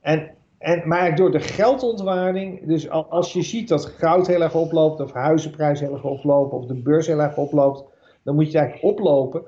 en, 0.00 0.30
en, 0.58 0.88
maar 0.88 1.16
door 1.16 1.30
de 1.30 1.40
geldontwaarding, 1.40 2.66
dus 2.66 2.90
als 2.90 3.32
je 3.32 3.42
ziet 3.42 3.68
dat 3.68 3.86
goud 3.86 4.26
heel 4.26 4.42
erg 4.42 4.54
oploopt, 4.54 5.00
of 5.00 5.12
huizenprijs 5.12 5.80
heel 5.80 5.92
erg 5.92 6.04
oplopen, 6.04 6.58
of 6.58 6.66
de 6.66 6.82
beurs 6.82 7.06
heel 7.06 7.20
erg 7.20 7.36
oploopt, 7.36 7.84
dan 8.22 8.34
moet 8.34 8.52
je 8.52 8.58
eigenlijk 8.58 8.98
oplopen. 8.98 9.42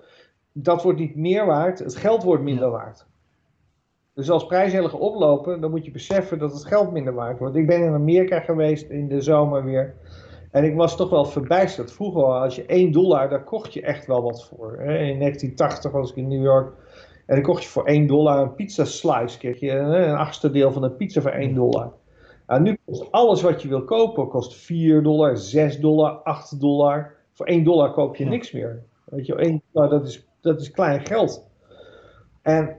Dat 0.52 0.82
wordt 0.82 0.98
niet 0.98 1.16
meer 1.16 1.46
waard, 1.46 1.78
het 1.78 1.96
geld 1.96 2.22
wordt 2.22 2.42
minder 2.42 2.70
waard. 2.70 3.06
Dus 4.14 4.30
als 4.30 4.46
prijzen 4.46 4.92
oplopen, 4.92 5.60
dan 5.60 5.70
moet 5.70 5.84
je 5.84 5.90
beseffen 5.90 6.38
dat 6.38 6.52
het 6.52 6.64
geld 6.64 6.92
minder 6.92 7.14
waard 7.14 7.38
wordt. 7.38 7.56
Ik 7.56 7.66
ben 7.66 7.82
in 7.82 7.92
Amerika 7.92 8.40
geweest 8.40 8.90
in 8.90 9.08
de 9.08 9.20
zomer 9.20 9.64
weer. 9.64 9.94
En 10.50 10.64
ik 10.64 10.76
was 10.76 10.96
toch 10.96 11.10
wel 11.10 11.24
verbijsterd. 11.24 11.92
Vroeger, 11.92 12.24
als 12.24 12.56
je 12.56 12.66
1 12.66 12.92
dollar, 12.92 13.28
daar 13.28 13.44
kocht 13.44 13.74
je 13.74 13.82
echt 13.82 14.06
wel 14.06 14.22
wat 14.22 14.44
voor. 14.44 14.72
In 14.72 15.18
1980 15.18 15.92
was 15.92 16.10
ik 16.10 16.16
in 16.16 16.28
New 16.28 16.42
York. 16.42 16.72
En 17.26 17.34
dan 17.34 17.44
kocht 17.44 17.62
je 17.62 17.68
voor 17.68 17.84
1 17.84 18.06
dollar 18.06 18.42
een 18.42 18.54
pizza 18.54 18.84
slice. 18.84 19.38
Kreeg 19.38 19.60
je 19.60 19.70
een 19.70 20.16
achtste 20.16 20.50
deel 20.50 20.72
van 20.72 20.82
een 20.82 20.96
pizza 20.96 21.20
voor 21.20 21.30
1 21.30 21.54
dollar. 21.54 21.92
Nou, 22.46 22.62
nu 22.62 22.78
kost 22.86 23.12
alles 23.12 23.42
wat 23.42 23.62
je 23.62 23.68
wil 23.68 23.84
kopen, 23.84 24.28
kost 24.28 24.54
4 24.54 25.02
dollar, 25.02 25.36
6 25.36 25.80
dollar, 25.80 26.12
8 26.12 26.60
dollar. 26.60 27.14
Voor 27.32 27.46
1 27.46 27.64
dollar 27.64 27.92
koop 27.92 28.16
je 28.16 28.24
niks 28.24 28.52
meer. 28.52 28.82
Weet 29.04 29.26
je, 29.26 29.34
1 29.34 29.62
dollar, 29.72 29.90
dat 29.90 30.06
is, 30.06 30.28
dat 30.40 30.60
is 30.60 30.70
klein 30.70 31.00
geld. 31.00 31.46
En 32.42 32.76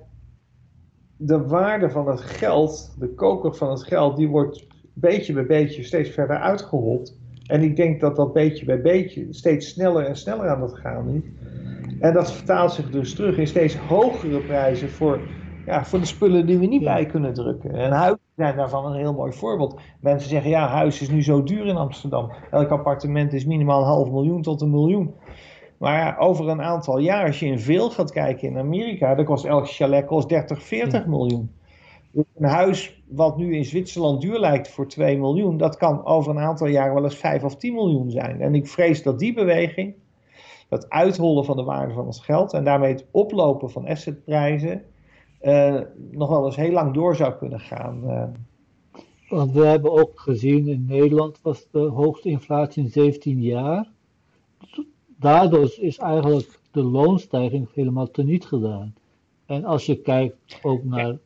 de 1.18 1.48
waarde 1.48 1.90
van 1.90 2.08
het 2.08 2.22
geld, 2.22 2.96
de 3.00 3.14
koker 3.14 3.56
van 3.56 3.70
het 3.70 3.84
geld, 3.84 4.18
die 4.18 4.28
wordt 4.28 4.68
beetje 4.94 5.34
bij 5.34 5.46
beetje 5.46 5.84
steeds 5.84 6.10
verder 6.10 6.38
uitgehold. 6.38 7.20
En 7.46 7.62
ik 7.62 7.76
denk 7.76 8.00
dat 8.00 8.16
dat 8.16 8.34
beetje 8.34 8.66
bij 8.66 8.82
beetje 8.82 9.28
steeds 9.30 9.70
sneller 9.70 10.06
en 10.06 10.16
sneller 10.16 10.50
aan 10.50 10.62
het 10.62 10.76
gaan 10.76 11.10
is. 11.10 11.22
En 12.00 12.14
dat 12.14 12.32
vertaalt 12.32 12.72
zich 12.72 12.90
dus 12.90 13.16
terug 13.16 13.38
in 13.38 13.48
steeds 13.48 13.76
hogere 13.76 14.42
prijzen 14.42 14.90
voor, 14.90 15.20
ja, 15.66 15.86
voor 15.86 16.00
de 16.00 16.06
spullen 16.06 16.46
die 16.46 16.58
we 16.58 16.66
niet 16.66 16.84
bij 16.84 17.06
kunnen 17.06 17.34
drukken. 17.34 17.72
En 17.72 17.92
huizen 17.92 18.20
zijn 18.36 18.56
daarvan 18.56 18.86
een 18.86 19.00
heel 19.00 19.14
mooi 19.14 19.34
voorbeeld. 19.34 19.80
Mensen 20.00 20.30
zeggen, 20.30 20.50
ja, 20.50 20.68
huis 20.68 21.02
is 21.02 21.10
nu 21.10 21.24
zo 21.24 21.44
duur 21.44 21.66
in 21.66 21.76
Amsterdam. 21.76 22.32
Elk 22.52 22.70
appartement 22.70 23.34
is 23.34 23.46
minimaal 23.46 23.80
een 23.82 23.88
half 23.88 24.10
miljoen 24.10 24.42
tot 24.42 24.62
een 24.62 24.70
miljoen. 24.70 25.14
Maar 25.82 26.20
over 26.20 26.50
een 26.50 26.62
aantal 26.62 26.98
jaar, 26.98 27.26
als 27.26 27.40
je 27.40 27.46
in 27.46 27.60
veel 27.60 27.90
gaat 27.90 28.12
kijken 28.12 28.48
in 28.48 28.58
Amerika, 28.58 29.16
dan 29.16 29.26
kost 29.26 29.46
elk 29.46 29.68
chalet 29.68 30.06
kost 30.06 30.30
30, 30.30 30.64
40 30.64 31.06
miljoen. 31.06 31.52
Dus 32.12 32.24
een 32.36 32.50
huis 32.50 33.04
wat 33.08 33.38
nu 33.38 33.56
in 33.56 33.66
Zwitserland 33.66 34.22
duur 34.22 34.40
lijkt 34.40 34.68
voor 34.70 34.88
2 34.88 35.18
miljoen, 35.18 35.58
dat 35.58 35.78
kan 35.78 36.06
over 36.06 36.32
een 36.32 36.40
aantal 36.40 36.68
jaar 36.68 36.94
wel 36.94 37.04
eens 37.04 37.16
5 37.16 37.44
of 37.44 37.56
10 37.56 37.74
miljoen 37.74 38.12
zijn. 38.12 38.42
En 38.42 38.56
ik 38.56 38.68
vrees 38.68 39.04
dat 39.04 39.20
die 39.20 39.34
beweging, 39.34 39.94
dat 40.70 40.90
uithollen 40.90 41.46
van 41.46 41.58
de 41.58 41.64
waarde 41.64 41.94
van 41.94 42.06
ons 42.06 42.20
geld 42.20 42.54
en 42.54 42.64
daarmee 42.64 42.92
het 42.92 43.06
oplopen 43.12 43.70
van 43.70 43.88
assetprijzen, 43.88 44.84
uh, 45.42 45.80
nog 46.12 46.30
wel 46.30 46.46
eens 46.46 46.56
heel 46.56 46.72
lang 46.72 46.94
door 46.94 47.16
zou 47.16 47.34
kunnen 47.34 47.60
gaan. 47.60 48.02
Uh. 48.04 48.24
Want 49.30 49.52
we 49.52 49.66
hebben 49.66 49.92
ook 49.92 50.20
gezien 50.20 50.68
in 50.68 50.86
Nederland 50.88 51.40
was 51.42 51.68
de 51.72 51.80
hoogste 51.80 52.30
inflatie 52.30 52.84
in 52.84 52.90
17 52.90 53.42
jaar. 53.42 53.88
Daardoor 55.22 55.72
is 55.80 55.98
eigenlijk 55.98 56.60
de 56.72 56.84
loonstijging 56.84 57.68
helemaal 57.74 58.12
teniet 58.12 58.46
gedaan. 58.46 58.94
En 59.46 59.66
als 59.66 59.86
je 59.86 60.02
kijkt 60.02 60.60
ook 60.62 60.84
naar 60.84 61.12
uh, 61.12 61.18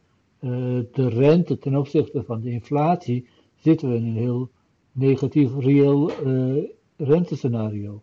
de 0.91 1.09
rente 1.09 1.57
ten 1.57 1.75
opzichte 1.75 2.23
van 2.23 2.41
de 2.41 2.51
inflatie, 2.51 3.27
zitten 3.55 3.89
we 3.89 3.95
in 3.95 4.05
een 4.05 4.15
heel 4.15 4.49
negatief 4.91 5.49
reëel 5.59 6.11
uh, 6.25 6.63
rentescenario. 6.97 8.01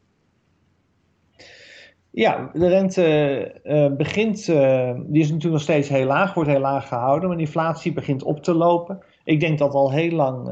Ja, 2.10 2.50
de 2.52 2.68
rente 2.68 3.60
uh, 3.64 3.96
begint, 3.96 4.46
die 4.46 5.20
is 5.20 5.30
natuurlijk 5.30 5.52
nog 5.52 5.60
steeds 5.60 5.88
heel 5.88 6.06
laag, 6.06 6.34
wordt 6.34 6.50
heel 6.50 6.60
laag 6.60 6.88
gehouden, 6.88 7.28
maar 7.28 7.36
de 7.36 7.44
inflatie 7.44 7.92
begint 7.92 8.22
op 8.22 8.42
te 8.42 8.54
lopen. 8.54 8.98
Ik 9.24 9.40
denk 9.40 9.58
dat 9.58 9.74
al 9.74 9.92
heel 9.92 10.10
lang 10.10 10.48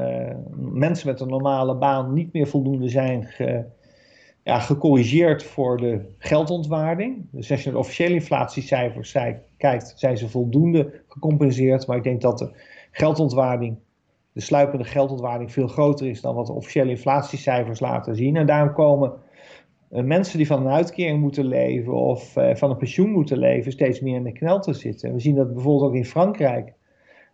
mensen 0.57 1.07
met 1.07 1.19
een 1.19 1.27
normale 1.27 1.75
baan 1.75 2.13
niet 2.13 2.33
meer 2.33 2.47
voldoende 2.47 2.89
zijn 2.89 3.23
ge, 3.23 3.65
ja, 4.43 4.59
gecorrigeerd 4.59 5.43
voor 5.43 5.77
de 5.77 6.01
geldontwaarding. 6.17 7.25
Dus 7.31 7.51
als 7.51 7.59
je 7.59 7.65
naar 7.65 7.73
de 7.73 7.79
officiële 7.79 8.13
inflatiecijfers 8.13 9.17
kijkt, 9.57 9.93
zijn 9.95 10.17
ze 10.17 10.29
voldoende 10.29 11.01
gecompenseerd. 11.07 11.87
Maar 11.87 11.97
ik 11.97 12.03
denk 12.03 12.21
dat 12.21 12.37
de 12.37 12.51
geldontwaarding, 12.91 13.77
de 14.31 14.41
sluipende 14.41 14.83
geldontwaarding, 14.83 15.51
veel 15.51 15.67
groter 15.67 16.07
is 16.07 16.21
dan 16.21 16.35
wat 16.35 16.47
de 16.47 16.53
officiële 16.53 16.89
inflatiecijfers 16.89 17.79
laten 17.79 18.15
zien. 18.15 18.35
En 18.35 18.45
daarom 18.45 18.73
komen 18.73 19.13
uh, 19.91 20.03
mensen 20.03 20.37
die 20.37 20.47
van 20.47 20.65
een 20.65 20.73
uitkering 20.73 21.19
moeten 21.19 21.45
leven 21.45 21.93
of 21.93 22.37
uh, 22.37 22.55
van 22.55 22.69
een 22.69 22.77
pensioen 22.77 23.09
moeten 23.09 23.37
leven, 23.37 23.71
steeds 23.71 23.99
meer 23.99 24.15
in 24.15 24.23
de 24.23 24.31
knel 24.31 24.59
te 24.59 24.73
zitten. 24.73 25.13
We 25.13 25.19
zien 25.19 25.35
dat 25.35 25.53
bijvoorbeeld 25.53 25.89
ook 25.89 25.95
in 25.95 26.05
Frankrijk, 26.05 26.73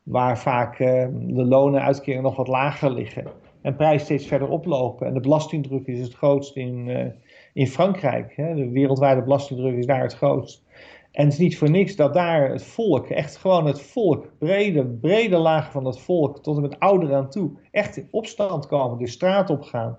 waar 0.04 0.40
vaak 0.40 0.80
uh, 0.80 1.08
de 1.12 1.46
lonen 1.46 1.82
uitkeringen 1.82 2.24
nog 2.24 2.36
wat 2.36 2.48
lager 2.48 2.92
liggen 2.92 3.26
en 3.62 3.76
prijzen 3.76 4.06
steeds 4.06 4.28
verder 4.28 4.50
oplopen. 4.50 5.08
En 5.08 5.14
de 5.14 5.20
belastingdruk 5.20 5.88
is 5.88 6.00
het 6.00 6.14
grootst 6.14 6.56
in, 6.56 6.88
uh, 6.88 7.06
in 7.54 7.68
Frankrijk. 7.68 8.34
Hè? 8.36 8.56
De 8.56 8.70
wereldwijde 8.70 9.24
belastingdruk 9.24 9.78
is 9.78 9.86
daar 9.86 10.02
het 10.02 10.16
grootst. 10.16 10.66
En 11.12 11.24
het 11.24 11.34
is 11.34 11.40
niet 11.40 11.58
voor 11.58 11.70
niks 11.70 11.96
dat 11.96 12.14
daar 12.14 12.52
het 12.52 12.64
volk, 12.64 13.08
echt 13.08 13.38
gewoon 13.38 13.66
het 13.66 13.82
volk, 13.82 14.32
brede, 14.40 14.86
brede 14.86 15.38
lagen 15.38 15.72
van 15.72 15.86
het 15.86 16.00
volk, 16.00 16.44
tot 16.44 16.56
en 16.56 16.62
met 16.62 16.80
ouderen 16.80 17.16
aan 17.16 17.30
toe, 17.30 17.52
echt 17.72 17.98
in 17.98 18.08
opstand 18.12 18.68
komen, 18.68 18.98
de 18.98 19.08
straat 19.08 19.50
op 19.50 19.62
gaan. 19.62 19.98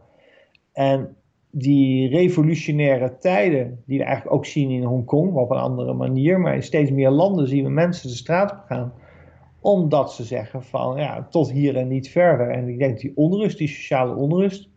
En 0.72 1.16
die 1.50 2.08
revolutionaire 2.08 3.18
tijden, 3.18 3.82
die 3.86 3.98
we 3.98 4.04
eigenlijk 4.04 4.36
ook 4.36 4.46
zien 4.46 4.70
in 4.70 4.82
Hongkong, 4.82 5.34
op 5.34 5.50
een 5.50 5.58
andere 5.58 5.92
manier, 5.92 6.40
maar 6.40 6.54
in 6.54 6.62
steeds 6.62 6.90
meer 6.90 7.10
landen 7.10 7.48
zien 7.48 7.64
we 7.64 7.70
mensen 7.70 8.08
de 8.08 8.14
straat 8.14 8.52
op 8.52 8.62
gaan 8.66 8.92
omdat 9.60 10.12
ze 10.12 10.24
zeggen 10.24 10.62
van 10.62 10.96
ja, 10.96 11.26
tot 11.30 11.50
hier 11.50 11.76
en 11.76 11.88
niet 11.88 12.08
verder. 12.08 12.50
En 12.50 12.68
ik 12.68 12.78
denk 12.78 12.98
die 12.98 13.12
onrust, 13.14 13.58
die 13.58 13.68
sociale 13.68 14.14
onrust, 14.14 14.68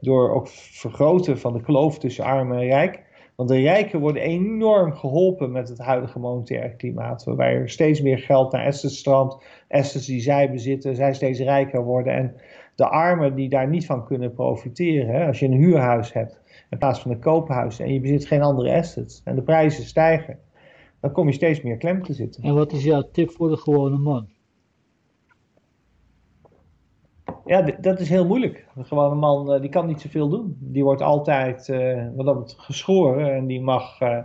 door 0.00 0.34
ook 0.34 0.48
vergroten 0.48 1.38
van 1.38 1.52
de 1.52 1.60
kloof 1.60 1.98
tussen 1.98 2.24
arm 2.24 2.52
en 2.52 2.64
rijk. 2.64 3.02
Want 3.36 3.48
de 3.48 3.60
rijken 3.60 4.00
worden 4.00 4.22
enorm 4.22 4.92
geholpen 4.92 5.52
met 5.52 5.68
het 5.68 5.78
huidige 5.78 6.18
monetaire 6.18 6.76
klimaat. 6.76 7.24
Waarbij 7.24 7.54
er 7.54 7.70
steeds 7.70 8.00
meer 8.00 8.18
geld 8.18 8.52
naar 8.52 8.66
assets 8.66 8.98
stroomt. 8.98 9.44
Assets 9.68 10.06
die 10.06 10.20
zij 10.20 10.50
bezitten, 10.50 10.96
zij 10.96 11.14
steeds 11.14 11.40
rijker 11.40 11.84
worden. 11.84 12.12
En 12.12 12.34
de 12.74 12.88
armen 12.88 13.34
die 13.34 13.48
daar 13.48 13.68
niet 13.68 13.86
van 13.86 14.04
kunnen 14.04 14.32
profiteren. 14.32 15.26
Als 15.26 15.38
je 15.38 15.46
een 15.46 15.52
huurhuis 15.52 16.12
hebt 16.12 16.40
in 16.70 16.78
plaats 16.78 17.00
van 17.00 17.10
een 17.10 17.20
koophuis 17.20 17.78
en 17.78 17.92
je 17.92 18.00
bezit 18.00 18.26
geen 18.26 18.42
andere 18.42 18.76
assets. 18.76 19.22
En 19.24 19.34
de 19.34 19.42
prijzen 19.42 19.84
stijgen 19.84 20.38
dan 21.02 21.12
kom 21.12 21.26
je 21.26 21.32
steeds 21.32 21.62
meer 21.62 21.76
klem 21.76 22.02
te 22.02 22.12
zitten. 22.12 22.42
En 22.42 22.54
wat 22.54 22.72
is 22.72 22.84
jouw 22.84 23.10
tip 23.12 23.30
voor 23.30 23.48
de 23.48 23.56
gewone 23.56 23.98
man? 23.98 24.28
Ja, 27.44 27.62
dat 27.80 28.00
is 28.00 28.08
heel 28.08 28.26
moeilijk. 28.26 28.66
De 28.74 28.84
gewone 28.84 29.14
man 29.14 29.52
eh, 29.52 29.60
die 29.60 29.70
kan 29.70 29.86
niet 29.86 30.00
zoveel 30.00 30.28
doen. 30.28 30.56
Die 30.60 30.84
wordt 30.84 31.02
altijd 31.02 31.68
uh, 31.68 32.06
wat 32.14 32.26
dat 32.26 32.54
geschoren 32.58 33.34
en 33.34 33.46
die 33.46 33.60
mag. 33.60 34.00
Uh, 34.00 34.18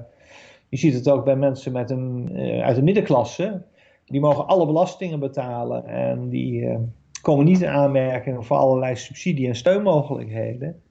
je 0.69 0.78
ziet 0.78 0.93
het 0.93 1.09
ook 1.09 1.25
bij 1.25 1.36
mensen 1.36 1.71
met 1.71 1.89
een, 1.89 2.32
uit 2.63 2.75
de 2.75 2.84
middenklasse. 2.84 3.63
Die 4.05 4.21
mogen 4.21 4.47
alle 4.47 4.65
belastingen 4.65 5.19
betalen 5.19 5.86
en 5.86 6.30
die 6.30 6.78
komen 7.21 7.45
niet 7.45 7.61
in 7.61 7.69
aanmerking 7.69 8.45
voor 8.45 8.57
allerlei 8.57 8.95
subsidie- 8.95 9.47
en 9.47 9.55
steunmogelijkheden. 9.55 10.82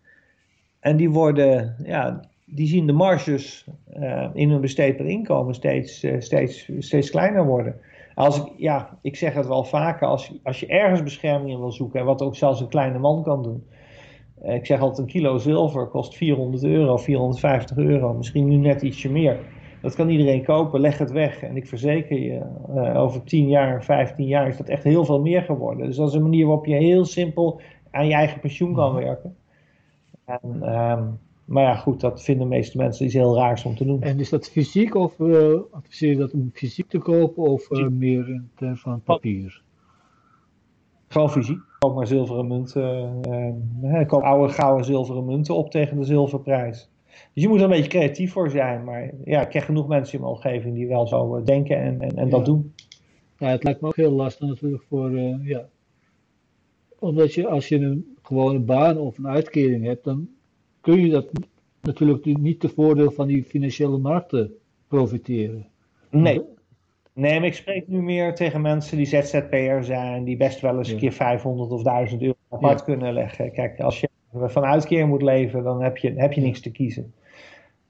En 0.81 0.97
die 0.97 1.11
worden, 1.11 1.77
ja, 1.83 2.21
die 2.47 2.67
zien 2.67 2.87
de 2.87 2.93
marges 2.93 3.67
uh, 3.99 4.29
in 4.33 4.51
hun 4.51 4.61
besteedbaar 4.61 5.07
inkomen 5.07 5.55
steeds, 5.55 6.05
uh, 6.05 6.21
steeds, 6.21 6.71
steeds 6.79 7.11
kleiner 7.11 7.47
worden. 7.47 7.77
Als 8.15 8.39
ik, 8.39 8.53
ja, 8.57 8.99
ik 9.03 9.17
zeg 9.17 9.35
het 9.35 9.47
wel 9.47 9.65
vaker, 9.65 10.07
als, 10.07 10.33
als 10.43 10.61
je 10.61 10.67
ergens 10.67 11.03
bescherming 11.03 11.51
in 11.51 11.59
wil 11.59 11.73
zoeken, 11.73 12.01
en 12.01 12.07
wat 12.07 12.23
ook 12.23 12.37
zelfs 12.37 12.61
een 12.61 12.69
kleine 12.69 12.99
man 12.99 13.23
kan 13.23 13.43
doen. 13.43 13.67
Uh, 14.45 14.55
ik 14.55 14.67
zeg 14.67 14.81
altijd, 14.81 14.99
een 14.99 15.13
kilo 15.13 15.39
zilver 15.39 15.87
kost 15.87 16.17
400 16.17 16.65
euro, 16.65 16.97
450 16.97 17.77
euro, 17.77 18.15
misschien 18.15 18.49
nu 18.49 18.57
net 18.57 18.83
ietsje 18.83 19.11
meer. 19.11 19.39
Dat 19.83 19.95
kan 19.95 20.09
iedereen 20.09 20.45
kopen, 20.45 20.81
leg 20.81 20.99
het 20.99 21.11
weg. 21.11 21.43
En 21.43 21.57
ik 21.57 21.67
verzeker 21.67 22.19
je, 22.19 22.43
over 22.95 23.25
10 23.25 23.49
jaar, 23.49 23.85
15 23.85 24.27
jaar 24.27 24.49
is 24.49 24.57
dat 24.57 24.69
echt 24.69 24.85
heel 24.85 25.05
veel 25.05 25.21
meer 25.21 25.43
geworden. 25.43 25.87
Dus 25.87 25.97
dat 25.97 26.09
is 26.09 26.15
een 26.15 26.23
manier 26.23 26.47
waarop 26.47 26.67
je 26.67 26.75
heel 26.75 27.05
simpel 27.05 27.61
aan 27.91 28.07
je 28.07 28.15
eigen 28.15 28.41
pensioen 28.41 28.75
kan 28.75 28.93
mhm. 28.93 29.05
werken. 29.05 29.37
En, 30.25 30.75
um, 30.75 31.19
maar 31.47 31.63
ja, 31.63 31.75
goed, 31.75 32.01
dat 32.01 32.23
vinden 32.23 32.49
de 32.49 32.55
meeste 32.55 32.77
mensen 32.77 33.05
iets 33.05 33.15
heel 33.15 33.37
raars 33.37 33.65
om 33.65 33.77
te 33.77 33.85
doen. 33.85 34.03
En 34.03 34.21
is 34.21 34.29
dat 34.29 34.49
fysiek 34.49 34.95
of 34.95 35.19
uh, 35.19 35.61
adviseer 35.71 36.11
je 36.11 36.17
dat 36.17 36.33
om 36.33 36.51
fysiek 36.53 36.89
te 36.89 36.99
kopen 36.99 37.43
of 37.43 37.71
uh, 37.71 37.89
meer 37.89 38.29
in 38.29 38.51
termen 38.55 38.77
van 38.77 39.01
papier? 39.01 39.63
Gewoon 41.09 41.31
fysiek. 41.31 41.59
Koop 41.79 41.95
maar 41.95 42.07
zilveren 42.07 42.47
munten. 42.47 43.21
Uh, 43.83 44.07
koop 44.07 44.23
oude 44.23 44.53
gouden 44.53 44.85
zilveren 44.85 45.25
munten 45.25 45.55
op 45.55 45.71
tegen 45.71 45.97
de 45.97 46.05
zilverprijs. 46.05 46.91
Dus 47.33 47.43
je 47.43 47.49
moet 47.49 47.59
er 47.59 47.65
een 47.65 47.71
beetje 47.71 47.89
creatief 47.89 48.33
voor 48.33 48.51
zijn. 48.51 48.85
Maar 48.85 49.11
ja, 49.25 49.41
ik 49.41 49.49
ken 49.49 49.63
genoeg 49.63 49.89
mensen 49.89 50.15
in 50.15 50.21
mijn 50.21 50.33
omgeving 50.33 50.75
die 50.75 50.89
wel 50.89 51.07
zo 51.07 51.43
denken 51.43 51.81
en, 51.81 52.01
en, 52.01 52.17
en 52.17 52.29
dat 52.29 52.45
doen. 52.45 52.75
Ja, 53.39 53.49
het 53.49 53.65
lijkt 53.65 53.81
me 53.81 53.87
ook 53.87 53.97
heel 53.97 54.13
lastig 54.13 54.49
natuurlijk 54.49 54.83
voor, 54.89 55.19
ja. 55.43 55.69
Omdat 56.99 57.35
je 57.35 57.49
als 57.49 57.69
je 57.69 57.77
een 57.77 58.17
gewone 58.23 58.59
baan 58.59 58.99
of 58.99 59.19
een 59.19 59.29
uitkering 59.29 59.85
hebt, 59.85 60.05
dan 60.05 60.29
kun 60.87 61.01
je 61.01 61.11
dat 61.11 61.27
natuurlijk 61.83 62.25
niet 62.25 62.61
te 62.61 62.69
voordeel 62.69 63.11
van 63.11 63.27
die 63.27 63.45
financiële 63.45 63.99
markten 63.99 64.53
profiteren. 64.89 65.67
Nee. 66.11 66.43
Nee, 67.13 67.39
maar 67.39 67.49
ik 67.49 67.55
spreek 67.55 67.89
nu 67.89 68.03
meer 68.03 68.35
tegen 68.35 68.61
mensen 68.61 68.97
die 68.97 69.07
ZZP'er 69.07 69.85
zijn, 69.85 70.25
die 70.25 70.37
best 70.37 70.61
wel 70.61 70.79
eens 70.79 70.89
een 70.89 70.95
Ja. 70.95 71.01
keer 71.01 71.13
500 71.13 71.71
of 71.71 71.83
1000 71.83 72.23
euro 72.23 72.35
apart 72.51 72.79
Ja. 72.79 72.85
kunnen 72.85 73.13
leggen. 73.13 73.53
Kijk, 73.53 73.81
als 73.81 74.01
je 74.01 74.09
van 74.33 74.65
uitkering 74.65 75.09
moet 75.09 75.23
leven, 75.23 75.63
dan 75.63 75.83
heb 75.83 75.97
je, 75.97 76.13
heb 76.17 76.33
je 76.33 76.41
niks 76.41 76.61
te 76.61 76.71
kiezen. 76.71 77.13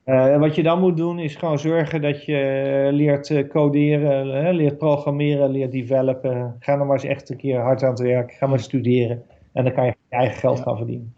Eh, 0.05 0.39
wat 0.39 0.55
je 0.55 0.63
dan 0.63 0.81
moet 0.81 0.97
doen, 0.97 1.19
is 1.19 1.35
gewoon 1.37 1.59
zorgen 1.59 2.03
dat 2.03 2.25
je 2.25 2.89
leert 2.93 3.31
eh, 3.31 3.49
coderen, 3.49 4.55
leert 4.55 4.79
programmeren, 4.79 5.51
leert 5.51 5.73
developen. 5.73 6.57
Ga 6.59 6.77
dan 6.77 6.87
maar 6.87 6.97
eens 6.97 7.05
echt 7.07 7.31
een 7.31 7.37
keer 7.37 7.61
hard 7.61 7.83
aan 7.83 7.91
het 7.91 8.01
werk, 8.01 8.33
ga 8.33 8.47
maar 8.47 8.61
studeren. 8.61 9.23
En 9.53 9.65
dan 9.65 9.73
kan 9.73 9.85
je 9.85 9.91
je 10.09 10.17
eigen 10.17 10.39
geld 10.39 10.57
Ja. 10.59 10.63
gaan 10.63 10.77
verdienen. 10.77 11.15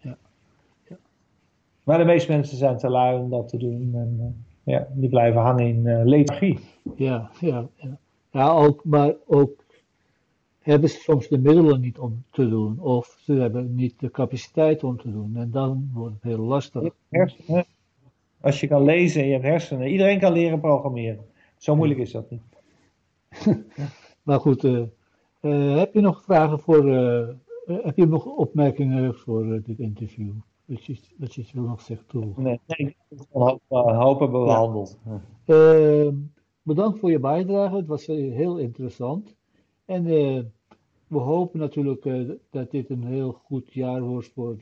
Maar 1.89 1.97
de 1.97 2.05
meeste 2.05 2.31
mensen 2.31 2.57
zijn 2.57 2.77
te 2.77 2.89
lui 2.89 3.19
om 3.19 3.29
dat 3.29 3.47
te 3.47 3.57
doen. 3.57 3.91
En 3.93 4.15
eh, 4.19 4.73
ja, 4.73 4.87
die 4.91 5.09
blijven 5.09 5.41
hangen 5.41 5.67
in 5.67 5.87
eh 5.87 6.05
lethargie. 6.05 6.59
Ja, 6.95 7.29
ja, 7.39 7.67
ja. 7.75 7.97
ja 8.31 8.49
ook, 8.49 8.83
maar 8.83 9.13
ook 9.25 9.65
hebben 10.59 10.89
ze 10.89 10.99
soms 10.99 11.27
de 11.27 11.37
middelen 11.37 11.81
niet 11.81 11.99
om 11.99 12.23
te 12.31 12.49
doen, 12.49 12.79
of 12.79 13.17
ze 13.21 13.33
hebben 13.33 13.75
niet 13.75 13.99
de 13.99 14.11
capaciteit 14.11 14.83
om 14.83 14.97
te 14.97 15.11
doen. 15.11 15.35
En 15.35 15.51
dan 15.51 15.89
wordt 15.93 16.13
het 16.13 16.23
heel 16.23 16.39
lastig. 16.39 16.93
Hersenen. 17.09 17.65
Als 18.41 18.59
je 18.59 18.67
kan 18.67 18.83
lezen 18.83 19.21
en 19.21 19.27
je 19.27 19.33
hebt 19.33 19.45
hersenen. 19.45 19.87
Iedereen 19.87 20.19
kan 20.19 20.33
leren 20.33 20.59
programmeren. 20.59 21.25
Zo 21.57 21.75
moeilijk 21.75 21.99
is 21.99 22.11
dat 22.11 22.29
niet. 22.29 22.41
Maar 24.23 24.39
goed, 24.39 24.63
eh, 24.63 25.77
heb 25.77 25.93
je 25.93 26.01
nog 26.01 26.23
vragen 26.23 26.59
voor, 26.59 26.85
heb 27.65 27.95
je 27.95 28.05
nog 28.05 28.25
opmerkingen 28.25 29.15
voor 29.15 29.61
dit 29.63 29.79
interview? 29.79 30.31
Dat 30.69 30.85
je, 30.85 30.99
dat 31.17 31.33
je 31.35 31.41
iets 31.41 31.51
wil 31.51 31.63
nog 31.63 31.81
zeggen 31.81 32.07
toevoegen? 32.07 32.43
Nee, 32.43 32.95
hoop 33.29 34.19
hebben 34.19 34.39
Ja. 34.39 34.45
behandeld. 34.45 34.97
Eh, 35.45 36.07
bedankt 36.61 36.99
voor 36.99 37.11
je 37.11 37.19
bijdrage, 37.19 37.75
het 37.75 37.87
was 37.87 38.07
eh, 38.07 38.15
heel 38.33 38.57
interessant. 38.57 39.35
En 39.85 40.05
eh, 40.05 40.43
we 41.07 41.17
hopen 41.17 41.59
natuurlijk 41.59 42.05
eh, 42.05 42.29
dat 42.49 42.71
dit 42.71 42.89
een 42.89 43.03
heel 43.03 43.31
goed 43.31 43.73
jaar 43.73 44.01
wordt 44.01 44.27
voor, 44.27 44.57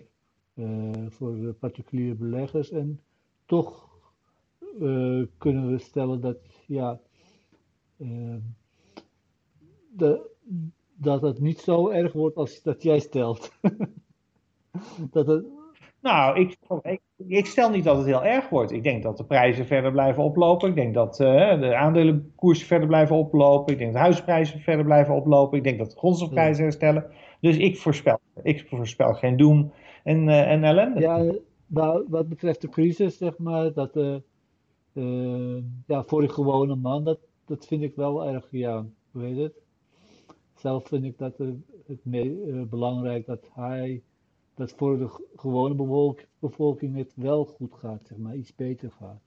voor 1.09 1.53
particuliere 1.59 2.15
beleggers. 2.15 2.71
En 2.71 2.99
toch 3.45 3.87
kunnen 5.37 5.71
we 5.71 5.77
stellen 5.77 6.21
dat, 6.21 6.37
ja, 6.67 6.99
eh, 7.97 8.35
de, 9.95 10.29
dat 10.95 11.21
het 11.21 11.39
niet 11.39 11.59
zo 11.59 11.87
erg 11.89 12.13
wordt 12.13 12.35
als 12.37 12.61
dat 12.61 12.83
jij 12.83 12.99
stelt. 12.99 13.51
dat 15.11 15.27
het, 15.27 15.45
Nou, 16.01 16.39
ik, 16.39 16.57
ik, 16.81 17.01
ik 17.27 17.45
stel 17.45 17.69
niet 17.69 17.83
dat 17.83 17.97
het 17.97 18.05
heel 18.05 18.23
erg 18.23 18.49
wordt. 18.49 18.71
Ik 18.71 18.83
denk 18.83 19.03
dat 19.03 19.17
de 19.17 19.25
prijzen 19.25 19.65
verder 19.65 19.91
blijven 19.91 20.23
oplopen. 20.23 20.69
Ik 20.69 20.75
denk 20.75 20.93
dat 20.93 21.19
eh, 21.19 21.59
de 21.59 21.75
aandelenkoersen 21.75 22.67
verder 22.67 22.87
blijven 22.87 23.15
oplopen. 23.15 23.73
Ik 23.73 23.79
denk 23.79 23.91
dat 23.91 24.01
de 24.01 24.07
huisprijzen 24.07 24.59
verder 24.59 24.85
blijven 24.85 25.15
oplopen. 25.15 25.57
Ik 25.57 25.63
denk 25.63 25.77
dat 25.77 25.91
de 25.91 25.97
grondstofprijzen 25.97 26.63
herstellen. 26.63 27.05
Dus 27.39 27.57
ik 27.57 27.77
voorspel, 27.77 28.19
ik 28.43 28.67
voorspel 28.67 29.13
geen 29.13 29.37
doem 29.37 29.71
en, 30.03 30.29
eh, 30.29 30.51
en 30.51 30.63
ellende. 30.63 30.99
Ja, 30.99 31.33
nou, 31.67 32.05
wat 32.09 32.29
betreft 32.29 32.61
de 32.61 32.69
crisis, 32.69 33.17
zeg 33.17 33.37
maar, 33.37 33.73
dat 33.73 33.95
eh, 33.95 34.15
ja, 35.87 36.03
voor 36.03 36.21
de 36.21 36.29
gewone 36.29 36.75
man, 36.75 37.03
dat, 37.03 37.19
dat 37.45 37.65
vind 37.65 37.83
ik 37.83 37.95
wel 37.95 38.27
erg, 38.27 38.47
ja, 38.51 38.85
hoe 39.11 39.23
heet 39.23 39.37
het? 39.37 39.53
Zelf 40.55 40.87
vind 40.87 41.03
ik 41.03 41.17
dat 41.17 41.37
het 41.87 42.69
belangrijk 42.69 43.25
dat 43.25 43.49
hij, 43.53 44.01
dat 44.57 44.71
voor 44.77 44.97
de 44.97 45.29
gewone 45.35 45.73
bevolk- 45.75 46.25
bevolking 46.39 46.95
het 46.95 47.11
wel 47.15 47.45
goed 47.45 47.73
gaat, 47.73 48.01
zeg 48.07 48.17
maar, 48.17 48.35
iets 48.35 48.55
beter 48.55 48.91
gaat. 48.99 49.21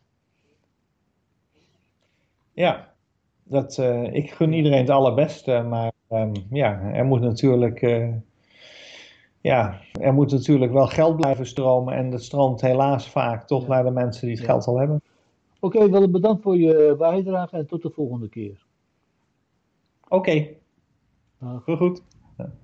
Ja, 2.52 2.94
dat, 3.42 3.78
eh, 3.78 4.14
ik 4.14 4.30
gun 4.30 4.52
iedereen 4.52 4.78
het 4.80 4.90
allerbeste, 4.90 5.62
maar 5.68 5.92
ehm, 6.08 6.34
ja, 6.50 6.80
er 6.80 7.04
moet 7.04 7.20
natuurlijk, 7.20 7.82
eh, 7.82 8.14
ja, 9.40 9.80
er 10.00 10.12
moet 10.14 10.30
natuurlijk 10.32 10.72
wel 10.72 10.86
geld 10.86 11.16
blijven 11.16 11.46
stromen 11.46 11.94
en 11.94 12.10
dat 12.10 12.22
stroomt 12.22 12.60
helaas 12.60 13.08
vaak 13.10 13.46
toch 13.46 13.62
Ja. 13.62 13.68
naar 13.68 13.84
de 13.84 13.90
mensen 13.90 14.26
die 14.26 14.36
het 14.36 14.44
Ja. 14.46 14.50
geld 14.52 14.66
al 14.66 14.78
hebben. 14.78 15.02
Oké, 15.60 15.90
wel 15.90 16.10
bedankt 16.10 16.42
voor 16.42 16.56
je 16.58 16.94
bijdrage 16.98 17.56
en 17.56 17.66
tot 17.66 17.82
de 17.82 17.90
volgende 17.90 18.28
keer. 18.28 18.66
Oké, 20.08 20.48
Dag. 21.38 21.62
goed. 21.64 21.76
goed. 21.76 22.02